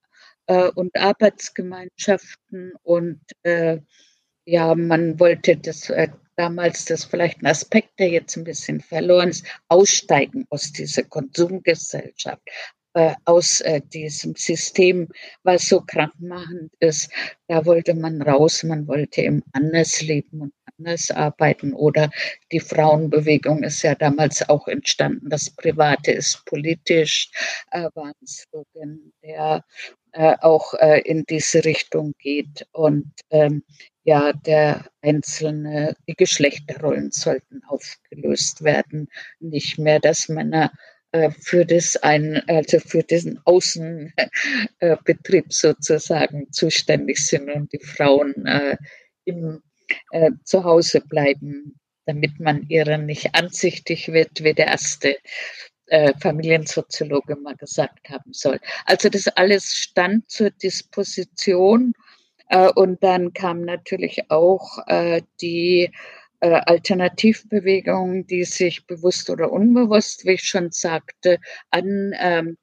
äh, 0.48 0.70
und 0.70 0.96
Arbeitsgemeinschaften. 0.96 2.74
Und 2.84 3.22
äh, 3.44 3.80
ja, 4.46 4.76
man 4.76 5.20
wollte 5.20 5.58
das 5.58 5.90
äh, 5.90 6.10
damals, 6.36 6.86
das 6.86 7.06
vielleicht 7.06 7.42
ein 7.42 7.48
Aspekt, 7.48 8.00
der 8.00 8.10
jetzt 8.10 8.38
ein 8.38 8.46
bisschen 8.46 8.80
verloren 8.82 9.30
ist, 9.30 9.46
aussteigen 9.68 10.46
aus 10.50 10.72
dieser 10.72 11.04
Konsumgesellschaft, 11.04 12.42
äh, 12.94 13.14
aus 13.26 13.62
äh, 13.62 13.82
diesem 13.82 14.36
System, 14.36 15.08
was 15.44 15.68
so 15.68 15.82
krankmachend 15.82 16.72
ist. 16.80 17.12
Da 17.48 17.66
wollte 17.66 17.94
man 17.94 18.22
raus, 18.22 18.64
man 18.64 18.88
wollte 18.88 19.22
eben 19.22 19.44
anders 19.54 20.02
leben 20.02 20.42
und 20.42 20.54
anders 20.78 21.12
arbeiten. 21.12 21.74
Oder 21.74 22.10
die 22.52 22.60
Frauenbewegung 22.60 23.64
ist 23.64 23.84
ja 23.84 23.96
damals 23.96 24.48
auch 24.50 24.68
entstanden. 24.68 25.30
Das 25.30 25.50
Private 25.50 26.12
ist 26.12 26.46
politisch, 26.46 27.30
äh, 27.72 27.90
war 27.94 28.08
ein 28.08 28.28
Slogan, 28.28 29.12
der 29.24 29.64
äh, 30.14 30.36
auch 30.42 30.74
äh, 30.76 31.02
in 31.02 31.24
diese 31.26 31.64
Richtung 31.66 32.14
geht. 32.20 32.68
Und 32.72 33.12
ähm, 33.30 33.64
ja, 34.04 34.34
der 34.34 34.86
einzelne, 35.02 35.96
die 36.08 36.16
Geschlechterrollen 36.16 37.12
sollten 37.12 37.62
aufgelöst 37.68 38.64
werden. 38.64 39.08
Nicht 39.40 39.78
mehr, 39.78 40.00
dass 40.00 40.30
Männer 40.30 40.72
für 41.40 41.66
das 41.66 41.98
ein, 41.98 42.42
also 42.48 42.80
für 42.80 43.04
diesen 43.04 43.40
Außenbetrieb 43.46 45.52
sozusagen 45.52 46.52
zuständig 46.52 47.26
sind 47.26 47.50
und 47.50 47.74
die 47.74 47.84
Frauen 47.84 48.46
äh, 48.46 48.78
im 49.26 49.62
äh, 50.12 50.32
zu 50.44 50.64
Hause 50.64 51.02
bleiben, 51.02 51.80
damit 52.06 52.40
man 52.40 52.68
ihrer 52.68 52.98
nicht 52.98 53.36
ansichtig 53.36 54.12
wird, 54.12 54.44
wie 54.44 54.54
der 54.54 54.68
erste 54.68 55.18
äh, 55.88 56.14
Familiensoziologe 56.20 57.36
mal 57.36 57.56
gesagt 57.56 58.10
haben 58.10 58.34
soll. 58.34 58.60
Also 58.86 59.10
das 59.10 59.28
alles 59.28 59.76
stand 59.76 60.30
zur 60.30 60.52
Disposition 60.52 61.94
äh, 62.50 62.70
und 62.70 63.04
dann 63.04 63.34
kam 63.34 63.62
natürlich 63.62 64.30
auch 64.30 64.80
äh, 64.88 65.22
die 65.42 65.92
äh, 66.42 66.62
Alternativbewegung, 66.66 68.26
die 68.28 68.44
sich 68.44 68.86
bewusst 68.88 69.30
oder 69.30 69.52
unbewusst, 69.52 70.26
wie 70.26 70.34
ich 70.34 70.44
schon 70.44 70.72
sagte, 70.72 71.40
an 71.72 72.14
ähm, 72.20 72.58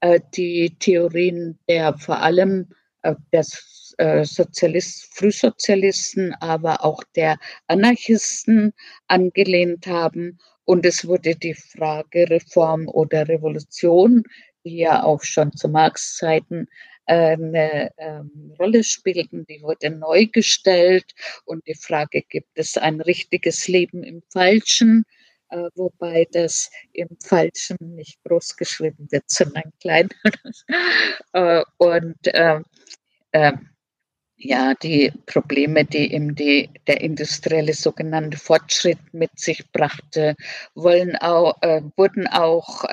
äh, 0.00 0.20
die 0.34 0.76
Theorien 0.78 1.58
der 1.68 1.96
vor 1.98 2.20
allem 2.20 2.68
äh, 3.02 3.14
des 3.32 3.94
äh, 3.98 4.24
Sozialist, 4.24 5.12
Frühsozialisten, 5.14 6.34
aber 6.34 6.84
auch 6.84 7.02
der 7.16 7.38
Anarchisten 7.66 8.72
angelehnt 9.08 9.86
haben. 9.86 10.38
Und 10.64 10.86
es 10.86 11.06
wurde 11.06 11.34
die 11.34 11.54
Frage 11.54 12.28
Reform 12.30 12.88
oder 12.88 13.26
Revolution, 13.26 14.22
die 14.64 14.78
ja 14.78 15.02
auch 15.02 15.22
schon 15.22 15.52
zu 15.52 15.68
Marx 15.68 16.16
Zeiten 16.16 16.68
eine 17.08 17.90
ähm, 17.96 18.54
Rolle 18.58 18.84
spielten, 18.84 19.46
die 19.46 19.62
wurde 19.62 19.90
neu 19.90 20.26
gestellt 20.26 21.14
und 21.44 21.66
die 21.66 21.74
Frage, 21.74 22.22
gibt 22.22 22.50
es 22.54 22.76
ein 22.76 23.00
richtiges 23.00 23.68
Leben 23.68 24.02
im 24.02 24.22
Falschen? 24.30 25.04
Äh, 25.50 25.70
wobei 25.76 26.26
das 26.30 26.70
im 26.92 27.08
Falschen 27.22 27.78
nicht 27.80 28.22
groß 28.24 28.56
geschrieben 28.56 29.08
wird, 29.10 29.24
sondern 29.26 29.72
klein. 29.80 30.08
äh, 31.32 31.62
und 31.78 32.26
äh, 32.26 32.60
ja, 34.40 34.74
die 34.74 35.12
Probleme, 35.26 35.84
die 35.84 36.12
eben 36.12 36.34
die, 36.34 36.70
der 36.86 37.00
industrielle 37.00 37.72
sogenannte 37.72 38.38
Fortschritt 38.38 38.98
mit 39.12 39.36
sich 39.38 39.68
brachte, 39.72 40.36
wollen 40.74 41.16
auch, 41.16 41.60
äh, 41.62 41.82
wurden 41.96 42.28
auch 42.28 42.84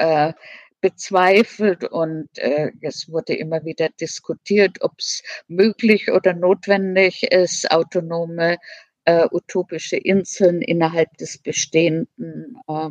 bezweifelt 0.85 1.83
und 1.83 2.29
äh, 2.37 2.69
es 2.81 3.09
wurde 3.09 3.33
immer 3.33 3.65
wieder 3.65 3.89
diskutiert, 3.99 4.77
ob 4.81 4.91
es 4.99 5.23
möglich 5.47 6.11
oder 6.11 6.35
notwendig 6.35 7.23
ist, 7.23 7.71
autonome 7.71 8.57
äh, 9.05 9.27
utopische 9.31 9.97
Inseln 9.97 10.61
innerhalb 10.61 11.11
des 11.17 11.39
Bestehenden 11.39 12.59
äh, 12.67 12.89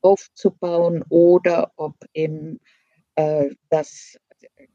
aufzubauen 0.00 1.04
oder 1.10 1.70
ob 1.76 1.96
eben 2.14 2.60
äh, 3.16 3.50
das 3.68 4.16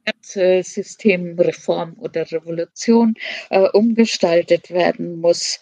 ganze 0.05 0.61
Systemreform 0.61 1.95
oder 1.97 2.31
Revolution 2.31 3.15
äh, 3.49 3.67
umgestaltet 3.69 4.69
werden 4.69 5.19
muss. 5.19 5.59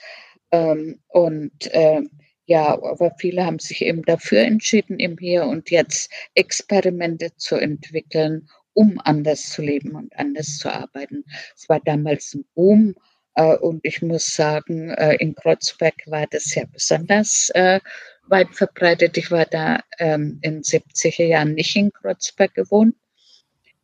Ähm, 0.52 1.00
und 1.08 1.74
äh, 1.74 2.02
ja, 2.48 2.82
aber 2.82 3.14
viele 3.20 3.46
haben 3.46 3.60
sich 3.60 3.82
eben 3.82 4.04
dafür 4.04 4.40
entschieden, 4.40 5.00
im 5.00 5.18
Hier 5.18 5.46
und 5.46 5.70
Jetzt 5.70 6.10
Experimente 6.34 7.36
zu 7.36 7.58
entwickeln, 7.58 8.48
um 8.74 9.02
anders 9.04 9.50
zu 9.50 9.62
leben 9.62 9.96
und 9.96 10.18
anders 10.18 10.58
zu 10.58 10.74
arbeiten. 10.74 11.26
Es 11.56 11.68
war 11.68 11.82
damals 11.82 12.34
ein 12.34 12.46
Boom. 12.56 12.96
Äh, 13.36 13.58
und 13.58 13.82
ich 13.84 14.02
muss 14.02 14.28
sagen, 14.28 14.92
äh, 14.92 15.16
in 15.16 15.36
Kreuzberg 15.36 15.96
war 16.06 16.26
das 16.28 16.56
ja 16.56 16.64
besonders 16.72 17.50
äh, 17.54 17.82
weit 18.28 18.56
verbreitet. 18.56 19.18
Ich 19.18 19.30
war 19.30 19.46
da 19.46 19.82
ähm, 20.00 20.40
in 20.42 20.62
70er 20.62 21.26
Jahren 21.26 21.54
nicht 21.54 21.76
in 21.76 21.92
Kreuzberg 21.92 22.54
gewohnt. 22.54 22.96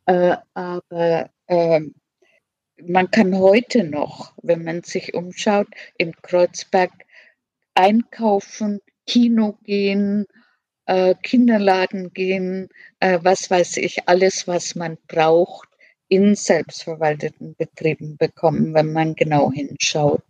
Aber 0.06 1.30
äh, 1.46 1.80
man 2.82 3.10
kann 3.10 3.38
heute 3.38 3.84
noch, 3.84 4.34
wenn 4.42 4.64
man 4.64 4.82
sich 4.82 5.14
umschaut, 5.14 5.68
in 5.96 6.12
Kreuzberg 6.12 6.90
einkaufen, 7.74 8.80
Kino 9.06 9.58
gehen, 9.64 10.26
äh, 10.86 11.14
Kinderladen 11.22 12.12
gehen, 12.12 12.68
äh, 13.00 13.18
was 13.22 13.50
weiß 13.50 13.78
ich, 13.78 14.08
alles, 14.08 14.46
was 14.46 14.74
man 14.74 14.98
braucht, 15.08 15.68
in 16.08 16.34
selbstverwalteten 16.34 17.54
Betrieben 17.56 18.16
bekommen, 18.16 18.74
wenn 18.74 18.92
man 18.92 19.14
genau 19.14 19.50
hinschaut. 19.50 20.22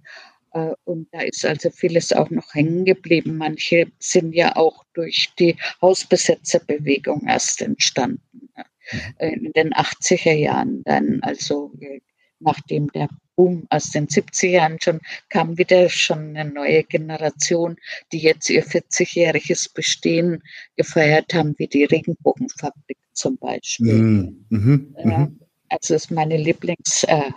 Äh, 0.53 0.73
und 0.85 1.09
da 1.13 1.21
ist 1.21 1.45
also 1.45 1.71
vieles 1.71 2.13
auch 2.13 2.31
noch 2.31 2.55
hängen 2.55 2.85
geblieben. 2.85 3.37
Manche 3.37 3.87
sind 3.99 4.33
ja 4.35 4.57
auch 4.57 4.85
durch 4.95 5.31
die 5.39 5.57
Hausbesetzerbewegung 5.83 7.27
erst 7.27 7.61
entstanden. 7.63 8.49
Mhm. 8.93 9.01
In 9.19 9.53
den 9.53 9.73
80er 9.73 10.35
Jahren 10.35 10.83
dann, 10.85 11.21
also 11.23 11.73
äh, 11.81 12.01
nachdem 12.45 12.89
der 12.93 13.09
Boom 13.37 13.67
aus 13.71 13.91
den 13.91 14.07
70er 14.07 14.49
Jahren 14.49 14.79
schon 14.81 15.01
kam 15.29 15.59
wieder 15.59 15.89
schon 15.89 16.37
eine 16.37 16.51
neue 16.51 16.85
Generation, 16.85 17.77
die 18.13 18.19
jetzt 18.19 18.49
ihr 18.49 18.65
40-jähriges 18.65 19.73
Bestehen 19.75 20.43
gefeiert 20.77 21.35
haben, 21.35 21.55
wie 21.59 21.67
die 21.67 21.85
Regenbogenfabrik 21.85 22.99
zum 23.13 23.37
Beispiel. 23.39 23.95
Mhm. 23.95 24.47
Mhm. 24.51 24.97
Ja, 25.05 25.31
also 25.69 25.95
ist 25.95 26.11
meine 26.11 26.37
Lieblingsfabrik, 26.37 27.35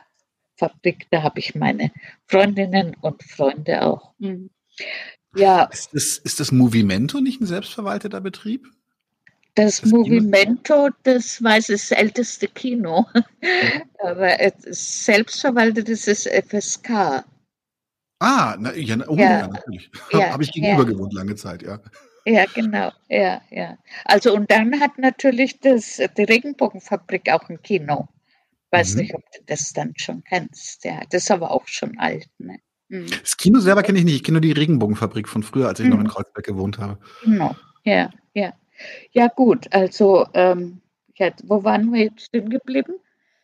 äh, 0.84 1.05
da 1.10 1.24
habe 1.24 1.39
ich 1.39 1.55
meine 1.55 1.91
Freundinnen 2.28 2.95
und 3.01 3.24
Freunde 3.24 3.82
auch. 3.82 4.14
Mhm. 4.20 4.49
Ja. 5.36 5.64
Ist 5.66 5.93
das, 5.93 6.18
ist 6.18 6.39
das 6.39 6.51
Movimento 6.51 7.22
nicht 7.22 7.41
ein 7.41 7.47
selbstverwalteter 7.47 8.22
Betrieb? 8.22 8.68
Das, 9.58 9.82
das 9.82 9.89
Movimento, 9.89 10.89
das 11.01 11.41
weiß 11.41 11.68
das 11.68 11.89
älteste 11.89 12.47
Kino. 12.47 13.08
Aber 14.03 14.38
selbstverwaltet 14.68 15.89
ist 15.89 16.08
es 16.08 16.28
FSK. 16.28 17.26
Ah, 18.20 18.55
na, 18.60 18.76
ja, 18.76 18.97
oh, 19.08 19.16
ja. 19.16 19.39
ja 19.39 19.47
natürlich. 19.47 19.89
Ja, 20.12 20.32
Habe 20.32 20.43
ich 20.43 20.51
gegenüber 20.51 20.84
ja. 20.84 20.89
gewohnt 20.89 21.14
lange 21.14 21.36
Zeit, 21.36 21.64
ja. 21.64 21.80
Ja, 22.26 22.45
genau, 22.53 22.91
ja, 23.10 23.41
ja. 23.49 23.78
Also 24.05 24.36
und 24.36 24.51
dann 24.51 24.80
hat 24.80 24.99
natürlich 24.99 25.60
das, 25.60 25.99
die 26.18 26.24
Regenbogenfabrik 26.24 27.32
auch 27.32 27.49
ein 27.49 27.62
Kino. 27.64 28.10
Weiß 28.70 28.93
mhm. 28.93 29.01
nicht, 29.01 29.16
ob 29.16 29.22
du 29.32 29.39
das 29.47 29.74
dann 29.74 29.93
schon 29.95 30.24
kennst. 30.24 30.86
Ja, 30.86 31.01
das 31.10 31.24
ist 31.24 31.32
aber 31.32 31.49
auch 31.49 31.68
schon 31.68 31.97
alt. 31.97 32.28
Ne? 32.38 32.60
Mhm. 32.89 33.08
Das 33.22 33.38
Kino 33.38 33.60
selber 33.60 33.82
kenne 33.82 33.97
ich 33.99 34.05
nicht. 34.05 34.16
Ich 34.16 34.24
kenne 34.24 34.36
nur 34.36 34.41
die 34.41 34.51
Regenbogenfabrik 34.51 35.28
von 35.28 35.41
früher, 35.41 35.68
als 35.68 35.80
ich 35.80 35.86
mhm. 35.86 35.93
noch 35.93 35.99
in 36.01 36.08
Kreuzberg 36.10 36.45
gewohnt 36.45 36.78
habe. 36.78 36.99
Genau, 37.24 37.55
ja, 37.84 38.12
ja. 38.34 38.53
Ja, 39.11 39.28
gut, 39.28 39.67
also 39.71 40.25
ähm, 40.34 40.82
ja, 41.15 41.32
wo 41.43 41.63
waren 41.63 41.91
wir 41.91 42.03
jetzt 42.03 42.25
stehen 42.25 42.49
geblieben? 42.49 42.93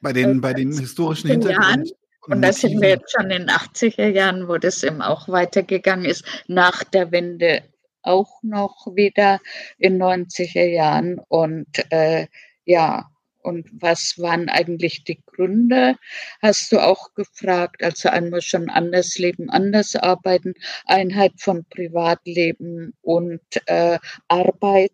Bei 0.01 0.13
den, 0.13 0.37
äh, 0.37 0.39
bei 0.39 0.53
den 0.53 0.71
historischen 0.71 1.29
Hintergründen. 1.29 1.91
Und, 2.25 2.35
und 2.35 2.41
da 2.41 2.53
sind 2.53 2.79
wir 2.81 2.89
jetzt 2.89 3.11
schon 3.11 3.31
in 3.31 3.47
den 3.47 3.49
80er 3.49 4.07
Jahren, 4.07 4.47
wo 4.47 4.57
das 4.57 4.83
eben 4.83 5.01
auch 5.01 5.27
weitergegangen 5.27 6.05
ist, 6.05 6.23
nach 6.47 6.83
der 6.83 7.11
Wende 7.11 7.63
auch 8.01 8.41
noch 8.43 8.87
wieder 8.95 9.39
in 9.77 10.01
90er 10.01 10.65
Jahren. 10.65 11.19
Und 11.27 11.67
äh, 11.91 12.27
ja, 12.65 13.09
und 13.43 13.67
was 13.73 14.15
waren 14.17 14.47
eigentlich 14.49 15.03
die 15.03 15.21
Gründe? 15.25 15.95
Hast 16.41 16.71
du 16.71 16.79
auch 16.79 17.13
gefragt. 17.13 17.83
Also 17.83 18.09
einmal 18.09 18.41
schon 18.41 18.69
anders 18.69 19.17
leben, 19.17 19.49
anders 19.49 19.95
arbeiten, 19.95 20.53
Einheit 20.85 21.33
von 21.37 21.65
Privatleben 21.65 22.93
und 23.01 23.41
äh, 23.65 23.99
Arbeit. 24.27 24.91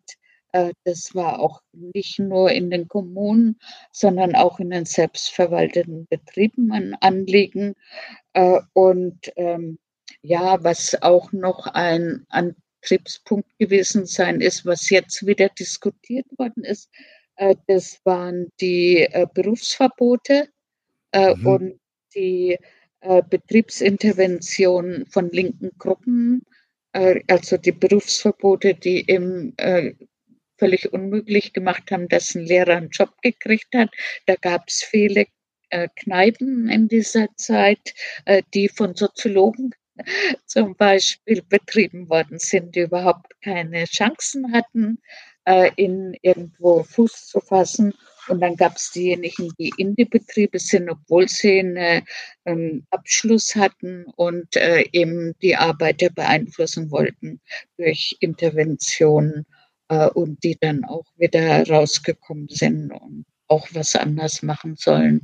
Äh, 0.52 0.74
das 0.84 1.14
war 1.14 1.40
auch 1.40 1.62
nicht 1.74 2.20
nur 2.20 2.52
in 2.52 2.70
den 2.70 2.88
Kommunen, 2.88 3.60
sondern 3.92 4.36
auch 4.36 4.60
in 4.60 4.72
den 4.72 4.86
selbstverwalteten 4.86 6.08
Betrieben 6.08 6.72
ein 6.72 6.96
Anliegen. 6.96 7.76
Äh, 8.34 8.60
und 8.74 9.32
ähm, 9.36 9.80
ja, 10.22 10.64
was 10.64 11.02
auch 11.02 11.32
noch 11.32 11.68
ein 11.68 12.26
Antriebspunkt 12.30 13.58
gewesen 13.60 14.06
sein 14.06 14.42
ist, 14.42 14.66
was 14.66 14.90
jetzt 14.90 15.26
wieder 15.26 15.50
diskutiert 15.50 16.26
worden 16.38 16.64
ist, 16.64 16.90
äh, 17.36 17.56
das 17.68 18.00
waren 18.04 18.52
die 18.60 19.08
Berufsverbote 19.34 20.50
mhm. 21.16 21.48
und 21.48 21.80
die 22.16 22.58
Betriebsintervention 23.30 25.06
von 25.10 25.30
linken 25.30 25.72
Gruppen, 25.78 26.44
also 26.92 27.56
die 27.56 27.72
Berufsverbote, 27.72 28.74
die 28.74 29.00
im 29.00 29.54
völlig 30.60 30.94
unmöglich 30.94 31.54
gemacht 31.54 31.92
haben, 31.92 32.08
dass 32.08 32.36
ein 32.36 32.46
Lehrer 32.46 32.78
einen 32.78 32.90
Job 32.90 33.12
gekriegt 33.22 33.74
hat. 33.74 33.90
Da 34.26 34.36
gab 34.36 34.68
es 34.68 34.84
viele 34.84 35.26
Kneipen 35.96 36.68
in 36.68 36.88
dieser 36.88 37.28
Zeit, 37.36 37.94
die 38.54 38.70
von 38.70 38.96
Soziologen 38.96 39.72
zum 40.46 40.76
Beispiel 40.76 41.42
betrieben 41.48 42.10
worden 42.10 42.40
sind, 42.40 42.76
die 42.76 42.82
überhaupt 42.82 43.40
keine 43.42 43.86
Chancen 43.86 44.54
hatten, 44.54 45.00
äh, 45.46 45.72
in 45.76 46.16
irgendwo 46.22 46.84
Fuß 46.84 47.28
zu 47.28 47.40
fassen. 47.40 47.94
Und 48.28 48.42
dann 48.42 48.56
gab 48.56 48.76
es 48.76 48.92
diejenigen, 48.92 49.52
die 49.58 49.72
in 49.78 49.96
die 49.96 50.06
Betriebe 50.06 50.60
sind, 50.60 50.90
obwohl 50.90 51.28
sie 51.28 51.60
einen 51.60 52.04
ähm, 52.46 52.86
Abschluss 52.92 53.56
hatten 53.56 54.06
und 54.16 54.56
äh, 54.56 54.84
eben 54.92 55.34
die 55.42 55.56
Arbeiter 55.56 56.10
beeinflussen 56.12 56.92
wollten 56.92 57.42
durch 57.78 58.16
Interventionen 58.20 59.46
äh, 59.48 59.59
und 59.90 60.44
die 60.44 60.58
dann 60.60 60.86
auch 60.86 61.06
wieder 61.18 61.68
rausgekommen 61.68 62.48
sind 62.50 62.92
und 62.92 63.26
auch 63.48 63.68
was 63.74 63.96
anders 63.96 64.44
machen 64.44 64.76
sollen 64.78 65.22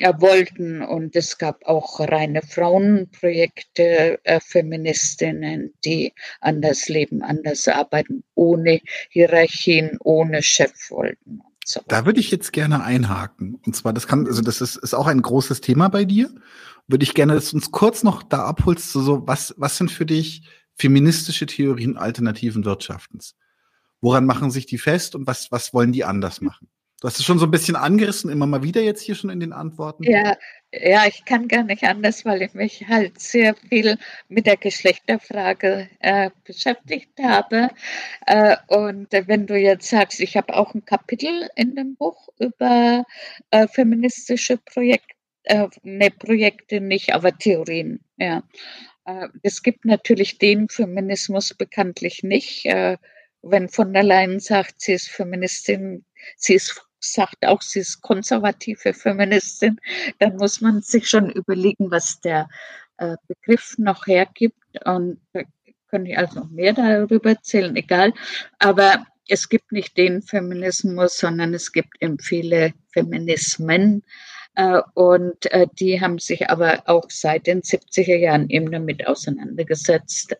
wollten. 0.00 0.82
Und 0.82 1.16
es 1.16 1.38
gab 1.38 1.64
auch 1.64 2.00
reine 2.00 2.42
Frauenprojekte, 2.42 4.20
äh, 4.24 4.40
Feministinnen, 4.40 5.74
die 5.84 6.12
anders 6.40 6.88
leben, 6.88 7.22
anders 7.22 7.66
arbeiten, 7.68 8.22
ohne 8.34 8.80
Hierarchien, 9.10 9.98
ohne 10.00 10.42
Chef 10.42 10.90
wollten. 10.90 11.40
So. 11.64 11.80
Da 11.86 12.06
würde 12.06 12.20
ich 12.20 12.30
jetzt 12.30 12.52
gerne 12.52 12.82
einhaken. 12.82 13.60
Und 13.66 13.76
zwar, 13.76 13.92
das 13.92 14.06
kann, 14.06 14.26
also 14.26 14.40
das 14.40 14.60
ist, 14.60 14.76
ist 14.76 14.94
auch 14.94 15.06
ein 15.06 15.20
großes 15.20 15.60
Thema 15.60 15.88
bei 15.88 16.04
dir. 16.04 16.30
Würde 16.86 17.02
ich 17.02 17.12
gerne, 17.12 17.34
dass 17.34 17.50
du 17.50 17.56
uns 17.56 17.70
kurz 17.70 18.02
noch 18.02 18.22
da 18.22 18.44
abholst, 18.44 18.92
so, 18.92 19.26
was, 19.26 19.54
was 19.58 19.76
sind 19.76 19.90
für 19.90 20.06
dich 20.06 20.48
feministische 20.76 21.44
Theorien 21.44 21.98
alternativen 21.98 22.64
Wirtschaftens? 22.64 23.34
Woran 24.00 24.26
machen 24.26 24.50
sich 24.50 24.66
die 24.66 24.78
fest 24.78 25.14
und 25.14 25.26
was, 25.26 25.50
was 25.50 25.74
wollen 25.74 25.92
die 25.92 26.04
anders 26.04 26.40
machen? 26.40 26.68
Du 27.00 27.06
hast 27.06 27.20
es 27.20 27.24
schon 27.24 27.38
so 27.38 27.46
ein 27.46 27.52
bisschen 27.52 27.76
angerissen, 27.76 28.28
immer 28.28 28.46
mal 28.46 28.64
wieder 28.64 28.82
jetzt 28.82 29.02
hier 29.02 29.14
schon 29.14 29.30
in 29.30 29.38
den 29.38 29.52
Antworten. 29.52 30.02
Ja, 30.02 30.36
ja, 30.72 31.06
ich 31.06 31.24
kann 31.24 31.46
gar 31.46 31.62
nicht 31.62 31.84
anders, 31.84 32.24
weil 32.24 32.42
ich 32.42 32.54
mich 32.54 32.88
halt 32.88 33.20
sehr 33.20 33.54
viel 33.54 33.98
mit 34.28 34.46
der 34.46 34.56
Geschlechterfrage 34.56 35.88
äh, 36.00 36.30
beschäftigt 36.42 37.10
habe. 37.22 37.70
Äh, 38.26 38.56
und 38.66 39.12
wenn 39.12 39.46
du 39.46 39.56
jetzt 39.56 39.88
sagst, 39.88 40.18
ich 40.18 40.36
habe 40.36 40.56
auch 40.56 40.74
ein 40.74 40.84
Kapitel 40.84 41.48
in 41.54 41.76
dem 41.76 41.94
Buch 41.94 42.28
über 42.40 43.04
äh, 43.52 43.68
feministische 43.68 44.56
Projekte, 44.58 45.14
äh, 45.44 45.68
ne, 45.84 46.10
Projekte 46.10 46.80
nicht, 46.80 47.14
aber 47.14 47.38
Theorien. 47.38 48.00
Ja. 48.16 48.42
Äh, 49.04 49.28
es 49.44 49.62
gibt 49.62 49.84
natürlich 49.84 50.38
den 50.38 50.68
Feminismus 50.68 51.54
bekanntlich 51.54 52.24
nicht. 52.24 52.66
Wenn 53.42 53.68
von 53.68 53.92
der 53.92 54.02
Leyen 54.02 54.40
sagt, 54.40 54.80
sie 54.80 54.92
ist 54.92 55.08
Feministin, 55.08 56.04
sie 56.36 56.54
ist 56.54 56.88
sagt 57.00 57.44
auch, 57.44 57.62
sie 57.62 57.80
ist 57.80 58.02
konservative 58.02 58.92
Feministin, 58.92 59.78
dann 60.18 60.36
muss 60.36 60.60
man 60.60 60.82
sich 60.82 61.08
schon 61.08 61.30
überlegen, 61.30 61.90
was 61.90 62.20
der 62.20 62.48
äh, 62.98 63.16
Begriff 63.26 63.76
noch 63.78 64.06
hergibt. 64.06 64.58
Und 64.84 65.20
da 65.32 65.42
könnte 65.88 66.10
ich 66.10 66.18
also 66.18 66.40
noch 66.40 66.50
mehr 66.50 66.72
darüber 66.72 67.30
erzählen, 67.30 67.74
egal. 67.76 68.12
Aber 68.58 69.06
es 69.28 69.48
gibt 69.48 69.72
nicht 69.72 69.96
den 69.96 70.22
Feminismus, 70.22 71.18
sondern 71.18 71.54
es 71.54 71.72
gibt 71.72 71.94
eben 72.00 72.18
viele 72.18 72.72
Feminismen. 72.92 74.02
Äh, 74.54 74.80
und 74.94 75.50
äh, 75.52 75.66
die 75.78 76.00
haben 76.00 76.18
sich 76.18 76.50
aber 76.50 76.82
auch 76.86 77.06
seit 77.10 77.46
den 77.46 77.62
70er 77.62 78.16
Jahren 78.16 78.48
eben 78.50 78.70
damit 78.72 79.06
auseinandergesetzt, 79.06 80.36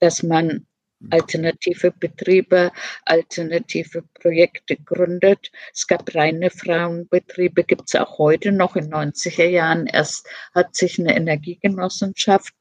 dass 0.00 0.22
man 0.22 0.66
alternative 1.10 1.90
Betriebe, 1.90 2.72
alternative 3.04 4.02
Projekte 4.14 4.76
gründet. 4.76 5.50
Es 5.72 5.86
gab 5.86 6.14
reine 6.14 6.50
Frauenbetriebe, 6.50 7.64
gibt 7.64 7.84
es 7.86 7.94
auch 8.00 8.18
heute 8.18 8.52
noch 8.52 8.76
in 8.76 8.92
90er 8.92 9.46
Jahren. 9.46 9.86
Erst 9.86 10.26
hat 10.54 10.74
sich 10.74 10.98
eine 10.98 11.16
Energiegenossenschaft, 11.16 12.54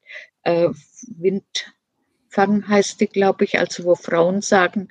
äh, 0.44 0.70
Windfang 1.08 2.68
heißt 2.68 3.02
die, 3.02 3.08
glaube 3.08 3.46
ich, 3.46 3.60
also 3.60 3.86
wo 3.86 3.96
Frauen 3.96 4.42
sagen, 4.42 4.90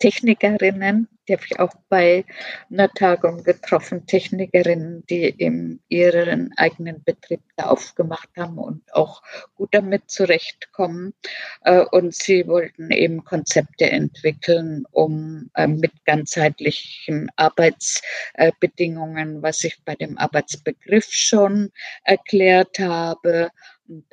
Technikerinnen, 0.00 1.08
die 1.28 1.34
habe 1.34 1.44
ich 1.48 1.60
auch 1.60 1.74
bei 1.88 2.24
einer 2.70 2.90
Tagung 2.90 3.44
getroffen, 3.44 4.06
Technikerinnen, 4.06 5.04
die 5.08 5.28
in 5.28 5.80
ihren 5.88 6.52
eigenen 6.56 7.04
Betrieb 7.04 7.40
da 7.56 7.66
aufgemacht 7.66 8.30
haben 8.36 8.58
und 8.58 8.82
auch 8.94 9.22
gut 9.54 9.68
damit 9.72 10.10
zurechtkommen. 10.10 11.14
Äh, 11.62 11.84
und 11.92 12.14
sie 12.14 12.48
wollten 12.48 12.90
eben 12.90 13.24
Konzepte 13.24 13.90
entwickeln, 13.90 14.84
um 14.90 15.50
äh, 15.54 15.68
mit 15.68 15.92
ganzheitlichen 16.04 17.30
Arbeitsbedingungen, 17.36 19.42
was 19.42 19.62
ich 19.62 19.78
bei 19.84 19.94
dem 19.94 20.18
Arbeitsbegriff 20.18 21.06
schon 21.10 21.70
erklärt 22.02 22.80
habe, 22.80 23.50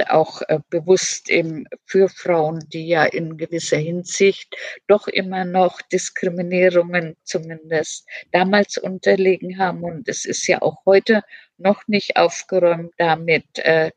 auch 0.07 0.41
äh, 0.47 0.59
bewusst 0.69 1.29
eben 1.29 1.65
für 1.85 2.09
Frauen, 2.09 2.59
die 2.73 2.87
ja 2.87 3.05
in 3.05 3.37
gewisser 3.37 3.77
Hinsicht 3.77 4.55
doch 4.87 5.07
immer 5.07 5.45
noch 5.45 5.81
Diskriminierungen 5.81 7.15
zumindest 7.23 8.07
damals 8.31 8.77
unterlegen 8.77 9.57
haben. 9.57 9.83
Und 9.83 10.07
es 10.07 10.25
ist 10.25 10.47
ja 10.47 10.61
auch 10.61 10.85
heute 10.85 11.23
noch 11.57 11.87
nicht 11.87 12.17
aufgeräumt 12.17 12.93
damit, 12.97 13.45
äh, 13.59 13.91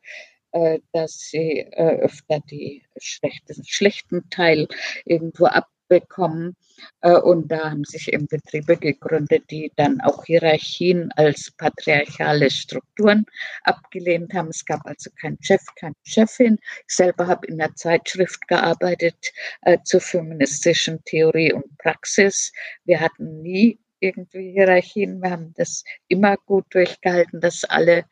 äh, 0.51 0.79
dass 0.91 1.19
sie 1.19 1.65
öfter 1.73 2.41
die 2.49 2.83
schlechten, 2.97 3.63
schlechten 3.65 4.29
Teil 4.29 4.67
irgendwo 5.05 5.45
ab 5.45 5.67
bekommen. 5.91 6.55
Äh, 7.01 7.17
und 7.17 7.51
da 7.51 7.69
haben 7.69 7.83
sich 7.83 8.13
eben 8.13 8.25
Betriebe 8.27 8.77
gegründet, 8.77 9.43
die 9.51 9.73
dann 9.75 9.99
auch 9.99 10.23
Hierarchien 10.23 11.11
als 11.17 11.51
patriarchale 11.51 12.49
Strukturen 12.49 13.25
abgelehnt 13.63 14.33
haben. 14.33 14.47
Es 14.47 14.63
gab 14.63 14.85
also 14.85 15.09
keinen 15.19 15.37
Chef, 15.43 15.61
keine 15.75 15.95
Chefin. 16.03 16.57
Ich 16.87 16.95
selber 16.95 17.27
habe 17.27 17.45
in 17.47 17.57
der 17.57 17.75
Zeitschrift 17.75 18.47
gearbeitet 18.47 19.33
äh, 19.63 19.79
zur 19.83 19.99
feministischen 19.99 21.03
Theorie 21.03 21.51
und 21.51 21.77
Praxis. 21.77 22.53
Wir 22.85 23.01
hatten 23.01 23.41
nie 23.41 23.77
irgendwie 23.99 24.53
Hierarchien. 24.53 25.21
Wir 25.21 25.31
haben 25.31 25.53
das 25.57 25.83
immer 26.07 26.37
gut 26.37 26.65
durchgehalten, 26.69 27.41
dass 27.41 27.65
alle 27.65 28.05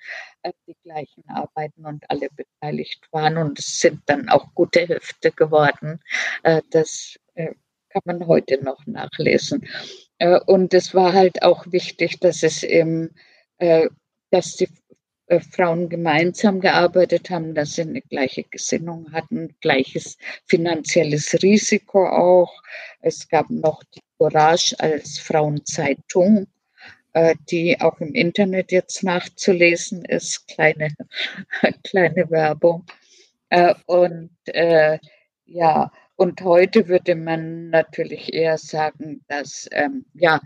äh, 0.43 0.51
die 0.67 0.75
gleichen 0.83 1.23
arbeiten 1.29 1.85
und 1.85 2.03
alle 2.09 2.27
beteiligt 2.29 3.07
waren. 3.11 3.37
Und 3.37 3.57
es 3.57 3.79
sind 3.79 4.01
dann 4.05 4.27
auch 4.27 4.53
gute 4.53 4.85
Hälfte 4.85 5.31
geworden. 5.31 6.01
Äh, 6.43 6.61
das 6.71 7.17
kann 7.89 8.01
man 8.05 8.27
heute 8.27 8.63
noch 8.63 8.85
nachlesen. 8.85 9.67
Äh, 10.19 10.39
und 10.45 10.73
es 10.73 10.93
war 10.93 11.13
halt 11.13 11.41
auch 11.43 11.65
wichtig, 11.71 12.19
dass 12.19 12.43
es 12.43 12.63
eben, 12.63 13.15
äh, 13.57 13.89
dass 14.31 14.55
die 14.55 14.69
äh, 15.27 15.39
Frauen 15.39 15.89
gemeinsam 15.89 16.59
gearbeitet 16.59 17.29
haben, 17.29 17.55
dass 17.55 17.75
sie 17.75 17.83
eine 17.83 18.01
gleiche 18.01 18.43
Gesinnung 18.43 19.11
hatten, 19.11 19.55
gleiches 19.61 20.17
finanzielles 20.45 21.41
Risiko 21.41 22.07
auch. 22.07 22.61
Es 23.01 23.27
gab 23.27 23.49
noch 23.49 23.83
die 23.95 24.01
Courage 24.17 24.75
als 24.79 25.17
Frauenzeitung, 25.17 26.47
die 27.49 27.79
auch 27.81 27.99
im 28.01 28.13
Internet 28.13 28.71
jetzt 28.71 29.03
nachzulesen 29.03 30.05
ist, 30.05 30.47
kleine, 30.47 30.89
kleine 31.83 32.29
Werbung. 32.29 32.85
Und 33.87 34.29
ja, 35.45 35.91
und 36.19 36.41
heute 36.41 36.89
würde 36.89 37.15
man 37.15 37.69
natürlich 37.69 38.33
eher 38.33 38.57
sagen, 38.57 39.23
dass 39.29 39.69
ähm, 39.71 40.05
ja, 40.13 40.41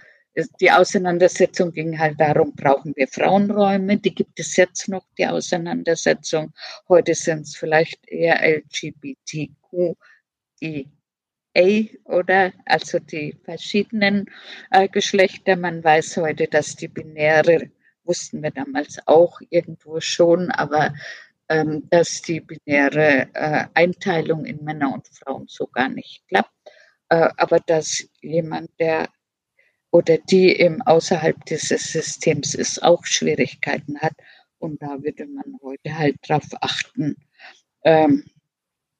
die 0.61 0.69
Auseinandersetzung 0.69 1.71
ging 1.71 1.97
halt 1.97 2.19
darum, 2.19 2.53
brauchen 2.55 2.93
wir 2.95 3.07
Frauenräume? 3.07 3.97
Die 3.97 4.13
gibt 4.13 4.39
es 4.39 4.55
jetzt 4.55 4.87
noch, 4.87 5.03
die 5.17 5.25
Auseinandersetzung. 5.25 6.53
Heute 6.87 7.15
sind 7.15 7.47
es 7.47 7.55
vielleicht 7.55 8.07
eher 8.07 8.39
LGBTQIA 8.43 9.95
oder 12.03 12.53
also 12.65 12.99
die 12.99 13.35
verschiedenen 13.43 14.25
äh, 14.69 14.87
Geschlechter. 14.87 15.55
Man 15.55 15.83
weiß 15.83 16.17
heute, 16.17 16.47
dass 16.47 16.75
die 16.75 16.87
binäre, 16.87 17.71
wussten 18.03 18.43
wir 18.43 18.51
damals 18.51 18.99
auch 19.07 19.41
irgendwo 19.49 19.99
schon, 20.01 20.51
aber 20.51 20.93
ähm, 21.49 21.87
dass 21.89 22.21
die 22.21 22.41
binäre 22.41 23.27
äh, 23.33 23.65
Einteilung 23.73 24.45
in 24.45 24.63
Männer 24.63 24.93
und 24.93 25.07
Frauen 25.07 25.45
so 25.47 25.67
gar 25.67 25.89
nicht 25.89 26.27
klappt, 26.27 26.51
äh, 27.09 27.29
aber 27.37 27.59
dass 27.59 28.07
jemand, 28.21 28.69
der 28.79 29.09
oder 29.91 30.17
die 30.17 30.59
eben 30.59 30.81
außerhalb 30.81 31.45
dieses 31.45 31.91
Systems 31.91 32.55
ist, 32.55 32.81
auch 32.81 33.05
Schwierigkeiten 33.05 33.99
hat. 33.99 34.13
Und 34.57 34.81
da 34.81 35.03
würde 35.03 35.27
man 35.27 35.57
heute 35.61 35.95
halt 35.95 36.15
drauf 36.27 36.47
achten. 36.61 37.15
Ähm, 37.83 38.25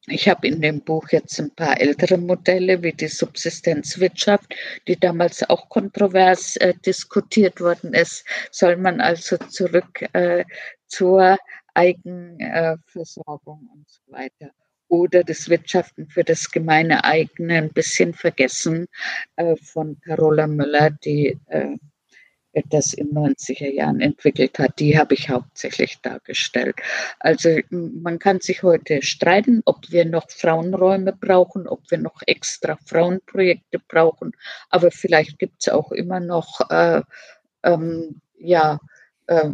ich 0.05 0.27
habe 0.27 0.47
in 0.47 0.61
dem 0.61 0.81
Buch 0.81 1.09
jetzt 1.09 1.39
ein 1.39 1.49
paar 1.55 1.79
ältere 1.79 2.17
Modelle 2.17 2.83
wie 2.83 2.91
die 2.91 3.07
Subsistenzwirtschaft, 3.07 4.53
die 4.87 4.99
damals 4.99 5.49
auch 5.49 5.69
kontrovers 5.69 6.57
äh, 6.57 6.73
diskutiert 6.85 7.61
worden 7.61 7.93
ist. 7.93 8.25
Soll 8.51 8.75
man 8.75 8.99
also 8.99 9.37
zurück 9.37 10.05
äh, 10.13 10.43
zur 10.87 11.37
Eigenversorgung 11.74 13.69
und 13.74 13.89
so 13.89 14.01
weiter. 14.11 14.51
Oder 14.88 15.24
das 15.24 15.49
Wirtschaften 15.49 16.07
für 16.07 16.24
das 16.24 16.51
gemeine 16.51 17.03
eigene 17.03 17.57
ein 17.57 17.74
bisschen 17.74 18.13
vergessen 18.13 18.88
äh, 19.38 19.55
von 19.55 19.99
Carola 20.01 20.45
Müller, 20.47 20.91
die 20.91 21.39
äh, 21.47 21.78
das 22.69 22.93
in 22.93 23.11
90er 23.11 23.71
Jahren 23.71 23.99
entwickelt 23.99 24.59
hat, 24.59 24.80
die 24.80 24.97
habe 24.97 25.15
ich 25.15 25.30
hauptsächlich 25.30 25.99
dargestellt. 26.01 26.76
Also 27.19 27.57
man 27.69 28.19
kann 28.19 28.39
sich 28.41 28.61
heute 28.61 29.01
streiten, 29.01 29.61
ob 29.65 29.91
wir 29.91 30.05
noch 30.05 30.30
Frauenräume 30.30 31.13
brauchen, 31.13 31.67
ob 31.67 31.89
wir 31.89 31.97
noch 31.97 32.21
extra 32.28 32.78
Frauenprojekte 32.86 33.80
brauchen, 33.88 34.34
aber 34.69 34.91
vielleicht 34.91 35.39
gibt 35.39 35.55
es 35.61 35.69
auch 35.69 35.91
immer 35.91 36.19
noch 36.19 36.69
äh, 36.69 37.01
ähm, 37.63 38.21
ja, 38.38 38.80
äh, 39.28 39.49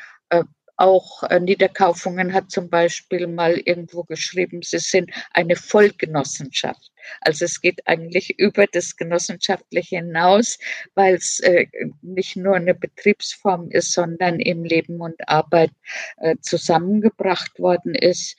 auch 0.80 1.22
äh, 1.24 1.38
Niederkaufungen 1.38 2.32
hat 2.32 2.50
zum 2.50 2.70
Beispiel 2.70 3.26
mal 3.26 3.58
irgendwo 3.58 4.02
geschrieben, 4.02 4.62
sie 4.62 4.78
sind 4.78 5.10
eine 5.32 5.54
Vollgenossenschaft. 5.54 6.90
Also 7.20 7.44
es 7.44 7.60
geht 7.60 7.86
eigentlich 7.86 8.38
über 8.38 8.66
das 8.66 8.96
Genossenschaftliche 8.96 9.96
hinaus, 9.96 10.58
weil 10.94 11.14
es 11.16 11.40
äh, 11.40 11.66
nicht 12.00 12.36
nur 12.36 12.56
eine 12.56 12.74
Betriebsform 12.74 13.70
ist, 13.70 13.92
sondern 13.92 14.40
im 14.40 14.64
Leben 14.64 15.00
und 15.00 15.28
Arbeit 15.28 15.72
äh, 16.16 16.36
zusammengebracht 16.40 17.58
worden 17.58 17.94
ist 17.94 18.36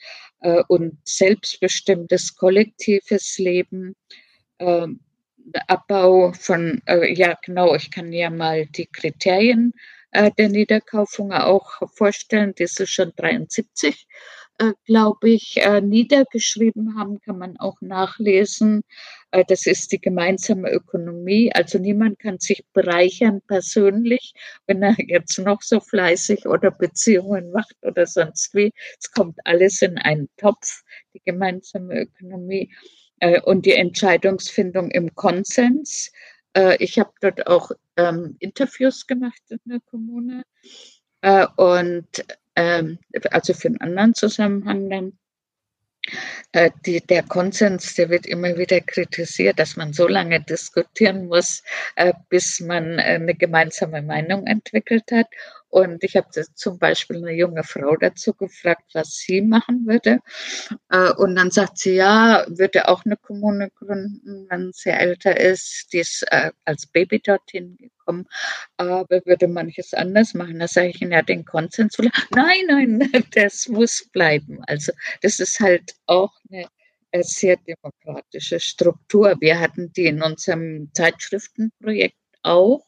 und 0.66 0.98
selbstbestimmtes 1.04 2.34
kollektives 2.34 3.38
Leben. 3.38 3.94
Ähm, 4.58 4.98
Abbau 5.68 6.32
von, 6.32 6.82
ja 7.14 7.38
genau, 7.44 7.76
ich 7.76 7.92
kann 7.92 8.12
ja 8.12 8.28
mal 8.28 8.66
die 8.66 8.86
Kriterien 8.86 9.72
äh, 9.72 10.01
der 10.12 10.48
Niederkaufung 10.48 11.32
auch 11.32 11.80
vorstellen. 11.94 12.52
Das 12.56 12.78
ist 12.78 12.90
schon 12.90 13.12
73, 13.16 14.06
äh, 14.58 14.72
glaube 14.84 15.30
ich, 15.30 15.56
äh, 15.56 15.80
niedergeschrieben 15.80 16.98
haben, 16.98 17.20
kann 17.20 17.38
man 17.38 17.56
auch 17.58 17.80
nachlesen. 17.80 18.82
Äh, 19.30 19.44
das 19.48 19.66
ist 19.66 19.92
die 19.92 20.00
gemeinsame 20.00 20.70
Ökonomie. 20.70 21.50
Also 21.54 21.78
niemand 21.78 22.18
kann 22.18 22.38
sich 22.38 22.64
bereichern 22.72 23.40
persönlich, 23.46 24.34
wenn 24.66 24.82
er 24.82 24.94
jetzt 24.98 25.38
noch 25.38 25.62
so 25.62 25.80
fleißig 25.80 26.46
oder 26.46 26.70
Beziehungen 26.70 27.50
macht 27.50 27.76
oder 27.82 28.06
sonst 28.06 28.54
wie. 28.54 28.72
Es 29.00 29.10
kommt 29.10 29.38
alles 29.44 29.82
in 29.82 29.98
einen 29.98 30.28
Topf, 30.36 30.82
die 31.14 31.22
gemeinsame 31.24 32.02
Ökonomie 32.02 32.70
äh, 33.20 33.40
und 33.40 33.66
die 33.66 33.74
Entscheidungsfindung 33.74 34.90
im 34.90 35.14
Konsens. 35.14 36.12
Äh, 36.56 36.76
ich 36.82 36.98
habe 36.98 37.12
dort 37.20 37.46
auch 37.46 37.70
ähm, 37.96 38.36
Interviews 38.38 39.06
gemacht 39.06 39.42
in 39.48 39.60
der 39.64 39.80
Kommune 39.80 40.44
äh, 41.22 41.46
und 41.56 42.08
ähm, 42.56 42.98
also 43.30 43.54
für 43.54 43.68
einen 43.68 43.80
anderen 43.80 44.14
Zusammenhang 44.14 44.90
dann. 44.90 45.18
Äh, 46.50 46.72
die, 46.84 47.00
der 47.00 47.22
Konsens, 47.22 47.94
der 47.94 48.10
wird 48.10 48.26
immer 48.26 48.58
wieder 48.58 48.80
kritisiert, 48.80 49.60
dass 49.60 49.76
man 49.76 49.92
so 49.92 50.08
lange 50.08 50.40
diskutieren 50.40 51.28
muss, 51.28 51.62
äh, 51.94 52.12
bis 52.28 52.58
man 52.58 52.98
äh, 52.98 53.02
eine 53.02 53.36
gemeinsame 53.36 54.02
Meinung 54.02 54.46
entwickelt 54.48 55.12
hat. 55.12 55.28
Und 55.72 56.04
ich 56.04 56.16
habe 56.16 56.28
zum 56.54 56.78
Beispiel 56.78 57.16
eine 57.16 57.32
junge 57.32 57.64
Frau 57.64 57.96
dazu 57.96 58.34
gefragt, 58.34 58.90
was 58.92 59.14
sie 59.14 59.40
machen 59.40 59.86
würde. 59.86 60.18
Äh, 60.90 61.12
und 61.14 61.34
dann 61.34 61.50
sagt 61.50 61.78
sie, 61.78 61.94
ja, 61.94 62.44
würde 62.46 62.88
auch 62.88 63.06
eine 63.06 63.16
Kommune 63.16 63.70
gründen, 63.70 64.46
wenn 64.50 64.72
sie 64.74 64.90
älter 64.90 65.40
ist. 65.40 65.90
Die 65.94 66.00
ist 66.00 66.26
äh, 66.30 66.50
als 66.66 66.86
Baby 66.86 67.20
dorthin 67.20 67.78
gekommen, 67.78 68.26
aber 68.76 69.22
würde 69.24 69.48
manches 69.48 69.94
anders 69.94 70.34
machen. 70.34 70.58
Da 70.58 70.68
sage 70.68 70.88
ich 70.88 71.00
Ihnen 71.00 71.12
ja 71.12 71.22
den 71.22 71.46
Konsens. 71.46 71.96
Nein, 71.96 72.64
nein, 72.68 73.10
das 73.34 73.66
muss 73.66 74.06
bleiben. 74.12 74.62
Also 74.66 74.92
das 75.22 75.40
ist 75.40 75.58
halt 75.58 75.94
auch 76.04 76.34
eine 76.50 76.66
äh, 77.12 77.22
sehr 77.22 77.56
demokratische 77.56 78.60
Struktur. 78.60 79.36
Wir 79.40 79.58
hatten 79.58 79.90
die 79.94 80.04
in 80.04 80.22
unserem 80.22 80.90
Zeitschriftenprojekt 80.92 82.18
auch 82.42 82.84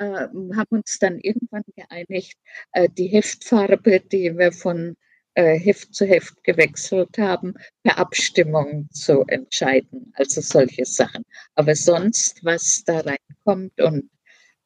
äh, 0.00 0.28
haben 0.56 0.66
uns 0.70 0.98
dann 0.98 1.18
irgendwann 1.20 1.64
geeinigt, 1.76 2.38
äh, 2.72 2.88
die 2.88 3.08
Heftfarbe, 3.08 4.00
die 4.00 4.36
wir 4.36 4.50
von 4.50 4.96
äh, 5.34 5.58
Heft 5.58 5.94
zu 5.94 6.06
Heft 6.06 6.42
gewechselt 6.42 7.18
haben, 7.18 7.54
per 7.82 7.98
Abstimmung 7.98 8.88
zu 8.92 9.24
entscheiden. 9.28 10.12
Also 10.16 10.40
solche 10.40 10.86
Sachen. 10.86 11.24
Aber 11.54 11.74
sonst, 11.74 12.42
was 12.44 12.82
da 12.86 13.00
reinkommt, 13.00 13.78
und 13.80 14.10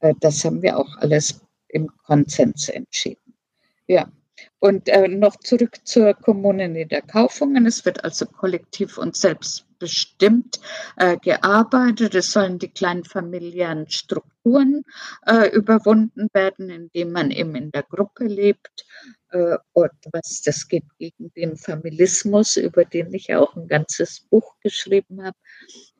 äh, 0.01 0.15
das 0.21 0.45
haben 0.45 0.63
wir 0.63 0.79
auch 0.79 0.97
alles 0.99 1.41
im 1.69 1.89
Konsens 2.07 2.69
entschieden. 2.69 3.35
Ja. 3.89 4.11
Und 4.61 4.89
äh, 4.89 5.09
noch 5.09 5.37
zurück 5.37 5.79
zur 5.85 6.15
Kommune 6.15 6.69
Niederkaufungen. 6.69 7.67
Es 7.67 7.85
wird 7.85 8.05
also 8.05 8.27
kollektiv 8.27 8.99
und 8.99 9.17
selbstbestimmt 9.17 10.61
äh, 10.97 11.17
gearbeitet. 11.19 12.15
Es 12.15 12.31
sollen 12.31 12.59
die 12.59 12.69
kleinen 12.69 13.05
familiären 13.05 13.91
Strukturen 13.91 14.34
äh, 15.27 15.49
überwunden 15.51 16.29
werden, 16.33 16.71
indem 16.71 17.13
man 17.13 17.31
eben 17.31 17.55
in 17.55 17.71
der 17.71 17.83
Gruppe 17.83 18.25
lebt. 18.25 18.87
Äh, 19.31 19.57
und 19.73 19.93
was 20.13 20.43
das 20.43 20.69
geht 20.69 20.85
gegen 20.99 21.33
den 21.35 21.57
Familismus, 21.57 22.57
über 22.57 22.85
den 22.85 23.13
ich 23.15 23.35
auch 23.35 23.57
ein 23.57 23.69
ganzes 23.69 24.21
Buch 24.31 24.55
geschrieben 24.61 25.25
habe. 25.25 25.37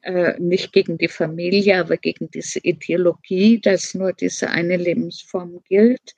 Äh, 0.03 0.39
nicht 0.39 0.73
gegen 0.73 0.99
die 0.99 1.09
Familie, 1.09 1.81
aber 1.81 1.97
gegen 1.97 2.31
diese 2.31 2.59
Ideologie, 2.61 3.61
dass 3.61 3.95
nur 3.95 4.13
diese 4.13 4.51
eine 4.51 4.77
Lebensform 4.77 5.63
gilt 5.65 6.15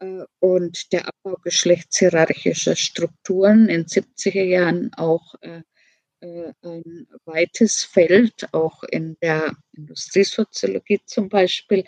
äh, 0.00 0.24
und 0.40 0.92
der 0.92 1.08
Abbau 1.08 1.36
geschlechtshierarchischer 1.42 2.76
Strukturen 2.76 3.68
in 3.68 3.86
70er 3.86 4.42
Jahren 4.42 4.92
auch 4.94 5.34
äh, 5.42 5.62
ein 6.22 7.06
weites 7.24 7.84
Feld, 7.84 8.48
auch 8.52 8.82
in 8.84 9.16
der 9.22 9.54
Industriesoziologie 9.76 11.00
zum 11.06 11.28
Beispiel. 11.28 11.84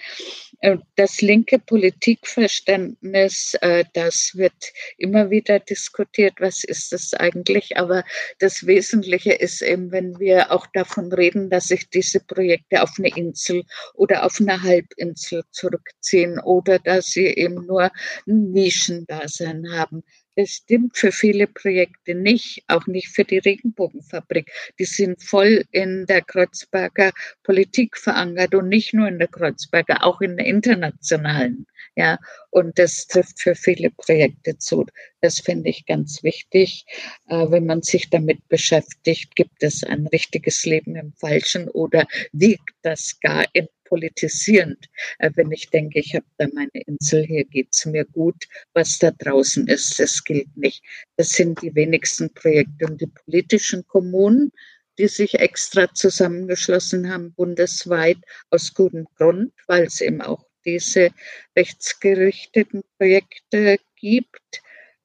Äh, 0.61 0.79
das 0.97 1.21
linke 1.21 1.59
Politikverständnis, 1.59 3.55
äh, 3.61 3.85
das 3.93 4.33
wird 4.35 4.55
immer 4.97 5.31
wieder 5.31 5.61
diskutiert, 5.61 6.35
was 6.39 6.65
ist 6.65 6.93
das 6.93 7.13
eigentlich? 7.15 7.77
Aber 7.77 8.05
das 8.39 8.67
Wesentliche 8.67 9.33
ist 9.33 9.63
eben, 9.63 9.93
wenn 9.93 10.19
wir 10.19 10.51
auch 10.51 10.67
davon 10.73 11.13
reden, 11.13 11.51
dass 11.51 11.69
sich 11.69 11.91
diese 11.91 12.21
Projekte 12.21 12.83
auf 12.83 12.93
eine 12.99 13.15
Insel 13.15 13.65
oder 13.95 14.25
auf 14.25 14.41
eine 14.41 14.63
Halbinsel 14.63 15.45
zurückziehen 15.51 16.39
oder 16.41 16.79
dass 16.79 17.07
sie 17.07 17.27
eben 17.27 17.67
nur 17.67 17.91
ein 18.27 18.53
Nischendasein 18.53 19.73
haben. 19.73 20.03
Das 20.35 20.51
stimmt 20.51 20.97
für 20.97 21.13
viele 21.13 21.47
Projekte 21.47 22.15
nicht, 22.15 22.65
auch 22.69 22.87
nicht 22.87 23.09
für 23.09 23.25
die 23.25 23.39
Regenbogenfabrik. 23.39 24.51
Die 24.79 24.87
sind 24.87 25.23
voll 25.23 25.65
in 25.73 26.07
der 26.07 26.23
Kreuzberger 26.23 27.13
Politik 27.43 27.99
verankert 27.99 28.55
und 28.55 28.69
nicht 28.69 28.95
nur 28.95 29.09
in 29.09 29.19
der 29.19 29.29
Kreuzberger, 29.29 30.05
auch 30.05 30.23
in 30.23 30.37
der 30.39 30.47
internationalen. 30.47 31.67
Ja, 31.95 32.19
und 32.49 32.79
das 32.79 33.07
trifft 33.07 33.43
für 33.43 33.55
viele 33.55 33.91
Projekte 33.91 34.57
zu. 34.57 34.87
Das 35.21 35.41
finde 35.41 35.69
ich 35.69 35.85
ganz 35.85 36.23
wichtig. 36.23 36.87
Äh, 37.29 37.51
wenn 37.51 37.67
man 37.67 37.83
sich 37.83 38.09
damit 38.09 38.49
beschäftigt, 38.49 39.37
gibt 39.37 39.63
es 39.63 39.85
ein 39.85 40.07
richtiges 40.07 40.65
Leben 40.65 40.97
im 40.97 41.13
Falschen 41.13 41.69
oder 41.69 42.07
wiegt 42.33 42.71
das 42.81 43.21
gar 43.21 43.45
in 43.53 43.69
politisierend, 43.93 44.89
äh, 45.19 45.31
wenn 45.35 45.53
ich 45.53 45.69
denke, 45.69 45.99
ich 45.99 46.15
habe 46.15 46.25
da 46.39 46.47
meine 46.55 46.71
Insel, 46.87 47.27
hier 47.27 47.45
geht 47.45 47.69
es 47.73 47.85
mir 47.85 48.07
gut. 48.07 48.49
Was 48.73 48.99
da 48.99 49.11
draußen 49.11 49.69
ist, 49.69 50.01
das 50.01 50.25
gilt 50.25 50.57
nicht. 50.57 50.83
Das 51.19 51.29
sind 51.29 51.61
die 51.61 51.75
wenigsten 51.75 52.33
Projekte 52.33 52.87
und 52.87 53.03
die 53.03 53.13
politischen 53.27 53.87
Kommunen, 53.87 54.51
die 54.97 55.09
sich 55.09 55.35
extra 55.35 55.93
zusammengeschlossen 55.93 57.13
haben, 57.13 57.35
bundesweit, 57.35 58.17
aus 58.49 58.73
gutem 58.73 59.07
Grund, 59.19 59.53
weil 59.67 59.85
es 59.85 60.01
eben 60.01 60.23
auch 60.23 60.47
diese 60.65 61.11
rechtsgerichteten 61.55 62.85
Projekte 62.97 63.77
gibt. 63.97 64.63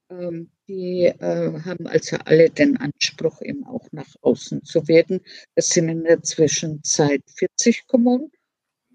Ähm, 0.09 0.49
die 0.69 1.07
äh, 1.07 1.61
haben 1.65 1.87
also 1.87 2.15
alle 2.23 2.49
den 2.49 2.77
Anspruch, 2.77 3.41
eben 3.41 3.65
auch 3.65 3.85
nach 3.91 4.15
außen 4.21 4.63
zu 4.63 4.87
werden. 4.87 5.19
Es 5.55 5.69
sind 5.69 5.89
in 5.89 6.05
der 6.05 6.23
Zwischenzeit 6.23 7.21
40 7.35 7.85
Kommunen 7.87 8.31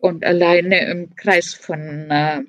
und 0.02 0.24
alleine 0.24 0.84
im 0.90 1.14
Kreis 1.14 1.54
von, 1.54 2.10
äh, 2.10 2.42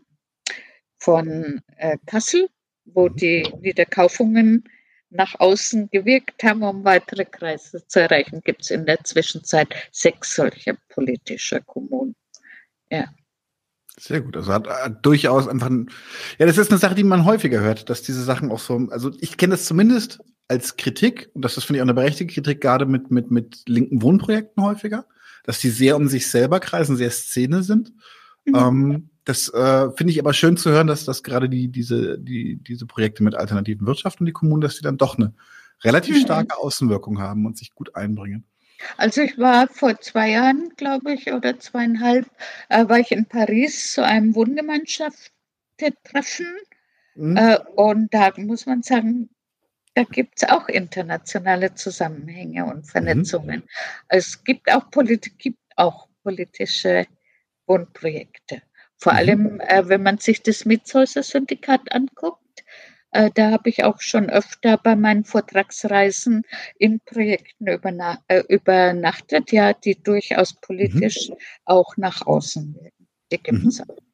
von 0.98 1.62
äh, 1.78 1.98
Kassel, 2.08 2.50
wo 2.86 3.10
mhm. 3.10 3.16
die 3.16 3.54
Niederkaufungen 3.62 4.64
nach 5.12 5.40
außen 5.40 5.90
gewirkt 5.92 6.44
haben, 6.44 6.64
um 6.64 6.84
weitere 6.84 7.26
Kreise 7.26 7.86
zu 7.88 8.02
erreichen, 8.02 8.42
gibt 8.44 8.64
es 8.64 8.72
in 8.72 8.88
der 8.88 9.04
Zwischenzeit 9.04 9.68
sechs 9.92 10.36
solcher 10.36 10.76
politischer 10.90 11.62
Kommunen. 11.62 12.16
Ja. 12.90 13.14
Sehr 14.00 14.22
gut. 14.22 14.36
Also 14.36 14.52
hat, 14.52 14.68
hat 14.68 15.06
durchaus 15.06 15.48
einfach 15.48 15.70
ein, 15.70 15.92
ja, 16.40 16.48
das 16.48 16.58
ist 16.58 16.72
eine 16.72 16.80
Sache, 16.80 16.96
die 16.96 17.04
man 17.04 17.26
häufiger 17.26 17.60
hört, 17.60 17.88
dass 17.92 18.02
diese 18.02 18.24
Sachen 18.24 18.52
auch 18.52 18.58
so, 18.58 18.88
also 18.90 19.12
ich 19.22 19.38
kenne 19.38 19.52
das 19.52 19.66
zumindest 19.66 20.20
als 20.48 20.76
Kritik, 20.76 21.30
und 21.36 21.46
das 21.46 21.56
ist, 21.56 21.66
finde 21.66 21.78
ich, 21.78 21.82
auch 21.82 21.86
eine 21.86 21.94
berechtigte 21.94 22.34
Kritik, 22.34 22.62
gerade 22.62 22.88
mit, 22.88 23.12
mit, 23.12 23.30
mit 23.30 23.62
linken 23.68 24.02
Wohnprojekten 24.02 24.64
häufiger, 24.64 25.06
dass 25.44 25.60
die 25.60 25.70
sehr 25.70 25.96
um 25.96 26.08
sich 26.08 26.30
selber 26.30 26.60
kreisen, 26.60 26.98
sehr 26.98 27.12
Szene 27.12 27.64
sind. 27.64 27.94
Mhm. 28.46 28.56
Ähm, 28.56 29.10
das 29.26 29.48
äh, 29.54 29.90
finde 29.92 30.12
ich 30.12 30.20
aber 30.20 30.34
schön 30.34 30.58
zu 30.58 30.72
hören, 30.72 30.88
dass 30.88 31.06
das 31.06 31.24
gerade 31.24 31.48
die, 31.48 31.70
diese, 31.70 32.20
die, 32.20 32.58
diese 32.58 32.86
Projekte 32.86 33.24
mit 33.24 33.36
alternativen 33.36 33.88
Wirtschaft 33.88 34.20
und 34.20 34.26
die 34.26 34.34
Kommunen, 34.34 34.60
dass 34.62 34.76
die 34.76 34.84
dann 34.84 34.98
doch 34.98 35.18
eine 35.18 35.34
relativ 35.84 36.18
mhm. 36.18 36.22
starke 36.22 36.58
Außenwirkung 36.58 37.20
haben 37.20 37.46
und 37.46 37.58
sich 37.58 37.74
gut 37.74 37.96
einbringen. 37.96 38.44
Also 38.98 39.22
ich 39.22 39.38
war 39.38 39.70
vor 39.70 39.98
zwei 40.02 40.32
Jahren, 40.32 40.74
glaube 40.76 41.14
ich, 41.14 41.32
oder 41.32 41.58
zweieinhalb, 41.58 42.30
äh, 42.70 42.90
war 42.90 43.00
ich 43.00 43.12
in 43.12 43.26
Paris 43.26 43.94
zu 43.94 44.06
einem 44.06 44.36
Wohngemeinschaftstreffen. 44.36 46.48
Mhm. 47.16 47.38
Äh, 47.38 47.60
und 47.76 48.14
da 48.14 48.34
muss 48.38 48.66
man 48.66 48.84
sagen, 48.84 49.30
da 49.96 50.04
gibt 50.04 50.42
es 50.42 50.50
auch 50.50 50.68
internationale 50.70 51.74
Zusammenhänge 51.76 52.66
und 52.66 52.86
Vernetzungen. 52.86 53.62
Mhm. 53.62 53.70
Es 54.08 54.44
gibt 54.44 54.72
auch, 54.72 54.90
Polit 54.92 55.38
gibt 55.40 55.60
auch 55.76 56.08
politische 56.24 57.06
Wohnprojekte. 57.68 58.62
Vor 58.98 59.14
mhm. 59.14 59.18
allem, 59.18 59.60
äh, 59.62 59.88
wenn 59.88 60.04
man 60.04 60.18
sich 60.18 60.42
das 60.42 60.66
Mietshäuser-Syndikat 60.66 61.92
anguckt, 61.92 62.40
Äh, 63.14 63.30
da 63.36 63.52
habe 63.52 63.70
ich 63.70 63.84
auch 63.84 64.02
schon 64.02 64.30
öfter 64.30 64.78
bei 64.78 64.96
meinen 64.96 65.24
Vortragsreisen 65.24 66.44
in 66.80 67.00
Projekten 67.00 67.68
überna 67.68 68.24
äh, 68.28 68.42
übernachtet, 68.50 69.52
ja, 69.52 69.74
die 69.74 70.02
durchaus 70.02 70.54
politisch 70.60 71.30
mhm. 71.30 71.36
auch 71.66 71.96
nach 71.98 72.26
außen 72.26 72.74
wirken. 72.76 73.08
Die 73.32 73.38
gibt 73.38 73.66
es 73.68 73.80
mhm. 73.80 73.92
auch. 73.92 74.13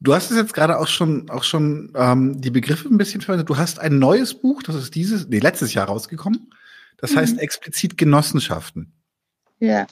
Du 0.00 0.14
hast 0.14 0.30
es 0.30 0.36
jetzt 0.36 0.54
gerade 0.54 0.78
auch 0.78 0.86
schon, 0.86 1.28
auch 1.28 1.42
schon 1.42 1.92
ähm, 1.96 2.40
die 2.40 2.50
Begriffe 2.50 2.88
ein 2.88 2.98
bisschen 2.98 3.20
verwendet. 3.20 3.48
Du 3.48 3.56
hast 3.56 3.80
ein 3.80 3.98
neues 3.98 4.34
Buch, 4.34 4.62
das 4.62 4.76
ist 4.76 4.94
dieses, 4.94 5.28
nee, 5.28 5.40
letztes 5.40 5.74
Jahr 5.74 5.88
rausgekommen. 5.88 6.52
Das 6.98 7.12
mhm. 7.12 7.16
heißt 7.16 7.38
explizit 7.38 7.98
Genossenschaften. 7.98 8.92
Ja. 9.58 9.86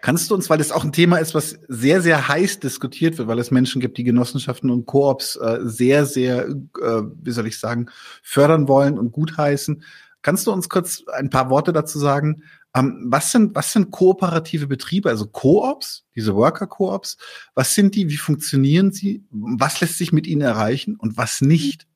Kannst 0.00 0.30
du 0.30 0.34
uns, 0.34 0.48
weil 0.48 0.58
das 0.58 0.70
auch 0.70 0.84
ein 0.84 0.92
Thema 0.92 1.18
ist, 1.18 1.34
was 1.34 1.58
sehr, 1.68 2.00
sehr 2.00 2.28
heiß 2.28 2.60
diskutiert 2.60 3.18
wird, 3.18 3.26
weil 3.26 3.40
es 3.40 3.50
Menschen 3.50 3.80
gibt, 3.80 3.98
die 3.98 4.04
Genossenschaften 4.04 4.70
und 4.70 4.86
Koops 4.86 5.36
äh, 5.36 5.58
sehr, 5.62 6.06
sehr, 6.06 6.46
äh, 6.48 7.02
wie 7.22 7.32
soll 7.32 7.48
ich 7.48 7.58
sagen, 7.58 7.86
fördern 8.22 8.68
wollen 8.68 8.96
und 8.96 9.10
gutheißen. 9.10 9.82
Kannst 10.22 10.46
du 10.46 10.52
uns 10.52 10.68
kurz 10.68 11.04
ein 11.12 11.30
paar 11.30 11.50
Worte 11.50 11.72
dazu 11.72 11.98
sagen? 11.98 12.44
Ähm, 12.76 13.06
was 13.06 13.32
sind, 13.32 13.54
was 13.54 13.72
sind 13.72 13.90
kooperative 13.90 14.66
Betriebe, 14.66 15.08
also 15.08 15.26
Koops, 15.26 16.04
diese 16.14 16.34
Worker-Koops? 16.34 17.16
Was 17.54 17.74
sind 17.74 17.94
die? 17.94 18.10
Wie 18.10 18.18
funktionieren 18.18 18.92
sie? 18.92 19.24
Was 19.30 19.80
lässt 19.80 19.96
sich 19.98 20.12
mit 20.12 20.26
ihnen 20.26 20.42
erreichen 20.42 20.96
und 20.96 21.16
was 21.16 21.40
nicht? 21.40 21.86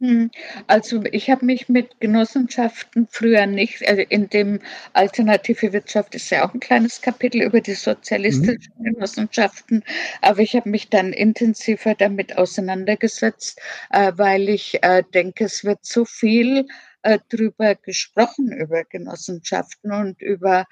Hm, 0.00 0.30
also 0.66 1.02
ich 1.12 1.30
habe 1.30 1.44
mich 1.44 1.68
mit 1.68 2.00
Genossenschaften 2.00 3.06
früher 3.10 3.46
nicht, 3.46 3.86
also 3.86 4.02
in 4.08 4.28
dem 4.28 4.60
Alternative 4.92 5.72
Wirtschaft 5.72 6.14
ist 6.14 6.30
ja 6.30 6.46
auch 6.46 6.54
ein 6.54 6.60
kleines 6.60 7.00
Kapitel 7.00 7.42
über 7.42 7.60
die 7.60 7.74
sozialistischen 7.74 8.72
mhm. 8.78 8.84
Genossenschaften, 8.84 9.84
aber 10.22 10.40
ich 10.40 10.56
habe 10.56 10.70
mich 10.70 10.88
dann 10.88 11.12
intensiver 11.12 11.94
damit 11.94 12.36
auseinandergesetzt, 12.36 13.60
äh, 13.90 14.12
weil 14.16 14.48
ich 14.48 14.82
äh, 14.82 15.02
denke, 15.14 15.44
es 15.44 15.64
wird 15.64 15.84
so 15.84 16.04
viel 16.04 16.66
äh, 17.02 17.18
drüber 17.28 17.74
gesprochen, 17.74 18.52
über 18.52 18.84
Genossenschaften 18.84 19.92
und 19.92 20.20
über 20.22 20.64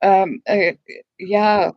ähm, 0.00 0.42
äh, 0.44 0.74
ja, 1.18 1.74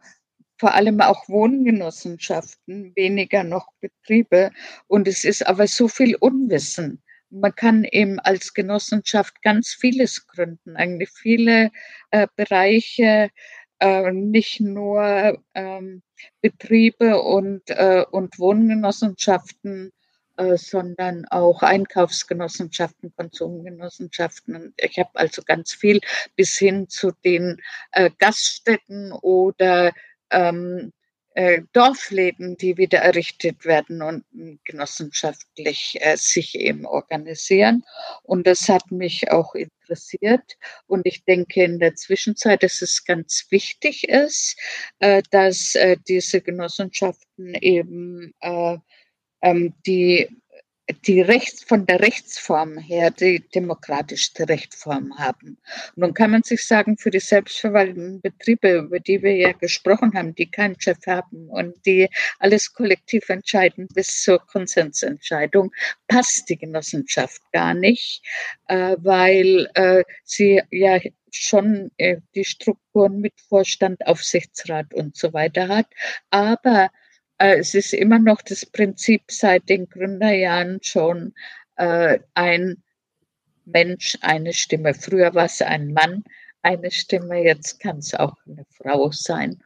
vor 0.62 0.76
allem 0.76 1.02
auch 1.02 1.28
Wohngenossenschaften, 1.28 2.96
weniger 2.96 3.44
noch 3.44 3.70
Betriebe. 3.80 4.52
Und 4.86 5.08
es 5.08 5.24
ist 5.24 5.48
aber 5.48 5.66
so 5.66 5.88
viel 5.88 6.16
Unwissen. 6.16 7.02
Man 7.32 7.56
kann 7.56 7.84
eben 7.84 8.20
als 8.20 8.54
Genossenschaft 8.54 9.42
ganz 9.42 9.70
vieles 9.70 10.28
gründen, 10.28 10.76
eigentlich 10.76 11.10
viele 11.10 11.72
äh, 12.12 12.28
Bereiche, 12.36 13.32
äh, 13.80 14.12
nicht 14.12 14.60
nur 14.60 15.42
ähm, 15.56 16.04
Betriebe 16.42 17.20
und, 17.20 17.64
äh, 17.72 18.06
und 18.12 18.38
Wohngenossenschaften, 18.38 19.92
äh, 20.38 20.58
sondern 20.58 21.26
auch 21.26 21.64
Einkaufsgenossenschaften, 21.64 23.12
Konsumgenossenschaften. 23.16 24.56
Und 24.56 24.74
ich 24.78 25.00
habe 25.00 25.10
also 25.16 25.42
ganz 25.44 25.74
viel 25.74 26.02
bis 26.36 26.56
hin 26.56 26.88
zu 26.88 27.14
den 27.26 27.60
äh, 27.94 28.12
Gaststätten 28.20 29.12
oder 29.12 29.92
ähm, 30.32 30.92
äh, 31.34 31.62
Dorfläden, 31.72 32.58
die 32.58 32.78
wieder 32.78 33.00
errichtet 33.00 33.64
werden 33.64 34.02
und 34.02 34.26
genossenschaftlich 34.66 35.98
äh, 36.02 36.18
sich 36.18 36.56
eben 36.56 36.86
organisieren. 36.86 37.86
Und 38.24 38.48
das 38.48 38.68
hat 38.68 38.92
mich 38.92 39.32
auch 39.32 39.56
interessiert. 39.56 40.58
Und 40.88 41.06
ich 41.06 41.24
denke 41.24 41.64
in 41.64 41.80
der 41.80 41.96
Zwischenzeit, 41.96 42.64
dass 42.64 42.82
es 42.82 43.06
ganz 43.06 43.48
wichtig 43.50 44.10
ist, 44.10 44.58
äh, 45.00 45.24
dass 45.32 45.76
äh, 45.76 45.96
diese 46.08 46.42
Genossenschaften 46.42 47.56
eben 47.56 48.34
äh, 48.42 48.78
ähm, 49.42 49.74
die 49.86 50.41
die 50.94 51.22
Rechts, 51.22 51.64
von 51.64 51.86
der 51.86 52.00
Rechtsform 52.00 52.78
her 52.78 53.12
die 53.12 53.40
demokratischste 53.54 54.48
Rechtsform 54.48 55.18
haben. 55.18 55.58
Und 55.96 55.98
nun 55.98 56.14
kann 56.14 56.32
man 56.32 56.44
sich 56.44 56.66
sagen, 56.66 56.98
für 56.98 57.12
die 57.12 57.20
selbstverwalteten 57.20 58.22
Betriebe, 58.22 58.80
über 58.80 59.00
die 59.00 59.22
wir 59.22 59.36
ja 59.36 59.52
gesprochen 59.52 60.14
haben, 60.14 60.36
die 60.36 60.50
keinen 60.50 60.80
Chef 60.80 61.00
haben 61.08 61.50
und 61.50 61.76
die 61.86 62.10
alles 62.40 62.74
kollektiv 62.74 63.30
entscheiden 63.30 63.88
bis 63.94 64.22
zur 64.24 64.40
Konsensentscheidung, 64.40 65.72
passt 66.08 66.50
die 66.50 66.58
Genossenschaft 66.58 67.42
gar 67.52 67.74
nicht, 67.74 68.24
äh, 68.68 68.96
weil 69.00 69.70
äh, 69.76 70.04
sie 70.24 70.62
ja 70.72 71.00
schon 71.32 71.92
äh, 71.98 72.18
die 72.36 72.46
Strukturen 72.46 73.20
mit 73.20 73.34
Vorstand, 73.48 74.06
Aufsichtsrat 74.06 74.94
und 74.94 75.16
so 75.16 75.34
weiter 75.34 75.68
hat. 75.68 75.88
Aber 76.30 76.90
es 77.50 77.74
ist 77.74 77.94
immer 77.94 78.20
noch 78.20 78.42
das 78.42 78.66
Prinzip 78.66 79.24
seit 79.30 79.70
den 79.70 79.88
Gründerjahren 79.90 80.80
schon 80.82 81.34
äh, 81.76 82.20
ein 82.34 82.84
Mensch, 83.66 84.18
eine 84.22 84.54
Stimme. 84.54 84.94
Früher 84.94 85.34
war 85.34 85.46
es 85.46 85.62
ein 85.62 85.94
Mann, 85.94 86.24
eine 86.62 86.92
Stimme, 86.92 87.44
jetzt 87.44 87.80
kann 87.80 87.98
es 87.98 88.14
auch 88.14 88.36
eine 88.46 88.66
Frau 88.70 89.12
sein. 89.12 89.62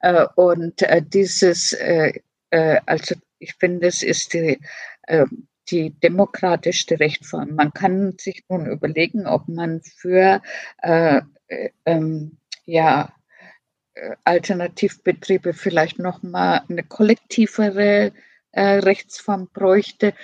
Äh, 0.00 0.26
und 0.36 0.82
äh, 0.82 1.02
dieses, 1.02 1.72
äh, 1.72 2.12
äh, 2.50 2.80
also 2.86 3.14
ich 3.38 3.54
finde, 3.54 3.88
es 3.88 4.02
ist 4.02 4.32
die, 4.34 4.60
ähm, 5.06 5.48
die 5.70 5.90
demokratischste 5.90 6.98
Rechtform. 6.98 7.54
Man 7.54 7.72
kann 7.72 8.16
sich 8.18 8.44
nun 8.48 8.66
überlegen, 8.66 9.26
ob 9.26 9.48
man 9.48 9.82
für 9.82 10.40
ähm, 10.82 12.38
ja, 12.64 13.02
äh, 13.04 13.17
Alternativbetriebe 14.24 15.54
vielleicht 15.54 15.98
noch 15.98 16.22
mal 16.22 16.62
eine 16.68 16.82
kollektivere 16.82 18.12
äh, 18.52 18.62
Rechtsform 18.62 19.48
bräuchte. 19.52 20.14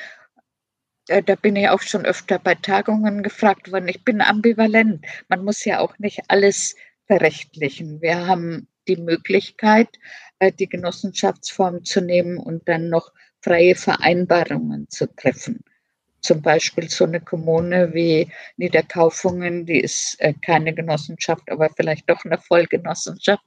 Äh, 1.09 1.23
da 1.23 1.35
bin 1.35 1.57
ich 1.57 1.69
auch 1.69 1.83
schon 1.83 2.05
öfter 2.05 2.39
bei 2.39 2.55
Tagungen 2.55 3.23
gefragt 3.23 3.73
worden. 3.73 3.89
Ich 3.89 4.05
bin 4.05 4.21
ambivalent. 4.21 5.05
Man 5.29 5.45
muss 5.45 5.65
ja 5.65 5.81
auch 5.81 5.99
nicht 5.99 6.23
alles 6.29 6.77
verrechtlichen. 7.07 8.01
Wir 8.01 8.27
haben 8.27 8.69
die 8.89 8.97
Möglichkeit, 8.97 9.89
äh, 10.39 10.53
die 10.53 10.69
Genossenschaftsform 10.69 11.85
zu 11.85 12.01
nehmen 12.01 12.39
und 12.39 12.69
dann 12.69 12.89
noch 12.89 13.13
freie 13.41 13.75
Vereinbarungen 13.75 14.89
zu 14.89 15.07
treffen 15.15 15.65
zum 16.25 16.41
Beispiel 16.41 16.89
so 16.89 17.05
eine 17.05 17.21
Kommune 17.21 17.93
wie 17.93 18.29
Niederkaufungen, 18.57 19.67
die 19.67 19.81
ist 19.81 20.17
äh, 20.21 20.33
keine 20.45 20.75
Genossenschaft, 20.75 21.51
aber 21.51 21.69
vielleicht 21.77 22.09
doch 22.09 22.25
eine 22.25 22.39
Vollgenossenschaft, 22.39 23.45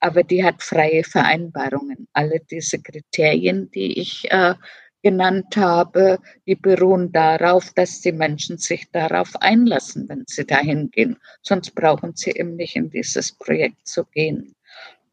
aber 0.00 0.24
die 0.24 0.44
hat 0.44 0.62
freie 0.62 1.04
Vereinbarungen. 1.04 2.08
Alle 2.12 2.40
diese 2.50 2.80
Kriterien, 2.80 3.70
die 3.70 4.00
ich 4.00 4.30
äh, 4.30 4.54
genannt 5.02 5.56
habe, 5.56 6.18
die 6.46 6.56
beruhen 6.56 7.12
darauf, 7.12 7.72
dass 7.74 8.00
die 8.00 8.12
Menschen 8.12 8.58
sich 8.58 8.90
darauf 8.90 9.36
einlassen, 9.36 10.08
wenn 10.08 10.24
sie 10.26 10.44
dahin 10.44 10.90
gehen. 10.90 11.16
Sonst 11.42 11.76
brauchen 11.76 12.16
sie 12.16 12.32
eben 12.32 12.56
nicht 12.56 12.74
in 12.74 12.90
dieses 12.90 13.32
Projekt 13.32 13.86
zu 13.86 14.04
gehen. 14.04 14.56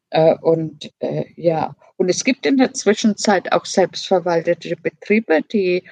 Äh, 0.09 0.35
und 0.41 0.91
äh, 0.99 1.25
ja, 1.35 1.75
und 1.97 2.09
es 2.09 2.23
gibt 2.23 2.47
in 2.47 2.57
der 2.57 2.73
Zwischenzeit 2.73 3.51
auch 3.51 3.65
selbstverwaltete 3.65 4.75
Betriebe, 4.77 5.43
die 5.43 5.83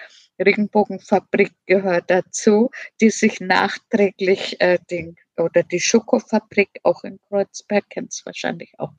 Regenbogenfabrik 0.42 1.52
gehört 1.66 2.10
dazu, 2.10 2.70
die 3.00 3.10
sich 3.10 3.40
nachträglich 3.40 4.60
äh, 4.60 4.80
den 4.90 5.16
oder 5.38 5.64
die 5.64 5.80
Schokofabrik 5.80 6.70
auch 6.84 7.04
in 7.04 7.20
Kreuzberg, 7.28 7.90
kennt 7.90 8.12
es 8.12 8.26
wahrscheinlich 8.26 8.74
auch, 8.78 8.94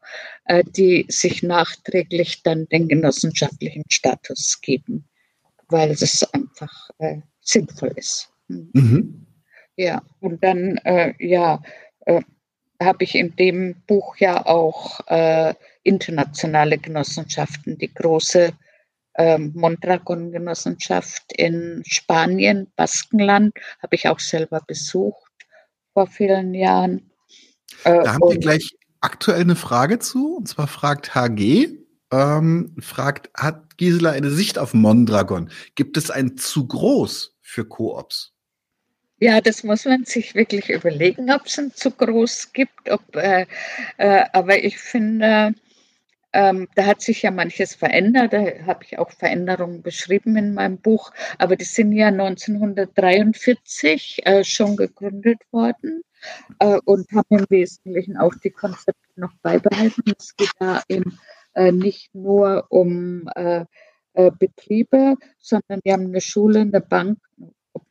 äh, 0.47 0.65
die 0.65 1.07
sich 1.09 1.43
nachträglich 1.43 2.43
dann 2.43 2.67
den 2.69 2.89
genossenschaftlichen 2.89 3.85
Status 3.89 4.61
geben, 4.61 5.09
weil 5.69 5.91
es 5.91 6.23
einfach 6.33 6.91
äh, 6.99 7.19
sinnvoll 7.41 7.93
ist. 7.97 8.33
Hm. 8.49 8.71
Mhm. 8.73 9.27
Ja, 9.77 10.03
und 10.21 10.43
dann, 10.45 10.77
äh, 10.79 11.15
ja, 11.19 11.63
äh, 12.07 12.23
habe 12.81 13.05
ich 13.05 13.15
in 13.15 13.37
dem 13.37 13.77
Buch 13.87 14.17
ja 14.17 14.45
auch 14.45 15.01
äh, 15.07 15.55
internationale 15.83 16.79
Genossenschaften, 16.79 17.79
die 17.79 17.93
große 17.93 18.53
ähm, 19.15 19.53
Mondragon-Genossenschaft 19.55 21.25
in 21.37 21.83
Spanien, 21.87 22.73
Baskenland, 22.77 23.55
habe 23.83 23.97
ich 23.97 24.09
auch 24.09 24.21
selber 24.21 24.63
besucht 24.67 25.33
vor 25.93 26.07
vielen 26.07 26.55
Jahren. 26.55 27.11
Äh, 27.85 28.03
da 28.03 28.15
haben 28.15 28.31
wir 28.31 28.39
gleich 28.39 28.77
aktuell 29.01 29.43
eine 29.43 29.57
Frage 29.57 29.99
zu, 29.99 30.37
und 30.37 30.49
zwar 30.49 30.67
fragt 30.67 31.15
HG, 31.15 31.69
ähm, 32.11 32.77
fragt, 32.79 33.31
hat 33.35 33.77
Gisela 33.79 34.11
eine 34.11 34.31
Sicht 34.31 34.59
auf 34.59 34.75
Mondragon? 34.75 35.51
Gibt 35.75 35.97
es 35.97 36.11
ein 36.11 36.37
zu 36.37 36.67
groß 36.67 37.37
für 37.41 37.65
Koops? 37.65 38.33
Ja, 39.19 39.41
das 39.41 39.63
muss 39.63 39.85
man 39.85 40.05
sich 40.05 40.35
wirklich 40.35 40.69
überlegen, 40.69 41.31
ob 41.31 41.47
es 41.47 41.59
ein 41.59 41.73
zu 41.73 41.91
groß 41.91 42.53
gibt. 42.53 42.91
Ob, 42.91 43.15
äh, 43.15 43.47
äh, 43.97 44.25
aber 44.33 44.63
ich 44.63 44.79
finde, 44.79 45.55
ähm, 46.33 46.69
da 46.75 46.87
hat 46.87 47.03
sich 47.03 47.23
ja 47.23 47.31
manches 47.31 47.75
verändert, 47.75 48.33
da 48.33 48.45
habe 48.67 48.85
ich 48.85 48.99
auch 48.99 49.11
Veränderungen 49.11 49.83
beschrieben 49.83 50.37
in 50.37 50.55
meinem 50.55 50.79
Buch, 50.79 51.13
aber 51.39 51.57
die 51.57 51.65
sind 51.65 51.93
ja 51.93 52.09
1943 52.09 54.23
äh, 54.25 54.45
schon 54.45 54.77
gegründet 54.77 55.41
worden 55.51 56.03
äh, 56.59 56.79
und 56.85 57.11
haben 57.13 57.39
im 57.39 57.47
Wesentlichen 57.49 58.17
auch 58.17 58.35
die 58.43 58.51
Konzepte 58.51 59.01
noch 59.17 59.35
beibehalten. 59.43 60.03
Es 60.19 60.37
geht 60.37 60.53
da 60.59 60.83
eben 60.89 61.19
äh, 61.55 61.73
nicht 61.73 62.15
nur 62.15 62.67
um 62.71 63.29
äh, 63.35 63.65
äh, 64.15 64.31
Betriebe, 64.31 65.17
sondern 65.39 65.81
die 65.85 65.93
haben 65.93 66.07
eine 66.07 66.21
Schule, 66.21 66.61
eine 66.61 66.81
Bank. 66.81 67.19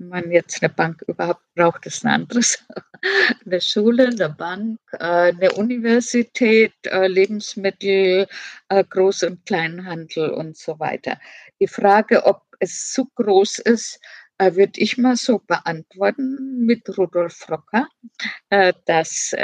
Man 0.07 0.31
jetzt 0.31 0.61
eine 0.61 0.73
Bank 0.73 1.03
überhaupt 1.07 1.43
braucht, 1.55 1.85
ist 1.85 2.03
ein 2.05 2.21
anderes. 2.21 2.63
eine 3.45 3.61
Schule, 3.61 4.07
eine 4.07 4.29
Bank, 4.29 4.79
äh, 4.93 5.31
eine 5.33 5.51
Universität, 5.53 6.73
äh, 6.85 7.07
Lebensmittel, 7.07 8.27
äh, 8.69 8.83
Groß- 8.83 9.27
und 9.27 9.45
Kleinhandel 9.45 10.31
und 10.31 10.57
so 10.57 10.79
weiter. 10.79 11.19
Die 11.59 11.67
Frage, 11.67 12.25
ob 12.25 12.43
es 12.59 12.91
zu 12.91 13.09
groß 13.15 13.59
ist, 13.59 13.99
würde 14.39 14.81
ich 14.81 14.97
mal 14.97 15.17
so 15.17 15.37
beantworten 15.37 16.65
mit 16.65 16.97
Rudolf 16.97 17.47
Rocker, 17.47 17.87
dass 18.49 19.35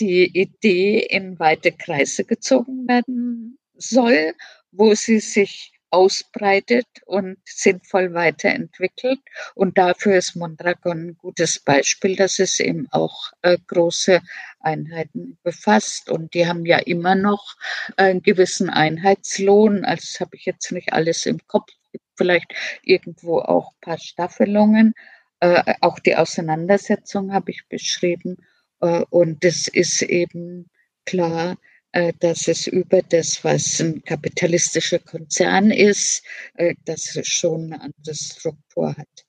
die 0.00 0.40
Idee 0.40 1.06
in 1.08 1.38
weite 1.38 1.70
Kreise 1.70 2.24
gezogen 2.24 2.88
werden 2.88 3.58
soll, 3.76 4.34
wo 4.72 4.94
sie 4.94 5.20
sich 5.20 5.75
ausbreitet 5.90 6.86
und 7.06 7.38
sinnvoll 7.44 8.12
weiterentwickelt. 8.12 9.20
Und 9.54 9.78
dafür 9.78 10.16
ist 10.16 10.36
Mondragon 10.36 11.08
ein 11.08 11.16
gutes 11.16 11.58
Beispiel, 11.60 12.16
dass 12.16 12.38
es 12.38 12.60
eben 12.60 12.88
auch 12.90 13.32
äh, 13.42 13.58
große 13.66 14.20
Einheiten 14.60 15.38
befasst. 15.42 16.10
Und 16.10 16.34
die 16.34 16.46
haben 16.46 16.66
ja 16.66 16.78
immer 16.78 17.14
noch 17.14 17.56
einen 17.96 18.22
gewissen 18.22 18.68
Einheitslohn. 18.70 19.84
Also 19.84 20.08
das 20.12 20.20
habe 20.20 20.36
ich 20.36 20.44
jetzt 20.44 20.72
nicht 20.72 20.92
alles 20.92 21.26
im 21.26 21.38
Kopf. 21.46 21.70
Vielleicht 22.16 22.52
irgendwo 22.82 23.38
auch 23.40 23.72
ein 23.72 23.80
paar 23.80 23.98
Staffelungen. 23.98 24.94
Äh, 25.40 25.74
auch 25.80 25.98
die 25.98 26.16
Auseinandersetzung 26.16 27.32
habe 27.32 27.50
ich 27.50 27.68
beschrieben. 27.68 28.36
Äh, 28.80 29.04
und 29.10 29.44
es 29.44 29.68
ist 29.68 30.02
eben 30.02 30.70
klar, 31.04 31.56
dass 31.92 32.48
es 32.48 32.66
über 32.66 33.02
das, 33.02 33.42
was 33.42 33.80
ein 33.80 34.02
kapitalistischer 34.02 34.98
Konzern 34.98 35.70
ist, 35.70 36.22
äh, 36.54 36.74
dass 36.84 37.16
es 37.16 37.26
schon 37.28 37.72
eine 37.72 37.80
andere 37.80 38.14
Struktur 38.14 38.96
hat. 38.96 39.24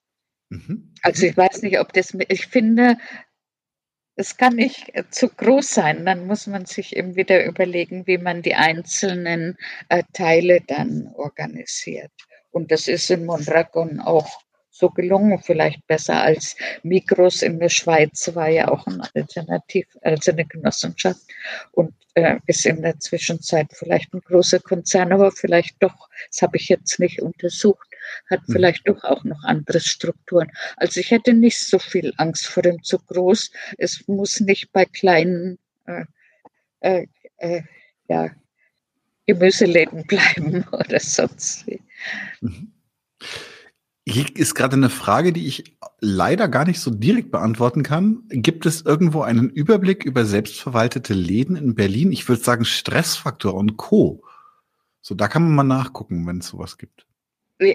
Mhm. 0.49 0.93
Also 1.01 1.26
ich 1.26 1.38
weiß 1.38 1.62
nicht, 1.62 1.80
ob 1.80 1.93
das, 1.93 2.14
ich 2.28 2.47
finde, 2.47 2.97
es 4.16 4.36
kann 4.38 4.55
nicht 4.55 4.89
äh, 4.93 5.03
zu 5.10 5.30
groß 5.30 5.70
sein. 5.70 6.05
Dann 6.05 6.28
muss 6.28 6.47
man 6.47 6.66
sich 6.66 6.95
eben 6.95 7.16
wieder 7.16 7.45
überlegen, 7.45 8.08
wie 8.08 8.18
man 8.18 8.41
die 8.41 8.55
einzelnen 8.55 9.58
Teile 10.14 10.62
dann 10.62 11.08
organisiert. 11.16 12.12
Und 12.51 12.72
das 12.72 12.88
ist 12.88 13.12
in 13.12 13.26
Mondragon 13.26 13.99
auch 13.99 14.41
so 14.78 14.89
gelungen, 14.89 15.39
vielleicht 15.39 15.86
besser 15.88 16.21
als 16.21 16.55
Mikros 16.84 17.41
in 17.41 17.59
der 17.59 17.69
Schweiz, 17.69 18.30
war 18.36 18.49
ja 18.49 18.67
auch 18.67 18.86
ein 18.88 19.01
Alternativ, 19.15 19.88
also 20.01 20.32
eine 20.32 20.45
Genossenschaft 20.45 21.21
und 21.71 21.93
äh, 22.13 22.38
ist 22.45 22.65
in 22.65 22.82
der 22.82 22.99
Zwischenzeit 22.99 23.67
vielleicht 23.71 24.13
ein 24.13 24.21
großer 24.21 24.59
Konzern, 24.59 25.11
aber 25.11 25.32
vielleicht 25.32 25.82
doch, 25.82 26.09
das 26.30 26.41
habe 26.41 26.57
ich 26.57 26.69
jetzt 26.69 26.99
nicht 26.99 27.21
untersucht, 27.21 27.88
hat 28.30 28.41
hm. 28.45 28.53
vielleicht 28.53 28.88
doch 28.88 29.03
auch 29.03 29.23
noch 29.23 29.43
andere 29.43 29.80
Strukturen. 29.80 30.51
Also 30.75 30.99
ich 30.99 31.11
hätte 31.11 31.34
nicht 31.34 31.59
so 31.59 31.80
viel 31.80 32.13
Angst 32.17 32.47
vor 32.47 32.63
dem 32.63 32.82
zu 32.84 32.99
groß. 32.99 33.51
Es 33.78 34.07
muss 34.07 34.39
nicht 34.39 34.71
bei 34.71 34.86
kleinen 34.86 35.57
äh, 35.86 36.05
äh, 36.82 37.07
äh 37.38 37.61
ja, 38.09 38.32
Gemüseläden 39.25 40.03
bleiben 40.07 40.65
oder 40.71 40.99
sonst 40.99 41.67
wie. 41.67 41.82
Mhm. 42.41 42.71
Hier 44.10 44.26
ist 44.38 44.55
gerade 44.55 44.78
eine 44.78 44.89
Frage, 44.89 45.34
die 45.34 45.47
ich 45.47 45.78
leider 45.99 46.47
gar 46.47 46.64
nicht 46.64 46.80
so 46.80 46.91
direkt 46.91 47.30
beantworten 47.30 47.84
kann. 47.84 48.24
Gibt 48.30 48.66
es 48.66 48.84
irgendwo 48.84 49.24
einen 49.24 49.49
Überblick 49.49 50.05
über 50.05 50.24
selbstverwaltete 50.24 51.14
Läden 51.14 51.58
in 51.58 51.76
Berlin? 51.76 52.14
Ich 52.14 52.30
würde 52.30 52.41
sagen 52.41 52.64
Stressfaktor 52.64 53.53
und 53.53 53.76
Co. 53.76 54.24
So, 55.01 55.14
da 55.14 55.28
kann 55.28 55.43
man 55.43 55.55
mal 55.55 55.76
nachgucken, 55.76 56.26
wenn 56.26 56.38
es 56.38 56.47
sowas 56.47 56.78
gibt. 56.78 57.07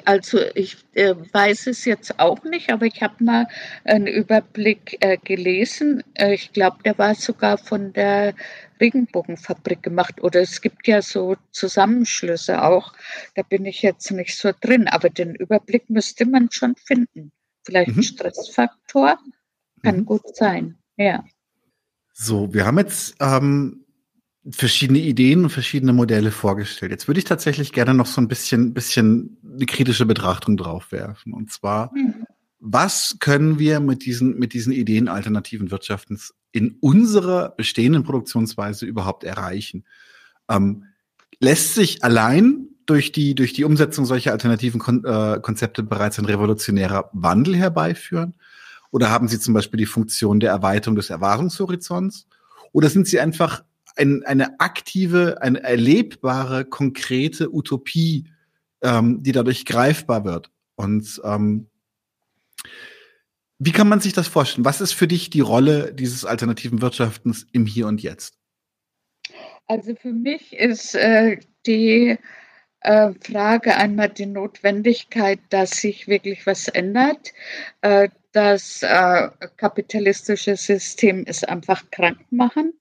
Also 0.05 0.39
ich 0.55 0.77
äh, 0.93 1.15
weiß 1.33 1.67
es 1.67 1.85
jetzt 1.85 2.21
auch 2.21 2.45
nicht, 2.45 2.71
aber 2.71 2.87
ich 2.87 3.03
habe 3.03 3.25
mal 3.25 3.49
einen 3.85 4.07
Überblick 4.07 4.97
äh, 5.01 5.17
gelesen. 5.17 6.05
Äh, 6.15 6.35
ich 6.35 6.53
glaube, 6.53 6.79
der 6.85 6.97
war 6.99 7.17
sogar 7.17 7.59
von 7.59 7.93
der 7.93 8.35
Regenbogenfabrik 8.81 9.83
gemacht. 9.83 10.23
Oder 10.23 10.41
es 10.41 10.61
gibt 10.61 10.87
ja 10.87 11.03
so 11.03 11.37
Zusammenschlüsse 11.51 12.63
auch. 12.63 12.93
Da 13.35 13.43
bin 13.43 13.65
ich 13.65 13.83
jetzt 13.83 14.11
nicht 14.13 14.37
so 14.37 14.53
drin, 14.61 14.87
aber 14.87 15.11
den 15.11 15.35
Überblick 15.35 15.91
müsste 15.91 16.27
man 16.27 16.49
schon 16.53 16.77
finden. 16.77 17.33
Vielleicht 17.65 17.91
mhm. 17.91 17.99
ein 17.99 18.03
Stressfaktor 18.05 19.19
kann 19.83 19.99
mhm. 19.99 20.05
gut 20.05 20.37
sein. 20.37 20.79
Ja. 20.97 21.25
So, 22.13 22.55
wir 22.55 22.67
haben 22.67 22.79
jetzt 22.79 23.17
ähm, 23.21 23.85
verschiedene 24.51 24.99
Ideen 24.99 25.45
und 25.45 25.51
verschiedene 25.51 25.93
Modelle 25.93 26.33
vorgestellt. 26.33 26.91
Jetzt 26.91 27.07
würde 27.07 27.19
ich 27.19 27.25
tatsächlich 27.25 27.73
gerne 27.73 27.95
noch 27.95 28.07
so 28.07 28.21
ein 28.21 28.29
bisschen, 28.29 28.75
bisschen 28.75 29.37
eine 29.45 29.67
kritische 29.67 30.07
Betrachtung 30.07 30.57
drauf 30.57 30.91
werfen. 30.91 31.33
Und 31.33 31.53
zwar, 31.53 31.93
mhm. 31.95 32.27
was 32.59 33.17
können 33.21 33.59
wir 33.59 33.79
mit 33.81 34.05
diesen, 34.05 34.39
mit 34.39 34.53
diesen 34.53 34.73
Ideen 34.73 35.09
alternativen 35.09 35.71
Wirtschaftens 35.71 36.35
in 36.51 36.77
unserer 36.81 37.51
bestehenden 37.51 38.03
Produktionsweise 38.03 38.85
überhaupt 38.85 39.23
erreichen? 39.23 39.85
Ähm, 40.49 40.87
lässt 41.39 41.75
sich 41.75 42.03
allein 42.03 42.67
durch 42.87 43.13
die, 43.13 43.37
durch 43.37 43.53
die 43.53 43.65
Umsetzung 43.65 44.07
solcher 44.07 44.33
alternativen 44.33 44.81
Kon 44.81 45.05
äh, 45.05 45.39
Konzepte 45.41 45.85
bereits 45.85 46.19
ein 46.19 46.25
revolutionärer 46.25 47.11
Wandel 47.13 47.57
herbeiführen? 47.57 48.35
Oder 48.91 49.09
haben 49.09 49.29
sie 49.29 49.39
zum 49.39 49.55
Beispiel 49.55 49.79
die 49.79 49.87
Funktion 49.87 50.41
der 50.41 50.51
Erweiterung 50.51 50.97
des 50.97 51.11
Erwartungshorizonts? 51.11 52.27
Oder 52.73 52.91
sind 52.91 53.07
sie 53.07 53.21
einfach 53.21 53.63
ein, 53.97 54.23
eine 54.25 54.61
aktive, 54.61 55.41
eine 55.43 55.63
erlebbare, 55.63 56.65
konkrete 56.65 57.55
Utopie, 57.55 58.29
ähm, 58.83 59.23
die 59.23 59.33
dadurch 59.33 59.65
greifbar 59.65 60.25
wird. 60.25 60.51
Und 60.77 61.21
ähm, 61.25 61.69
wie 63.59 63.73
kann 63.73 63.89
man 63.89 64.01
sich 64.01 64.13
das 64.13 64.27
vorstellen? 64.27 64.65
Was 64.65 64.81
ist 64.81 64.93
für 64.93 65.07
dich 65.07 65.31
die 65.31 65.41
Rolle 65.41 65.95
dieses 65.95 66.25
alternativen 66.25 66.83
Wirtschaftens 66.83 67.47
im 67.53 67.67
Hier 67.67 67.87
und 67.87 68.03
Jetzt? 68.03 68.39
Also 69.69 69.95
für 69.95 70.13
mich 70.13 70.53
ist 70.53 70.95
äh, 70.97 71.39
die 71.67 72.19
äh, 72.81 73.13
Frage 73.25 73.77
einmal 73.77 74.09
die 74.09 74.27
Notwendigkeit, 74.27 75.39
dass 75.51 75.71
sich 75.71 76.09
wirklich 76.09 76.45
was 76.47 76.69
ändert. 76.69 77.33
Äh, 77.81 78.09
das 78.33 78.83
äh, 78.83 79.29
kapitalistische 79.57 80.57
System 80.57 81.25
ist 81.25 81.49
einfach 81.49 81.85
krank 81.91 82.19
machen. 82.31 82.73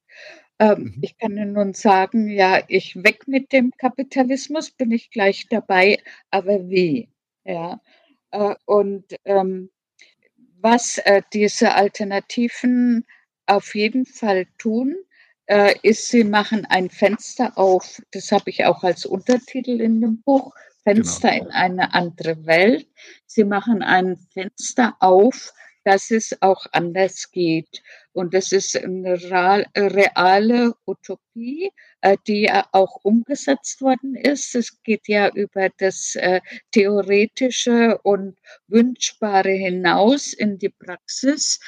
Ähm, 0.62 0.94
mhm. 0.96 0.98
Ich 1.02 1.18
kann 1.18 1.32
Ihnen 1.32 1.54
nun 1.54 1.74
sagen, 1.74 2.30
ja, 2.30 2.62
ich 2.68 3.04
weg 3.04 3.28
mit 3.28 3.52
dem 3.52 3.72
Kapitalismus, 3.72 4.70
bin 4.70 4.92
ich 4.92 5.10
gleich 5.10 5.48
dabei, 5.50 5.98
aber 6.30 6.70
wie? 6.70 7.10
Ja. 7.44 7.82
Äh, 8.30 8.56
und 8.66 9.06
ähm, 9.26 9.72
was 10.60 11.00
äh, 11.00 11.24
diese 11.34 11.74
Alternativen 11.74 13.08
auf 13.48 13.74
jeden 13.74 14.06
Fall 14.06 14.46
tun, 14.60 14.96
äh, 15.48 15.74
ist, 15.82 16.10
sie 16.10 16.24
machen 16.24 16.66
ein 16.66 16.92
Fenster 16.92 17.58
auf, 17.58 18.00
das 18.12 18.32
habe 18.32 18.52
ich 18.52 18.64
auch 18.64 18.84
als 18.84 19.08
Untertitel 19.08 19.82
in 19.82 20.00
dem 20.00 20.22
Buch, 20.22 20.54
Fenster 20.84 21.32
genau. 21.32 21.46
in 21.46 21.52
eine 21.52 21.94
andere 21.96 22.46
Welt. 22.46 22.88
Sie 23.26 23.44
machen 23.44 23.82
ein 23.82 24.18
Fenster 24.32 24.96
auf 25.00 25.54
dass 25.84 26.12
es 26.12 26.36
auch 26.42 26.66
anders 26.72 27.32
geht. 27.32 27.82
Und 28.14 28.34
das 28.34 28.52
ist 28.52 28.78
eine 28.78 29.20
reale 29.76 30.74
Utopie, 30.86 31.72
äh, 32.02 32.18
die 32.28 32.42
ja 32.44 32.68
auch 32.72 32.98
umgesetzt 33.04 33.82
worden 33.82 34.16
ist. 34.16 34.56
Es 34.56 34.82
geht 34.84 35.08
ja 35.08 35.30
über 35.34 35.70
das 35.78 36.16
äh, 36.16 36.42
Theoretische 36.72 37.98
und 38.04 38.38
Wünschbare 38.68 39.52
hinaus 39.52 40.34
in 40.34 40.58
die 40.58 40.70
Praxis. 40.70 41.60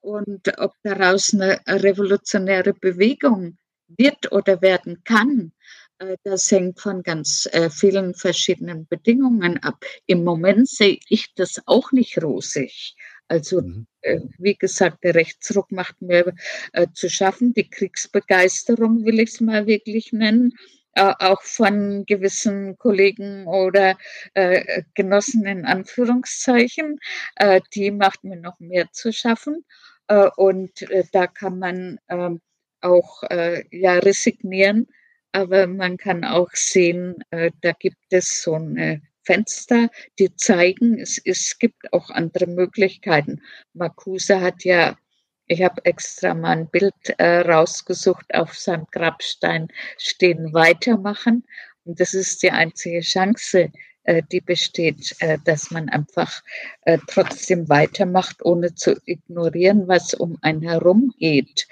Und 0.00 0.58
ob 0.58 0.74
daraus 0.82 1.32
eine 1.32 1.60
revolutionäre 1.66 2.74
Bewegung 2.74 3.58
wird 3.86 4.32
oder 4.32 4.60
werden 4.60 5.02
kann, 5.04 5.52
äh, 5.98 6.16
das 6.24 6.50
hängt 6.50 6.80
von 6.80 7.02
ganz 7.04 7.48
vielen 7.70 8.14
verschiedenen 8.14 8.88
Bedingungen 8.88 9.58
ab. 9.62 9.84
Im 10.06 10.24
Moment 10.24 10.68
sehe 10.68 10.98
ich 11.08 11.32
das 11.34 11.60
auch 11.66 11.92
nicht 11.92 12.20
rosig. 12.22 12.96
Also 13.28 13.62
mhm. 13.62 13.86
äh, 14.02 14.20
wie 14.38 14.56
gesagt, 14.56 15.04
der 15.04 15.14
Rechtsruck 15.14 15.72
macht 15.72 16.00
mir 16.02 16.34
äh, 16.72 16.86
zu 16.94 17.08
schaffen. 17.08 17.54
Die 17.54 17.68
Kriegsbegeisterung 17.68 19.04
will 19.04 19.20
ich 19.20 19.30
es 19.30 19.40
mal 19.40 19.66
wirklich 19.66 20.12
nennen. 20.12 20.52
Äh, 20.94 21.14
auch 21.20 21.40
von 21.42 22.04
gewissen 22.04 22.76
Kollegen 22.76 23.46
oder 23.46 23.96
äh, 24.34 24.82
Genossen 24.94 25.46
in 25.46 25.64
Anführungszeichen, 25.64 26.98
äh, 27.36 27.62
die 27.74 27.90
macht 27.90 28.24
mir 28.24 28.36
noch 28.36 28.60
mehr 28.60 28.92
zu 28.92 29.10
schaffen. 29.10 29.64
Äh, 30.08 30.28
und 30.36 30.86
da 31.12 31.26
kann 31.28 31.58
man 31.58 31.98
ähm, 32.08 32.40
auch 32.82 33.22
ja 33.70 33.98
resignieren, 33.98 34.88
aber 35.30 35.68
man 35.68 35.98
kann 35.98 36.24
auch 36.24 36.50
sehen, 36.52 37.22
da 37.30 37.72
gibt 37.78 37.96
es 38.10 38.42
so 38.42 38.54
eine 38.54 39.00
Fenster, 39.24 39.88
die 40.18 40.34
zeigen, 40.36 40.98
es, 40.98 41.20
es 41.24 41.58
gibt 41.58 41.92
auch 41.92 42.10
andere 42.10 42.46
Möglichkeiten. 42.46 43.42
Marcuse 43.72 44.40
hat 44.40 44.64
ja, 44.64 44.98
ich 45.46 45.62
habe 45.62 45.84
extra 45.84 46.34
mal 46.34 46.58
ein 46.58 46.70
Bild 46.70 46.94
äh, 47.18 47.40
rausgesucht, 47.40 48.34
auf 48.34 48.54
seinem 48.54 48.86
Grabstein 48.90 49.68
stehen 49.98 50.52
Weitermachen. 50.52 51.44
Und 51.84 52.00
das 52.00 52.14
ist 52.14 52.42
die 52.42 52.50
einzige 52.50 53.00
Chance, 53.00 53.70
äh, 54.04 54.22
die 54.30 54.40
besteht, 54.40 55.14
äh, 55.20 55.38
dass 55.44 55.70
man 55.70 55.88
einfach 55.88 56.42
äh, 56.82 56.98
trotzdem 57.06 57.68
weitermacht, 57.68 58.44
ohne 58.44 58.74
zu 58.74 59.00
ignorieren, 59.04 59.88
was 59.88 60.14
um 60.14 60.38
einen 60.42 60.62
herum 60.62 61.12
geht. 61.18 61.66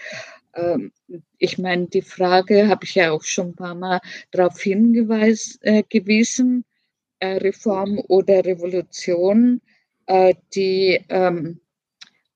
Ähm, 0.55 0.93
ich 1.39 1.59
meine, 1.59 1.87
die 1.87 2.03
Frage 2.03 2.69
habe 2.69 2.85
ich 2.85 2.95
ja 2.95 3.13
auch 3.13 3.23
schon 3.23 3.49
ein 3.49 3.57
paar 3.57 3.75
Mal 3.75 4.01
darauf 4.31 4.61
hingewiesen, 4.61 6.65
Reform 7.23 7.99
oder 8.09 8.45
Revolution, 8.45 9.61
die 10.55 11.05
ähm, 11.09 11.61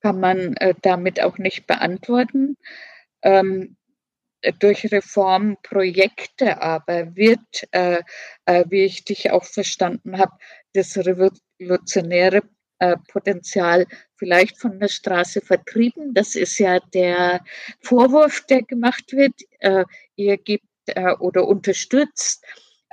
kann 0.01 0.21
man 0.21 0.55
damit 0.83 1.21
auch 1.23 1.39
nicht 1.39 1.67
beantworten. 1.67 2.57
Ähm, 3.23 3.77
durch 4.59 4.91
Reformprojekte 4.91 6.61
aber 6.61 7.17
wird, 7.17 7.41
äh, 7.73 8.03
äh, 8.45 8.65
wie 8.69 8.85
ich 8.85 9.05
dich 9.05 9.31
auch 9.31 9.45
verstanden 9.45 10.19
habe, 10.19 10.33
das 10.73 10.97
revolutionäre 10.97 12.43
äh, 12.79 12.97
Potenzial 13.09 13.87
vielleicht 14.17 14.61
von 14.61 14.79
der 14.79 14.89
Straße 14.89 15.41
vertrieben. 15.41 16.15
Das 16.15 16.35
ist 16.35 16.59
ja 16.59 16.81
der 16.93 17.45
Vorwurf, 17.81 18.45
der 18.47 18.63
gemacht 18.63 19.13
wird. 19.13 19.35
Äh, 19.61 19.85
ihr 20.17 20.37
gibt 20.37 20.67
äh, 20.87 21.13
oder 21.15 21.47
unterstützt 21.47 22.45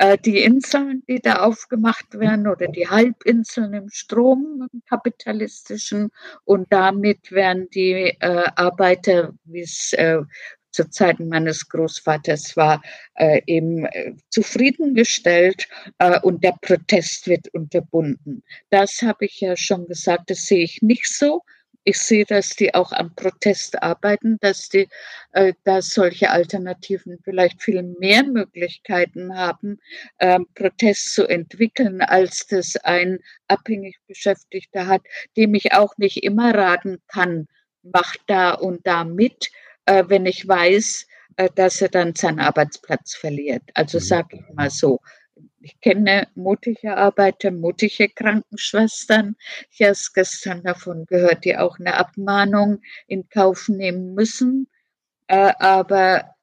äh, 0.01 0.17
die 0.17 0.39
Inseln, 0.43 1.03
die 1.07 1.19
da 1.21 1.43
aufgemacht 1.43 2.17
werden 2.17 2.47
oder 2.47 2.67
die 2.67 2.87
Halbinseln 2.87 3.73
im 3.73 3.89
Strom 3.89 4.67
im 4.73 4.81
kapitalistischen 4.89 6.09
und 6.43 6.73
damit 6.73 7.31
werden 7.31 7.69
die 7.69 8.17
äh, 8.19 8.43
Arbeiter, 8.55 9.33
wie 9.43 9.61
es 9.61 9.93
äh, 9.93 10.21
zu 10.71 10.89
Zeiten 10.89 11.27
meines 11.27 11.69
Großvaters 11.69 12.57
war, 12.57 12.81
äh, 13.15 13.41
eben 13.45 13.85
äh, 13.85 14.13
zufriedengestellt 14.29 15.67
äh, 15.99 16.19
und 16.21 16.43
der 16.43 16.55
Protest 16.61 17.27
wird 17.27 17.49
unterbunden. 17.53 18.43
Das 18.71 19.03
habe 19.03 19.25
ich 19.25 19.39
ja 19.39 19.55
schon 19.55 19.85
gesagt, 19.85 20.31
das 20.31 20.45
sehe 20.45 20.63
ich 20.63 20.81
nicht 20.81 21.07
so. 21.07 21.43
Ich 21.83 21.97
sehe, 21.97 22.25
dass 22.25 22.49
die 22.49 22.73
auch 22.73 22.91
am 22.91 23.15
Protest 23.15 23.81
arbeiten, 23.81 24.37
dass 24.41 24.69
die, 24.69 24.87
äh, 25.31 25.53
dass 25.63 25.89
solche 25.89 26.29
Alternativen 26.29 27.17
vielleicht 27.23 27.61
viel 27.61 27.81
mehr 27.81 28.23
Möglichkeiten 28.23 29.35
haben, 29.35 29.79
äh, 30.19 30.39
Protest 30.53 31.15
zu 31.15 31.27
entwickeln, 31.27 32.01
als 32.01 32.45
das 32.47 32.75
ein 32.77 33.19
abhängig 33.47 33.97
Beschäftigter 34.07 34.85
hat, 34.85 35.01
dem 35.37 35.55
ich 35.55 35.73
auch 35.73 35.97
nicht 35.97 36.23
immer 36.23 36.53
raten 36.53 36.99
kann, 37.07 37.47
macht 37.83 38.19
da 38.27 38.51
und 38.51 38.85
da 38.85 39.03
mit, 39.03 39.49
äh, 39.85 40.03
wenn 40.07 40.25
ich 40.25 40.47
weiß, 40.47 41.07
äh, 41.37 41.49
dass 41.55 41.81
er 41.81 41.89
dann 41.89 42.13
seinen 42.15 42.39
Arbeitsplatz 42.39 43.15
verliert. 43.15 43.63
Also 43.73 43.97
mhm. 43.97 44.03
sage 44.03 44.35
ich 44.37 44.55
mal 44.55 44.69
so. 44.69 44.99
Ich 45.63 45.79
kenne 45.79 46.27
mutige 46.33 46.97
Arbeiter, 46.97 47.51
mutige 47.51 48.09
Krankenschwestern. 48.09 49.35
Ich 49.69 49.81
habe 49.81 49.97
gestern 50.13 50.63
davon 50.63 51.05
gehört, 51.05 51.45
die 51.45 51.55
auch 51.55 51.77
eine 51.79 51.95
Abmahnung 51.95 52.81
in 53.07 53.29
Kauf 53.29 53.69
nehmen 53.69 54.15
müssen. 54.15 54.67
Äh, 55.27 55.53
aber 55.59 56.35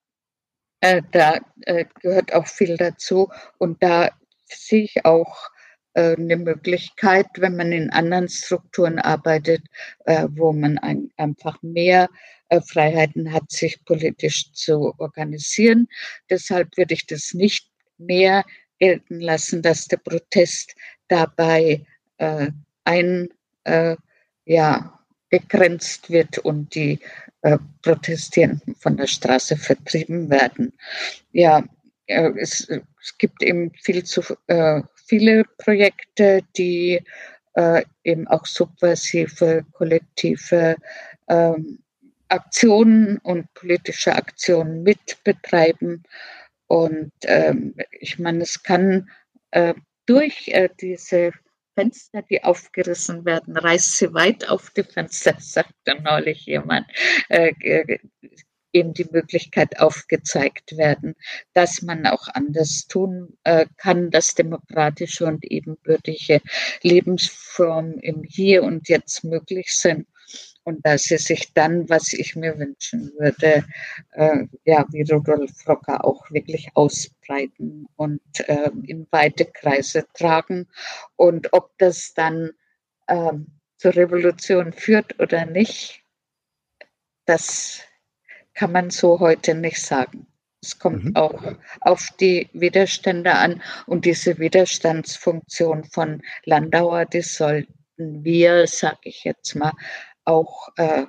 äh, 0.80 1.02
da 1.10 1.38
äh, 1.62 1.84
gehört 2.00 2.32
auch 2.32 2.46
viel 2.46 2.76
dazu. 2.76 3.28
Und 3.58 3.82
da 3.82 4.10
sehe 4.44 4.84
ich 4.84 5.04
auch 5.04 5.50
äh, 5.94 6.14
eine 6.16 6.36
Möglichkeit, 6.36 7.26
wenn 7.38 7.56
man 7.56 7.72
in 7.72 7.90
anderen 7.90 8.28
Strukturen 8.28 9.00
arbeitet, 9.00 9.62
äh, 10.04 10.28
wo 10.30 10.52
man 10.52 10.78
ein, 10.78 11.10
einfach 11.16 11.60
mehr 11.62 12.08
äh, 12.50 12.60
Freiheiten 12.60 13.32
hat, 13.32 13.50
sich 13.50 13.84
politisch 13.84 14.52
zu 14.52 14.94
organisieren. 14.98 15.88
Deshalb 16.30 16.76
würde 16.76 16.94
ich 16.94 17.06
das 17.06 17.34
nicht 17.34 17.68
mehr 17.98 18.44
gelten 18.78 19.20
lassen, 19.20 19.62
dass 19.62 19.86
der 19.88 19.98
Protest 19.98 20.74
dabei 21.08 21.84
äh, 22.18 22.48
ein 22.84 23.28
äh, 23.64 23.96
ja, 24.44 24.98
begrenzt 25.30 26.10
wird 26.10 26.38
und 26.38 26.74
die 26.74 26.98
äh, 27.42 27.58
Protestierenden 27.82 28.74
von 28.76 28.96
der 28.96 29.06
Straße 29.06 29.56
vertrieben 29.56 30.30
werden. 30.30 30.72
Ja, 31.32 31.64
äh, 32.06 32.30
es, 32.38 32.68
es, 32.68 33.18
gibt 33.18 33.42
eben 33.42 33.70
viel 33.82 34.04
zu 34.04 34.22
äh, 34.46 34.82
viele 35.06 35.44
Projekte, 35.58 36.40
die 36.56 37.02
äh, 37.54 37.82
eben 38.04 38.26
auch 38.28 38.46
subversive, 38.46 39.64
kollektive 39.72 40.76
ähm, 41.28 41.78
Aktionen 42.28 43.18
und 43.18 43.52
politische 43.54 44.14
Aktionen 44.14 44.82
mitbetreiben. 44.82 46.02
Und 46.68 47.12
ähm, 47.22 47.74
ich 47.90 48.18
meine, 48.18 48.42
es 48.42 48.62
kann 48.62 49.10
äh, 49.50 49.74
durch 50.06 50.48
äh, 50.48 50.68
diese 50.80 51.32
Fenster, 51.74 52.22
die 52.22 52.44
aufgerissen 52.44 53.24
werden, 53.24 53.56
reißt 53.56 53.98
sie 53.98 54.12
weit 54.12 54.48
auf 54.48 54.70
die 54.70 54.84
Fenster, 54.84 55.34
sagte 55.38 56.00
neulich 56.02 56.46
jemand, 56.46 56.86
äh, 57.28 57.52
eben 58.72 58.92
die 58.92 59.06
Möglichkeit 59.10 59.80
aufgezeigt 59.80 60.76
werden, 60.76 61.14
dass 61.54 61.80
man 61.82 62.06
auch 62.06 62.28
anders 62.28 62.86
tun 62.86 63.38
äh, 63.44 63.66
kann, 63.78 64.10
dass 64.10 64.34
demokratische 64.34 65.24
und 65.24 65.44
ebenbürtige 65.44 66.42
Lebensformen 66.82 67.98
im 67.98 68.22
Hier 68.24 68.62
und 68.62 68.88
Jetzt 68.88 69.24
möglich 69.24 69.74
sind 69.74 70.06
und 70.68 70.84
dass 70.84 71.04
sie 71.04 71.16
sich 71.16 71.54
dann, 71.54 71.88
was 71.88 72.12
ich 72.12 72.36
mir 72.36 72.58
wünschen 72.58 73.10
würde, 73.18 73.64
äh, 74.12 74.44
ja, 74.64 74.84
wie 74.90 75.10
Rudolf 75.10 75.66
Rocker 75.66 76.04
auch 76.04 76.30
wirklich 76.30 76.68
ausbreiten 76.74 77.88
und 77.96 78.20
äh, 78.40 78.70
in 78.86 79.06
weite 79.10 79.46
Kreise 79.46 80.06
tragen. 80.12 80.68
Und 81.16 81.54
ob 81.54 81.70
das 81.78 82.12
dann 82.12 82.50
äh, 83.06 83.32
zur 83.78 83.96
Revolution 83.96 84.74
führt 84.74 85.18
oder 85.18 85.46
nicht, 85.46 86.02
das 87.24 87.80
kann 88.52 88.72
man 88.72 88.90
so 88.90 89.20
heute 89.20 89.54
nicht 89.54 89.80
sagen. 89.80 90.26
Es 90.60 90.78
kommt 90.78 91.04
mhm. 91.04 91.16
auch 91.16 91.54
auf 91.80 92.10
die 92.20 92.50
Widerstände 92.52 93.32
an 93.32 93.62
und 93.86 94.04
diese 94.04 94.38
Widerstandsfunktion 94.38 95.84
von 95.84 96.20
Landauer, 96.44 97.06
die 97.06 97.22
sollten 97.22 97.72
wir, 97.98 98.66
sage 98.66 98.98
ich 99.04 99.24
jetzt 99.24 99.54
mal, 99.54 99.72
auch 100.28 100.68
äh, 100.76 101.06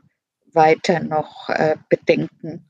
weiter 0.53 0.99
noch 1.01 1.49
äh, 1.49 1.75
bedenken, 1.89 2.65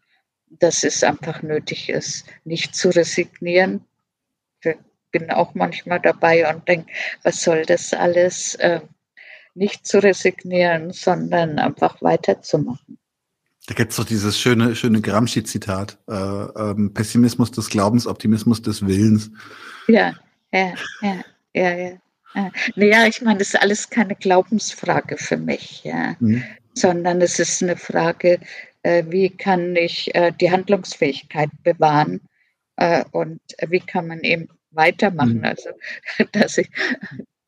dass 0.50 0.84
es 0.84 1.04
einfach 1.04 1.42
nötig 1.42 1.90
ist, 1.90 2.26
nicht 2.44 2.76
zu 2.76 2.90
resignieren. 2.90 3.86
Ich 4.62 4.76
bin 5.12 5.32
auch 5.32 5.54
manchmal 5.56 6.00
dabei 6.00 6.54
und 6.54 6.68
denke, 6.68 6.92
was 7.24 7.42
soll 7.42 7.66
das 7.66 7.94
alles? 7.94 8.56
Äh, 8.56 8.82
nicht 9.56 9.86
zu 9.86 10.02
resignieren, 10.02 10.92
sondern 10.92 11.60
einfach 11.60 12.02
weiterzumachen. 12.02 12.98
Da 13.68 13.76
gibt 13.76 13.92
es 13.92 13.98
doch 13.98 14.06
dieses 14.06 14.40
schöne, 14.40 14.76
schöne 14.76 15.02
Gramsci-Zitat. 15.02 15.98
Äh, 16.08 16.14
ähm, 16.14 16.94
Pessimismus 16.94 17.52
des 17.52 17.70
Glaubens, 17.70 18.08
Optimismus 18.08 18.62
des 18.62 18.86
Willens. 18.86 19.32
Ja, 19.88 20.14
ja, 20.52 20.74
ja, 21.02 21.24
ja, 21.54 21.78
ja. 21.78 21.92
Naja, 22.76 23.08
ich 23.08 23.22
meine, 23.22 23.40
das 23.40 23.50
ist 23.50 23.62
alles 23.62 23.90
keine 23.90 24.16
Glaubensfrage 24.16 25.18
für 25.18 25.38
mich, 25.38 25.84
ja. 25.84 26.16
Mhm. 26.20 26.44
sondern 26.74 27.22
es 27.22 27.40
ist 27.40 27.64
eine 27.64 27.76
Frage, 27.76 28.40
äh, 28.84 29.04
wie 29.08 29.30
kann 29.30 29.76
ich 29.76 30.14
äh, 30.16 30.32
die 30.40 30.52
Handlungsfähigkeit 30.52 31.50
bewahren 31.64 32.22
äh, 32.78 33.04
und 33.12 33.42
wie 33.68 33.80
kann 33.80 34.08
man 34.08 34.22
eben 34.22 34.48
weitermachen. 34.72 35.40
Mhm. 35.40 35.46
Also, 35.46 35.70
dass 36.32 36.58
ich, 36.58 36.70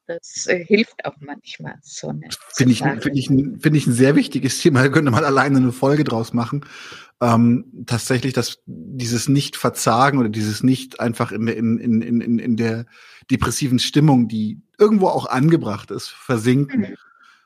das 0.08 0.48
hilft 0.50 1.06
auch 1.06 1.16
manchmal 1.20 1.76
so. 1.82 2.14
Finde 2.54 2.74
ich, 2.74 2.80
find 2.80 3.18
ich, 3.18 3.28
find 3.28 3.78
ich 3.78 3.88
ein 3.88 3.94
sehr 3.94 4.16
wichtiges 4.16 4.60
Thema. 4.60 4.82
Da 4.82 4.90
könnte 4.90 5.12
man 5.12 5.24
alleine 5.24 5.58
eine 5.58 5.72
Folge 5.72 6.04
draus 6.04 6.34
machen. 6.34 6.66
Ähm, 7.22 7.86
tatsächlich, 7.86 8.34
dass 8.34 8.58
dieses 8.66 9.30
Nicht-Verzagen 9.30 10.18
oder 10.18 10.30
dieses 10.30 10.64
Nicht 10.64 11.00
einfach 11.00 11.32
in, 11.32 11.48
in, 11.48 11.78
in, 11.78 12.02
in, 12.02 12.40
in 12.40 12.58
der 12.58 12.88
depressiven 13.30 13.80
Stimmung, 13.80 14.28
die 14.28 14.60
irgendwo 14.82 15.08
auch 15.08 15.28
angebracht 15.28 15.92
ist, 15.92 16.10
versinken. 16.10 16.82
Mhm. 16.82 16.98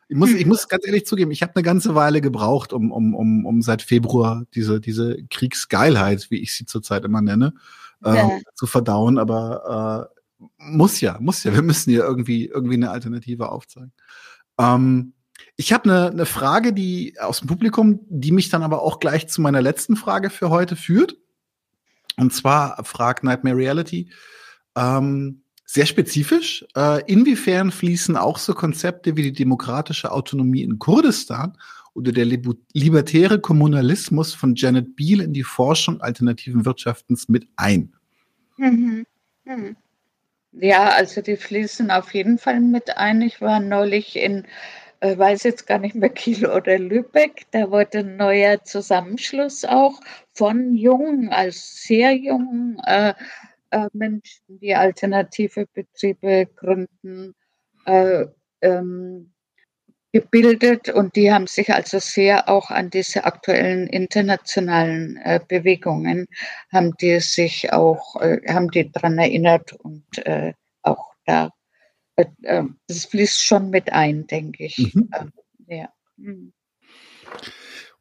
Ich 0.08 0.16
muss, 0.16 0.32
ich 0.32 0.46
muss 0.46 0.68
ganz 0.68 0.86
ehrlich 0.86 1.06
zugeben, 1.06 1.32
ich 1.32 1.42
habe 1.42 1.56
eine 1.56 1.64
ganze 1.64 1.96
Weile 1.96 2.22
gebraucht, 2.22 2.74
um, 2.74 2.92
um, 2.92 3.16
um, 3.16 3.46
um 3.46 3.62
seit 3.62 3.82
Februar 3.82 4.46
diese, 4.54 4.80
diese 4.80 5.18
Kriegsgeilheit, 5.30 6.28
wie 6.30 6.38
ich 6.38 6.56
sie 6.56 6.66
zurzeit 6.66 7.04
immer 7.06 7.22
nenne, 7.22 7.54
äh, 8.04 8.16
ja. 8.16 8.40
zu 8.54 8.68
verdauen. 8.68 9.18
Aber 9.18 10.10
äh, 10.40 10.46
muss 10.60 11.02
ja, 11.02 11.18
muss 11.20 11.44
ja. 11.44 11.54
Wir 11.54 11.64
müssen 11.64 11.90
ja 11.90 12.06
irgendwie, 12.06 12.46
irgendwie 12.46 12.76
eine 12.76 12.92
Alternative 12.92 13.50
aufzeigen. 13.50 13.94
Ähm, 14.60 15.14
ich 15.56 15.74
habe 15.74 15.90
eine, 15.90 16.12
eine 16.12 16.26
Frage, 16.26 16.72
die 16.72 17.16
aus 17.20 17.40
dem 17.40 17.48
Publikum, 17.48 18.00
die 18.08 18.32
mich 18.32 18.50
dann 18.50 18.62
aber 18.62 18.84
auch 18.84 19.00
gleich 19.00 19.28
zu 19.28 19.42
meiner 19.42 19.62
letzten 19.62 19.96
Frage 19.96 20.30
für 20.30 20.50
heute 20.50 20.76
führt. 20.76 21.18
Und 22.18 22.32
zwar 22.34 22.84
fragt 22.86 23.24
Nightmare 23.24 23.58
Reality, 23.58 24.12
ähm, 24.76 25.42
sehr 25.66 25.86
spezifisch. 25.86 26.66
Äh, 26.76 27.04
inwiefern 27.12 27.72
fließen 27.72 28.16
auch 28.16 28.38
so 28.38 28.54
Konzepte 28.54 29.18
wie 29.18 29.24
die 29.24 29.34
demokratische 29.34 30.12
Autonomie 30.12 30.62
in 30.62 30.80
Kurdistan 30.80 31.58
oder 31.94 32.12
der 32.12 32.26
libertäre 32.26 33.40
Kommunalismus 33.40 34.34
von 34.34 34.56
Janet 34.56 34.96
Beal 34.96 35.22
in 35.22 35.34
die 35.34 35.44
Forschung 35.44 36.02
alternativen 36.02 36.66
Wirtschaftens 36.66 37.30
mit 37.30 37.48
ein? 37.56 37.94
Mhm. 38.58 39.06
Hm. 39.46 39.76
Ja, 40.52 40.90
also 40.90 41.22
die 41.22 41.36
fließen 41.36 41.92
auf 41.92 42.14
jeden 42.14 42.38
Fall 42.38 42.60
mit 42.62 42.98
ein. 42.98 43.22
Ich 43.22 43.42
war 43.42 43.60
neulich 43.60 44.16
in, 44.16 44.46
äh, 45.00 45.18
weiß 45.18 45.44
jetzt 45.44 45.68
gar 45.68 45.80
nicht 45.80 45.96
mehr, 45.96 46.10
Kiel 46.14 46.46
oder 46.46 46.80
Lübeck. 46.80 47.46
Da 47.52 47.72
wurde 47.72 48.00
ein 48.00 48.18
neuer 48.18 48.64
Zusammenschluss 48.64 49.66
auch 49.66 50.00
von 50.34 50.76
jungen, 50.76 51.30
als 51.30 51.84
sehr 51.84 52.14
jungen 52.16 52.80
äh, 52.86 53.14
äh, 53.76 53.90
Menschen, 53.94 54.60
die 54.60 54.74
alternative 54.74 55.66
Betriebe 55.74 56.48
gründen, 56.56 57.36
äh, 57.86 58.26
ähm, 58.62 59.32
gebildet 60.14 60.88
und 60.88 61.18
die 61.18 61.34
haben 61.34 61.46
sich 61.46 61.74
also 61.74 62.00
sehr 62.00 62.48
auch 62.48 62.72
an 62.72 62.90
diese 62.90 63.26
aktuellen 63.26 63.88
internationalen 63.88 65.18
äh, 65.18 65.42
Bewegungen 65.46 66.28
haben 66.72 66.94
die 67.02 67.20
sich 67.20 67.74
auch 67.74 68.16
äh, 68.22 68.40
haben 68.48 68.72
die 68.72 68.90
daran 68.90 69.18
erinnert 69.18 69.74
und 69.74 70.06
äh, 70.20 70.54
auch 70.84 71.14
da 71.26 71.50
äh, 72.16 72.28
äh, 72.44 72.64
das 72.88 73.04
fließt 73.06 73.44
schon 73.44 73.70
mit 73.72 73.92
ein, 73.92 74.26
denke 74.26 74.64
ich. 74.64 74.96
Mhm. 74.96 75.10
Ähm, 75.20 75.32
ja. 75.68 75.90
Mhm. 76.16 76.54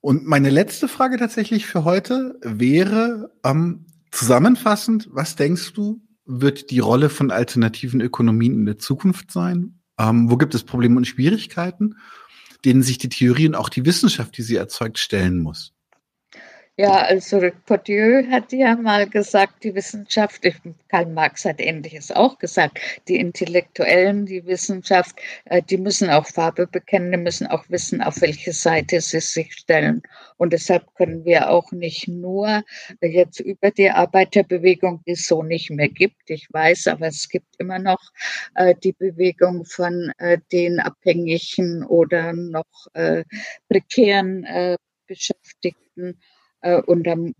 Und 0.01 0.25
meine 0.25 0.51
letzte 0.51 0.87
Frage 0.87 1.17
tatsächlich 1.17 1.67
für 1.67 1.85
heute 1.85 2.39
wäre 2.43 3.33
ähm, 3.45 3.87
zusammenfassend, 4.15 5.09
was 5.11 5.37
denkst 5.37 5.73
du, 5.73 6.03
wird 6.25 6.71
die 6.71 6.79
Rolle 6.79 7.11
von 7.11 7.31
alternativen 7.31 8.01
Ökonomien 8.01 8.55
in 8.55 8.67
der 8.67 8.79
Zukunft 8.79 9.31
sein? 9.31 9.81
Ähm, 9.99 10.31
wo 10.31 10.37
gibt 10.37 10.55
es 10.55 10.65
Probleme 10.65 10.97
und 10.97 11.07
Schwierigkeiten, 11.07 11.97
denen 12.65 12.83
sich 12.83 12.99
die 12.99 13.11
Theorie 13.11 13.49
und 13.49 13.55
auch 13.55 13.69
die 13.69 13.85
Wissenschaft, 13.85 14.37
die 14.37 14.43
sie 14.43 14.57
erzeugt, 14.57 14.99
stellen 14.99 15.39
muss? 15.39 15.74
Ja, 16.77 17.03
also 17.03 17.41
Bourdieu 17.67 18.29
hat 18.33 18.53
ja 18.53 18.75
mal 18.75 19.09
gesagt, 19.09 19.63
die 19.63 19.77
Wissenschaft, 19.77 20.43
Karl 20.89 21.07
Marx 21.07 21.45
hat 21.45 21.61
Ähnliches 21.61 22.11
auch 22.11 22.37
gesagt, 22.41 22.81
die 23.07 23.15
Intellektuellen, 23.21 24.27
die 24.27 24.45
Wissenschaft, 24.45 25.15
äh, 25.45 25.63
die 25.63 25.79
müssen 25.79 26.11
auch 26.11 26.27
Farbe 26.27 26.67
bekennen, 26.67 27.13
die 27.13 27.19
müssen 27.19 27.47
auch 27.47 27.63
wissen, 27.69 28.03
auf 28.03 28.21
welche 28.23 28.53
Seite 28.53 29.01
sie 29.01 29.21
sich 29.21 29.53
stellen. 29.55 30.03
Und 30.37 30.53
deshalb 30.53 30.93
können 30.97 31.25
wir 31.25 31.49
auch 31.49 31.71
nicht 31.71 32.09
nur 32.09 32.65
jetzt 33.01 33.39
über 33.39 33.71
die 33.71 33.91
Arbeiterbewegung, 33.91 35.01
die 35.07 35.13
es 35.13 35.29
so 35.29 35.45
nicht 35.45 35.71
mehr 35.71 35.89
gibt, 35.89 36.29
ich 36.29 36.49
weiß, 36.51 36.89
aber 36.89 37.07
es 37.07 37.29
gibt 37.29 37.55
immer 37.59 37.79
noch 37.79 38.01
äh, 38.57 38.75
die 38.83 38.95
Bewegung 38.95 39.65
von 39.65 40.11
äh, 40.19 40.39
den 40.51 40.81
Abhängigen 40.81 41.85
oder 41.85 42.33
noch 42.33 42.65
prekären 43.69 44.45
Beschäftigten, 45.07 46.19
äh, 46.65 46.81
und 46.81 47.05
dann, 47.05 47.35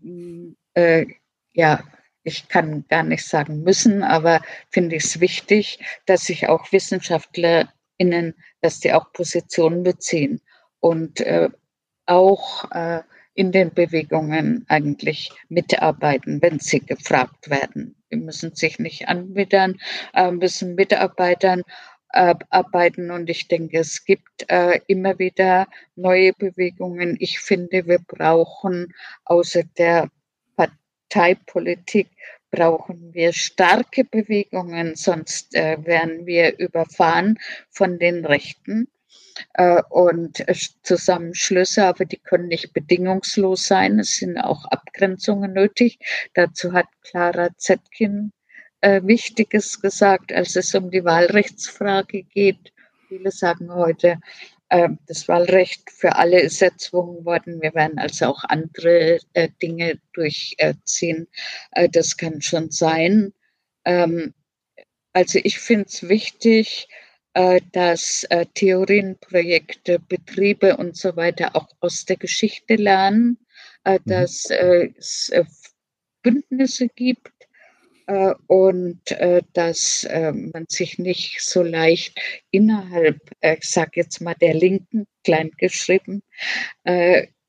äh, 0.75 1.05
ja, 1.53 1.83
ich 2.23 2.47
kann 2.47 2.85
gar 2.89 3.03
nicht 3.03 3.25
sagen 3.25 3.63
müssen, 3.63 4.03
aber 4.03 4.41
finde 4.69 4.95
ich 4.95 5.03
es 5.03 5.19
wichtig, 5.19 5.79
dass 6.05 6.25
sich 6.25 6.47
auch 6.47 6.71
WissenschaftlerInnen, 6.71 8.33
dass 8.61 8.79
die 8.79 8.93
auch 8.93 9.11
Positionen 9.13 9.83
beziehen 9.83 10.41
und 10.79 11.21
äh, 11.21 11.49
auch 12.05 12.69
äh, 12.71 13.01
in 13.33 13.51
den 13.51 13.73
Bewegungen 13.73 14.65
eigentlich 14.69 15.31
mitarbeiten, 15.49 16.41
wenn 16.41 16.59
sie 16.59 16.79
gefragt 16.79 17.49
werden. 17.49 17.95
Die 18.11 18.17
müssen 18.17 18.55
sich 18.55 18.79
nicht 18.79 19.07
anbiedern, 19.07 19.79
äh, 20.13 20.31
müssen 20.31 20.75
mitarbeitern 20.75 21.63
arbeiten. 22.09 23.11
Und 23.11 23.29
ich 23.29 23.47
denke, 23.47 23.79
es 23.79 24.05
gibt 24.05 24.49
äh, 24.49 24.79
immer 24.87 25.19
wieder 25.19 25.67
neue 25.95 26.33
Bewegungen. 26.33 27.17
Ich 27.19 27.39
finde, 27.39 27.85
wir 27.87 27.99
brauchen 27.99 28.93
außer 29.25 29.63
der 29.77 30.09
Parteipolitik 30.55 32.09
brauchen 32.51 33.13
wir 33.13 33.33
starke 33.33 34.05
Bewegungen, 34.05 34.95
sonst 34.95 35.53
äh, 35.55 35.77
werden 35.85 36.25
wir 36.25 36.57
überfahren 36.57 37.37
von 37.69 37.99
den 37.99 38.25
Rechten. 38.25 38.87
Äh, 39.53 39.81
und 39.89 40.45
Zusammenschlüsse, 40.83 41.85
aber 41.85 42.05
die 42.05 42.17
können 42.17 42.47
nicht 42.47 42.73
bedingungslos 42.73 43.67
sein. 43.67 43.99
Es 43.99 44.15
sind 44.15 44.37
auch 44.37 44.65
Abgrenzungen 44.65 45.51
nötig. 45.51 45.99
Dazu 46.33 46.71
hat 46.71 46.87
Clara 47.03 47.49
Zetkin 47.57 48.31
äh, 48.85 49.01
Wichtiges 49.03 49.81
gesagt, 49.81 50.31
als 50.31 50.55
es 50.55 50.75
um 50.75 50.91
die 50.91 51.03
Wahlrechtsfrage 51.03 52.21
geht. 52.21 52.71
Viele 53.07 53.31
sagen 53.31 53.73
heute, 53.73 54.19
äh, 54.69 54.89
das 55.07 55.27
Wahlrecht 55.27 55.89
für 55.89 56.15
alle 56.15 56.39
ist 56.39 56.61
erzwungen 56.61 57.25
worden. 57.25 57.63
Wir 57.63 57.73
werden 57.73 57.97
also 57.97 58.27
auch 58.27 58.43
andere 58.43 59.17
äh, 59.33 59.49
Dinge 59.59 59.99
durchziehen. 60.13 61.27
Äh, 61.71 61.89
das 61.89 62.15
kann 62.15 62.43
schon 62.43 62.69
sein. 62.69 63.33
Ähm, 63.85 64.35
also 65.13 65.39
ich 65.43 65.57
finde 65.57 65.85
es 65.87 66.07
wichtig, 66.07 66.87
äh, 67.33 67.61
dass 67.71 68.23
äh, 68.29 68.45
Theorien, 68.53 69.17
Projekte, 69.19 69.97
Betriebe 69.97 70.77
und 70.77 70.95
so 70.95 71.15
weiter 71.15 71.55
auch 71.55 71.69
aus 71.79 72.05
der 72.05 72.17
Geschichte 72.17 72.75
lernen, 72.75 73.39
mhm. 73.83 73.97
dass 74.05 74.45
es 74.51 75.31
Bündnisse 76.21 76.87
gibt, 76.87 77.31
und 78.47 79.11
äh, 79.11 79.41
dass 79.53 80.03
äh, 80.03 80.31
man 80.31 80.65
sich 80.69 80.99
nicht 80.99 81.41
so 81.41 81.63
leicht 81.63 82.19
innerhalb, 82.51 83.19
ich 83.41 83.63
sage 83.63 83.91
jetzt 83.95 84.21
mal 84.21 84.35
der 84.35 84.53
Linken, 84.53 85.07
kleingeschrieben, 85.23 86.21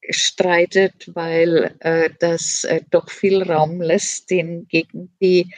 streitet, 0.09 1.15
weil 1.15 1.75
das 2.21 2.67
doch 2.91 3.11
viel 3.11 3.43
Raum 3.43 3.83
lässt, 3.83 4.31
den 4.31 4.67
gegen 4.67 5.15
die 5.21 5.53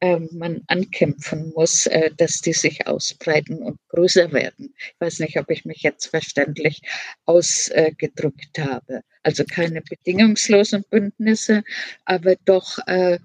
man 0.00 0.62
ankämpfen 0.68 1.52
muss, 1.56 1.90
dass 2.16 2.40
die 2.40 2.52
sich 2.52 2.86
ausbreiten 2.86 3.60
und 3.60 3.80
größer 3.88 4.32
werden. 4.32 4.72
Ich 4.78 5.00
weiß 5.00 5.18
nicht, 5.18 5.36
ob 5.36 5.50
ich 5.50 5.64
mich 5.64 5.82
jetzt 5.82 6.06
verständlich 6.06 6.82
ausgedrückt 7.24 8.56
habe. 8.60 9.00
Also 9.24 9.44
keine 9.44 9.82
bedingungslosen 9.82 10.84
Bündnisse, 10.88 11.64
aber 12.04 12.36
doch 12.44 12.78
äh, 12.86 13.18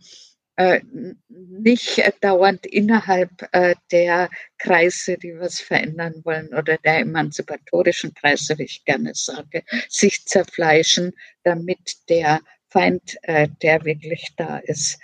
nicht 1.30 2.04
dauernd 2.20 2.66
innerhalb 2.66 3.48
äh, 3.54 3.76
der 3.92 4.30
Kreise, 4.58 5.18
die 5.18 5.40
was 5.40 5.62
verändern 5.62 6.22
wollen 6.26 6.54
oder 6.54 6.78
der 6.78 7.00
emanzipatorischen 7.00 8.14
Kreise, 8.14 8.58
wie 8.58 8.64
ich 8.64 8.84
gerne 8.84 9.14
sage, 9.16 9.64
sich 9.88 10.26
zerfleischen, 10.26 11.14
damit 11.44 12.10
der 12.10 12.42
Feind, 12.68 13.18
äh, 13.22 13.48
der 13.62 13.86
wirklich 13.86 14.34
da 14.36 14.58
ist, 14.58 15.00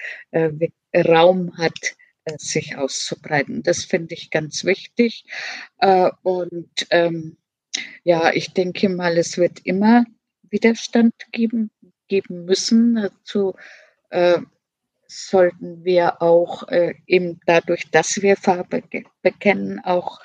Raum 0.94 1.58
hat, 1.58 1.96
sich 2.38 2.76
auszubreiten. 2.76 3.64
Das 3.64 3.86
finde 3.86 4.14
ich 4.16 4.32
ganz 4.32 4.66
wichtig. 4.66 5.26
Und 6.24 6.88
ähm, 6.90 7.38
ja, 8.04 8.34
ich 8.34 8.54
denke 8.54 8.90
mal, 8.90 9.18
es 9.18 9.38
wird 9.38 9.60
immer 9.64 10.06
Widerstand 10.44 11.14
geben, 11.32 11.70
geben 12.08 12.46
müssen 12.46 13.10
zu 13.24 13.56
sollten 15.16 15.84
wir 15.84 16.22
auch 16.22 16.68
äh, 16.68 16.96
eben 17.08 17.40
dadurch, 17.46 17.90
dass 17.92 18.22
wir 18.22 18.36
Farbe 18.36 18.84
bekennen, 19.22 19.80
auch 19.84 20.20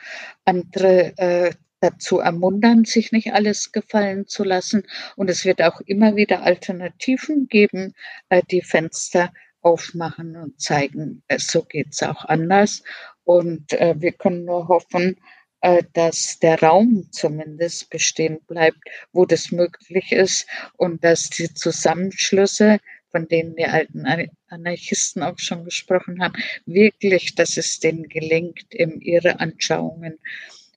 andere 0.45 1.17
äh, 1.19 1.53
dazu 1.81 2.19
ermuntern, 2.19 2.85
sich 2.85 3.13
nicht 3.13 3.33
alles 3.33 3.73
gefallen 3.73 4.27
zu 4.27 4.45
lassen. 4.45 4.85
Und 5.17 5.31
es 5.31 5.45
wird 5.45 5.63
auch 5.63 5.81
immer 5.81 6.17
wieder 6.17 6.43
Alternativen 6.43 7.49
geben, 7.49 7.95
äh, 8.29 8.43
die 8.51 8.63
Fenster 8.63 9.33
aufmachen 9.63 10.37
und 10.37 10.61
zeigen, 10.61 11.23
äh, 11.29 11.39
so 11.39 11.63
geht's 11.63 12.03
auch 12.03 12.25
anders. 12.25 12.83
Und 13.25 13.73
äh, 13.75 13.95
wir 13.99 14.13
können 14.13 14.45
nur 14.45 14.69
hoffen, 14.69 15.17
äh, 15.61 15.83
dass 15.93 16.39
der 16.39 16.61
Raum 16.61 17.09
zumindest 17.11 17.91
bestehen 17.91 18.41
bleibt, 18.47 18.79
wo 19.13 19.27
das 19.27 19.53
möglich 19.53 20.13
ist 20.13 20.47
und 20.77 21.05
dass 21.05 21.29
die 21.31 21.53
Zusammenschlüsse 21.53 22.79
von 23.11 23.29
denen 23.29 23.57
die 23.57 23.67
alten 23.67 24.05
Anarchisten 24.49 25.23
auch 25.23 25.39
schon 25.39 25.65
gesprochen 25.65 26.23
haben, 26.23 26.35
wirklich, 26.67 27.35
dass 27.35 27.57
es 27.57 27.81
denen 27.81 28.09
gelingt, 28.09 28.73
in 28.73 29.01
ihre 29.01 29.41
Anschauungen 29.41 30.19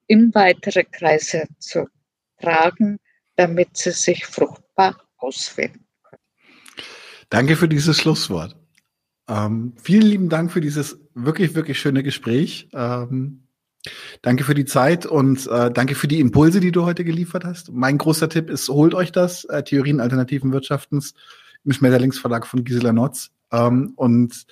in 0.08 0.34
weitere 0.34 0.84
Kreise 0.84 1.48
zu 1.60 1.88
tragen, 2.42 2.98
damit 3.36 3.78
sie 3.78 3.92
sich 3.92 4.26
fruchtbar 4.26 5.02
auswirken 5.18 5.86
können. 6.04 6.22
Danke 7.30 7.56
für 7.56 7.68
dieses 7.68 7.98
Schlusswort. 7.98 8.56
Ähm, 9.28 9.74
vielen 9.82 10.04
lieben 10.04 10.30
Dank 10.30 10.52
für 10.52 10.62
dieses 10.62 11.00
wirklich, 11.14 11.56
wirklich 11.56 11.80
schöne 11.80 12.04
Gespräch. 12.04 12.70
Ähm, 12.74 13.48
danke 14.22 14.44
für 14.44 14.54
die 14.54 14.66
Zeit 14.66 15.06
und 15.06 15.48
äh, 15.48 15.72
danke 15.72 15.96
für 15.96 16.08
die 16.08 16.20
Impulse, 16.20 16.60
die 16.60 16.72
du 16.72 16.84
heute 16.84 17.06
geliefert 17.06 17.46
hast. 17.46 17.72
Mein 17.72 17.98
großer 17.98 18.28
Tipp 18.28 18.50
ist, 18.50 18.68
holt 18.68 18.94
euch 18.94 19.12
das, 19.12 19.46
äh, 19.46 19.64
Theorien 19.64 20.02
alternativen 20.02 20.52
Wirtschaftens 20.52 21.14
im 21.66 21.72
Schmetterlingsverlag 21.72 22.46
von 22.46 22.64
Gisela 22.64 22.94
Notz. 22.94 23.32
Ähm, 23.52 23.94
und 23.96 24.46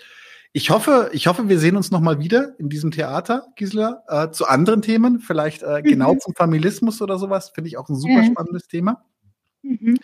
ich 0.53 0.69
hoffe, 0.69 1.09
ich 1.13 1.27
hoffe, 1.27 1.47
wir 1.47 1.59
sehen 1.59 1.77
uns 1.77 1.91
noch 1.91 2.01
mal 2.01 2.19
wieder 2.19 2.59
in 2.59 2.69
diesem 2.69 2.91
Theater, 2.91 3.47
Gisela, 3.55 4.03
äh, 4.07 4.31
zu 4.31 4.47
anderen 4.47 4.81
Themen, 4.81 5.19
vielleicht 5.19 5.63
äh, 5.63 5.81
genau 5.81 6.15
mhm. 6.15 6.19
zum 6.19 6.35
Familismus 6.35 7.01
oder 7.01 7.17
sowas. 7.17 7.49
Finde 7.49 7.69
ich 7.69 7.77
auch 7.77 7.87
ein 7.87 7.95
super 7.95 8.21
mhm. 8.21 8.31
spannendes 8.31 8.67
Thema. 8.67 9.05
Mhm. 9.61 9.97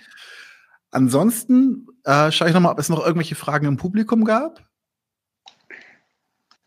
Ansonsten 0.89 1.87
äh, 2.05 2.31
schaue 2.31 2.47
ich 2.47 2.53
noch 2.53 2.61
mal, 2.61 2.71
ob 2.71 2.79
es 2.79 2.89
noch 2.89 3.05
irgendwelche 3.05 3.35
Fragen 3.35 3.67
im 3.67 3.77
Publikum 3.77 4.23
gab. 4.23 4.65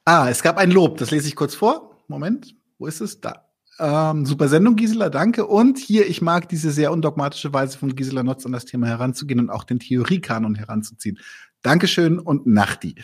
Ah, 0.05 0.29
es 0.29 0.43
gab 0.43 0.59
ein 0.59 0.71
Lob, 0.71 0.99
das 0.99 1.11
lese 1.11 1.29
ich 1.29 1.37
kurz 1.37 1.55
vor. 1.55 1.97
Moment, 2.07 2.55
wo 2.79 2.87
ist 2.87 3.01
es? 3.01 3.21
Da. 3.21 3.50
Ähm, 3.81 4.27
super 4.27 4.49
Sendung, 4.49 4.77
Gisela, 4.77 5.09
danke. 5.09 5.47
Und 5.47 5.79
hier, 5.79 6.07
ich 6.07 6.21
mag 6.21 6.51
diese 6.51 6.71
sehr 6.71 6.93
undogmatische 6.93 7.53
Weise 7.55 7.79
von 7.79 7.95
Gisela 7.95 8.23
Notz 8.23 8.45
an 8.45 8.53
das 8.53 8.67
Thema 8.67 8.87
heranzugehen 8.87 9.41
und 9.41 9.49
auch 9.49 9.65
den 9.65 9.79
Theoriekanon 9.79 10.55
heranzuziehen. 10.55 11.19
Dankeschön 11.63 12.19
und 12.19 12.47
Nachti. 12.47 12.97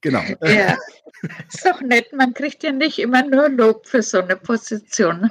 Genau. 0.00 0.22
Ja, 0.42 0.76
ist 1.48 1.64
doch 1.64 1.80
nett. 1.80 2.12
Man 2.12 2.34
kriegt 2.34 2.62
ja 2.62 2.70
nicht 2.70 3.00
immer 3.00 3.26
nur 3.26 3.48
Lob 3.48 3.86
für 3.86 4.02
so 4.02 4.20
eine 4.20 4.36
Position. 4.36 5.28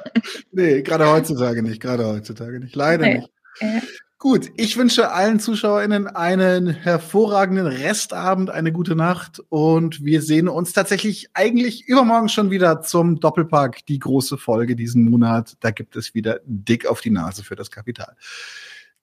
Nee, 0.52 0.82
gerade 0.82 1.10
heutzutage 1.10 1.64
nicht. 1.64 1.82
Gerade 1.82 2.06
heutzutage 2.06 2.60
nicht. 2.60 2.76
Leider 2.76 3.06
nee. 3.06 3.18
nicht. 3.20 3.30
Ja. 3.62 3.82
Gut, 4.22 4.52
ich 4.56 4.78
wünsche 4.78 5.12
allen 5.12 5.40
ZuschauerInnen 5.40 6.06
einen 6.06 6.68
hervorragenden 6.68 7.66
Restabend, 7.66 8.52
eine 8.52 8.72
gute 8.72 8.96
Nacht 8.96 9.42
und 9.50 10.06
wir 10.06 10.22
sehen 10.22 10.48
uns 10.48 10.74
tatsächlich 10.74 11.32
eigentlich 11.34 11.88
übermorgen 11.88 12.30
schon 12.30 12.52
wieder 12.52 12.82
zum 12.82 13.20
Doppelpack, 13.20 13.84
die 13.88 13.98
große 13.98 14.38
Folge 14.38 14.76
diesen 14.76 15.10
Monat. 15.10 15.58
Da 15.62 15.72
gibt 15.72 15.96
es 15.96 16.14
wieder 16.14 16.40
dick 16.46 16.86
auf 16.86 17.02
die 17.02 17.10
Nase 17.10 17.44
für 17.44 17.56
das 17.56 17.72
Kapital. 17.72 18.16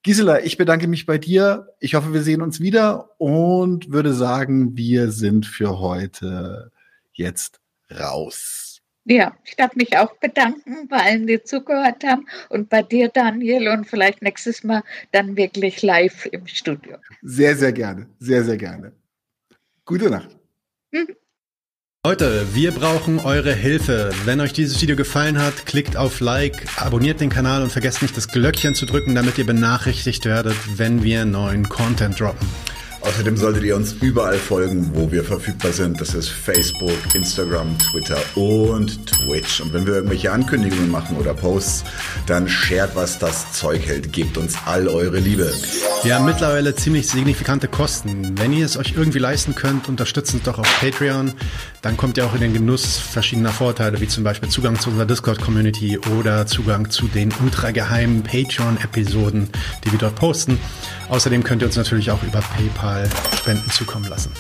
Gisela, 0.05 0.45
ich 0.45 0.57
bedanke 0.57 0.87
mich 0.87 1.05
bei 1.05 1.19
dir. 1.19 1.67
Ich 1.81 1.97
hoffe, 1.97 2.15
wir 2.15 2.23
sehen 2.23 2.41
uns 2.41 2.61
wieder 2.61 3.11
und 3.19 3.91
würde 3.91 4.15
sagen, 4.15 4.77
wir 4.77 5.11
sind 5.11 5.47
für 5.47 5.81
heute 5.81 6.71
jetzt 7.13 7.59
raus. 7.91 8.68
Ja, 9.11 9.35
ich 9.45 9.57
darf 9.57 9.75
mich 9.75 9.97
auch 9.97 10.15
bedanken 10.17 10.87
bei 10.87 10.99
allen, 10.99 11.27
die 11.27 11.43
zugehört 11.43 12.05
haben 12.05 12.27
und 12.51 12.69
bei 12.69 12.83
dir, 12.83 13.09
Daniel, 13.09 13.69
und 13.69 13.87
vielleicht 13.87 14.21
nächstes 14.21 14.65
Mal 14.65 14.83
dann 15.13 15.35
wirklich 15.35 15.81
live 15.81 16.27
im 16.27 16.47
Studio. 16.47 16.99
Sehr, 17.23 17.57
sehr 17.57 17.73
gerne, 17.73 18.07
sehr, 18.19 18.45
sehr 18.45 18.59
gerne. 18.59 18.93
Gute 19.87 20.11
Nacht. 20.11 20.37
Mhm. 20.91 21.17
Leute, 22.05 22.47
wir 22.53 22.73
brauchen 22.73 23.19
eure 23.19 23.55
Hilfe. 23.55 24.11
Wenn 24.27 24.41
euch 24.41 24.53
dieses 24.53 24.81
Video 24.83 24.95
gefallen 24.95 25.39
hat, 25.39 25.65
klickt 25.65 25.97
auf 25.97 26.21
Like, 26.21 26.67
abonniert 26.77 27.23
den 27.23 27.31
Kanal 27.31 27.63
und 27.63 27.73
vergesst 27.73 28.03
nicht 28.03 28.17
das 28.17 28.29
Glöckchen 28.29 28.75
zu 28.75 28.85
drücken, 28.85 29.15
damit 29.15 29.39
ihr 29.39 29.47
benachrichtigt 29.47 30.27
werdet, 30.27 30.57
wenn 30.77 31.03
wir 31.03 31.25
neuen 31.25 31.69
Content 31.71 32.21
droppen. 32.21 32.47
Außerdem 33.01 33.37
solltet 33.37 33.63
ihr 33.63 33.77
uns 33.77 33.93
überall 33.93 34.37
folgen, 34.39 34.91
wo 34.93 35.11
wir 35.11 35.23
verfügbar 35.23 35.73
sind. 35.73 36.01
Das 36.01 36.15
ist 36.15 36.29
Facebook, 36.29 36.97
Instagram, 37.15 37.77
Twitter 37.79 38.19
und 38.35 39.07
Twitch. 39.07 39.61
Und 39.61 39.73
wenn 39.73 39.87
wir 39.87 39.95
irgendwelche 39.95 40.33
Ankündigungen 40.33 40.91
machen 40.91 41.17
oder 41.17 41.33
Posts, 41.33 41.85
dann 42.27 42.49
shared, 42.49 42.91
was 42.95 43.19
das 43.19 43.53
Zeug 43.53 43.87
hält. 43.87 44.13
Gebt 44.13 44.37
uns 44.37 44.57
all 44.67 44.89
eure 44.89 45.19
Liebe. 45.19 45.53
Wir 46.03 46.17
haben 46.17 46.27
mittlerweile 46.27 46.75
ziemlich 46.75 47.09
signifikante 47.09 47.69
Kosten. 47.69 48.39
Wenn 48.39 48.53
ihr 48.53 48.67
es 48.67 48.77
euch 48.77 48.95
irgendwie 48.97 49.19
leisten 49.19 49.55
könnt, 49.55 49.89
unterstützt 49.89 50.35
uns 50.35 50.43
doch 50.43 50.59
auf 50.59 50.81
Patreon. 50.81 51.33
Dann 51.83 51.97
kommt 51.97 52.17
ihr 52.17 52.27
auch 52.27 52.35
in 52.35 52.41
den 52.41 52.53
Genuss 52.53 52.99
verschiedener 52.99 53.51
Vorteile, 53.51 54.01
wie 54.01 54.09
zum 54.09 54.25
Beispiel 54.25 54.49
Zugang 54.49 54.79
zu 54.79 54.91
unserer 54.91 55.07
Discord-Community 55.07 55.99
oder 56.19 56.47
Zugang 56.47 56.91
zu 56.91 57.07
den 57.07 57.33
ultrageheimen 57.43 58.25
Patreon-Episoden, 58.25 59.49
die 59.85 59.93
wir 59.93 59.99
dort 59.99 60.17
posten. 60.17 60.59
Außerdem 61.09 61.45
könnt 61.45 61.63
ihr 61.63 61.67
uns 61.67 61.77
natürlich 61.77 62.11
auch 62.11 62.23
über 62.23 62.41
PayPal 62.41 63.09
Spenden 63.37 63.71
zukommen 63.71 64.09
lassen. 64.09 64.31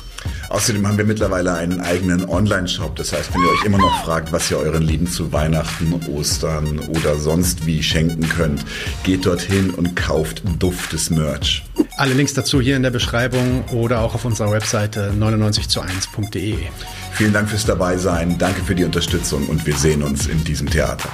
Außerdem 0.48 0.86
haben 0.86 0.98
wir 0.98 1.04
mittlerweile 1.04 1.54
einen 1.54 1.80
eigenen 1.80 2.28
Online-Shop. 2.28 2.96
Das 2.96 3.12
heißt, 3.12 3.32
wenn 3.32 3.42
ihr 3.42 3.50
euch 3.50 3.64
immer 3.64 3.78
noch 3.78 4.04
fragt, 4.04 4.32
was 4.32 4.50
ihr 4.50 4.58
euren 4.58 4.82
Lieben 4.82 5.06
zu 5.06 5.32
Weihnachten, 5.32 5.94
Ostern 6.08 6.80
oder 6.80 7.16
sonst 7.16 7.66
wie 7.66 7.82
schenken 7.82 8.28
könnt, 8.28 8.64
geht 9.04 9.26
dorthin 9.26 9.70
und 9.70 9.94
kauft 9.94 10.42
duftes 10.58 11.10
Merch. 11.10 11.64
Alle 11.98 12.14
Links 12.14 12.32
dazu 12.32 12.60
hier 12.60 12.76
in 12.76 12.84
der 12.84 12.90
Beschreibung 12.90 13.64
oder 13.72 14.02
auch 14.02 14.14
auf 14.14 14.24
unserer 14.24 14.52
Webseite 14.52 15.12
99 15.12 15.68
zu 15.68 15.82
1.de. 15.82 16.56
Vielen 17.10 17.32
Dank 17.32 17.50
fürs 17.50 17.66
Dabeisein, 17.66 18.38
danke 18.38 18.62
für 18.62 18.76
die 18.76 18.84
Unterstützung 18.84 19.48
und 19.48 19.66
wir 19.66 19.74
sehen 19.74 20.04
uns 20.04 20.28
in 20.28 20.44
diesem 20.44 20.70
Theater. 20.70 21.10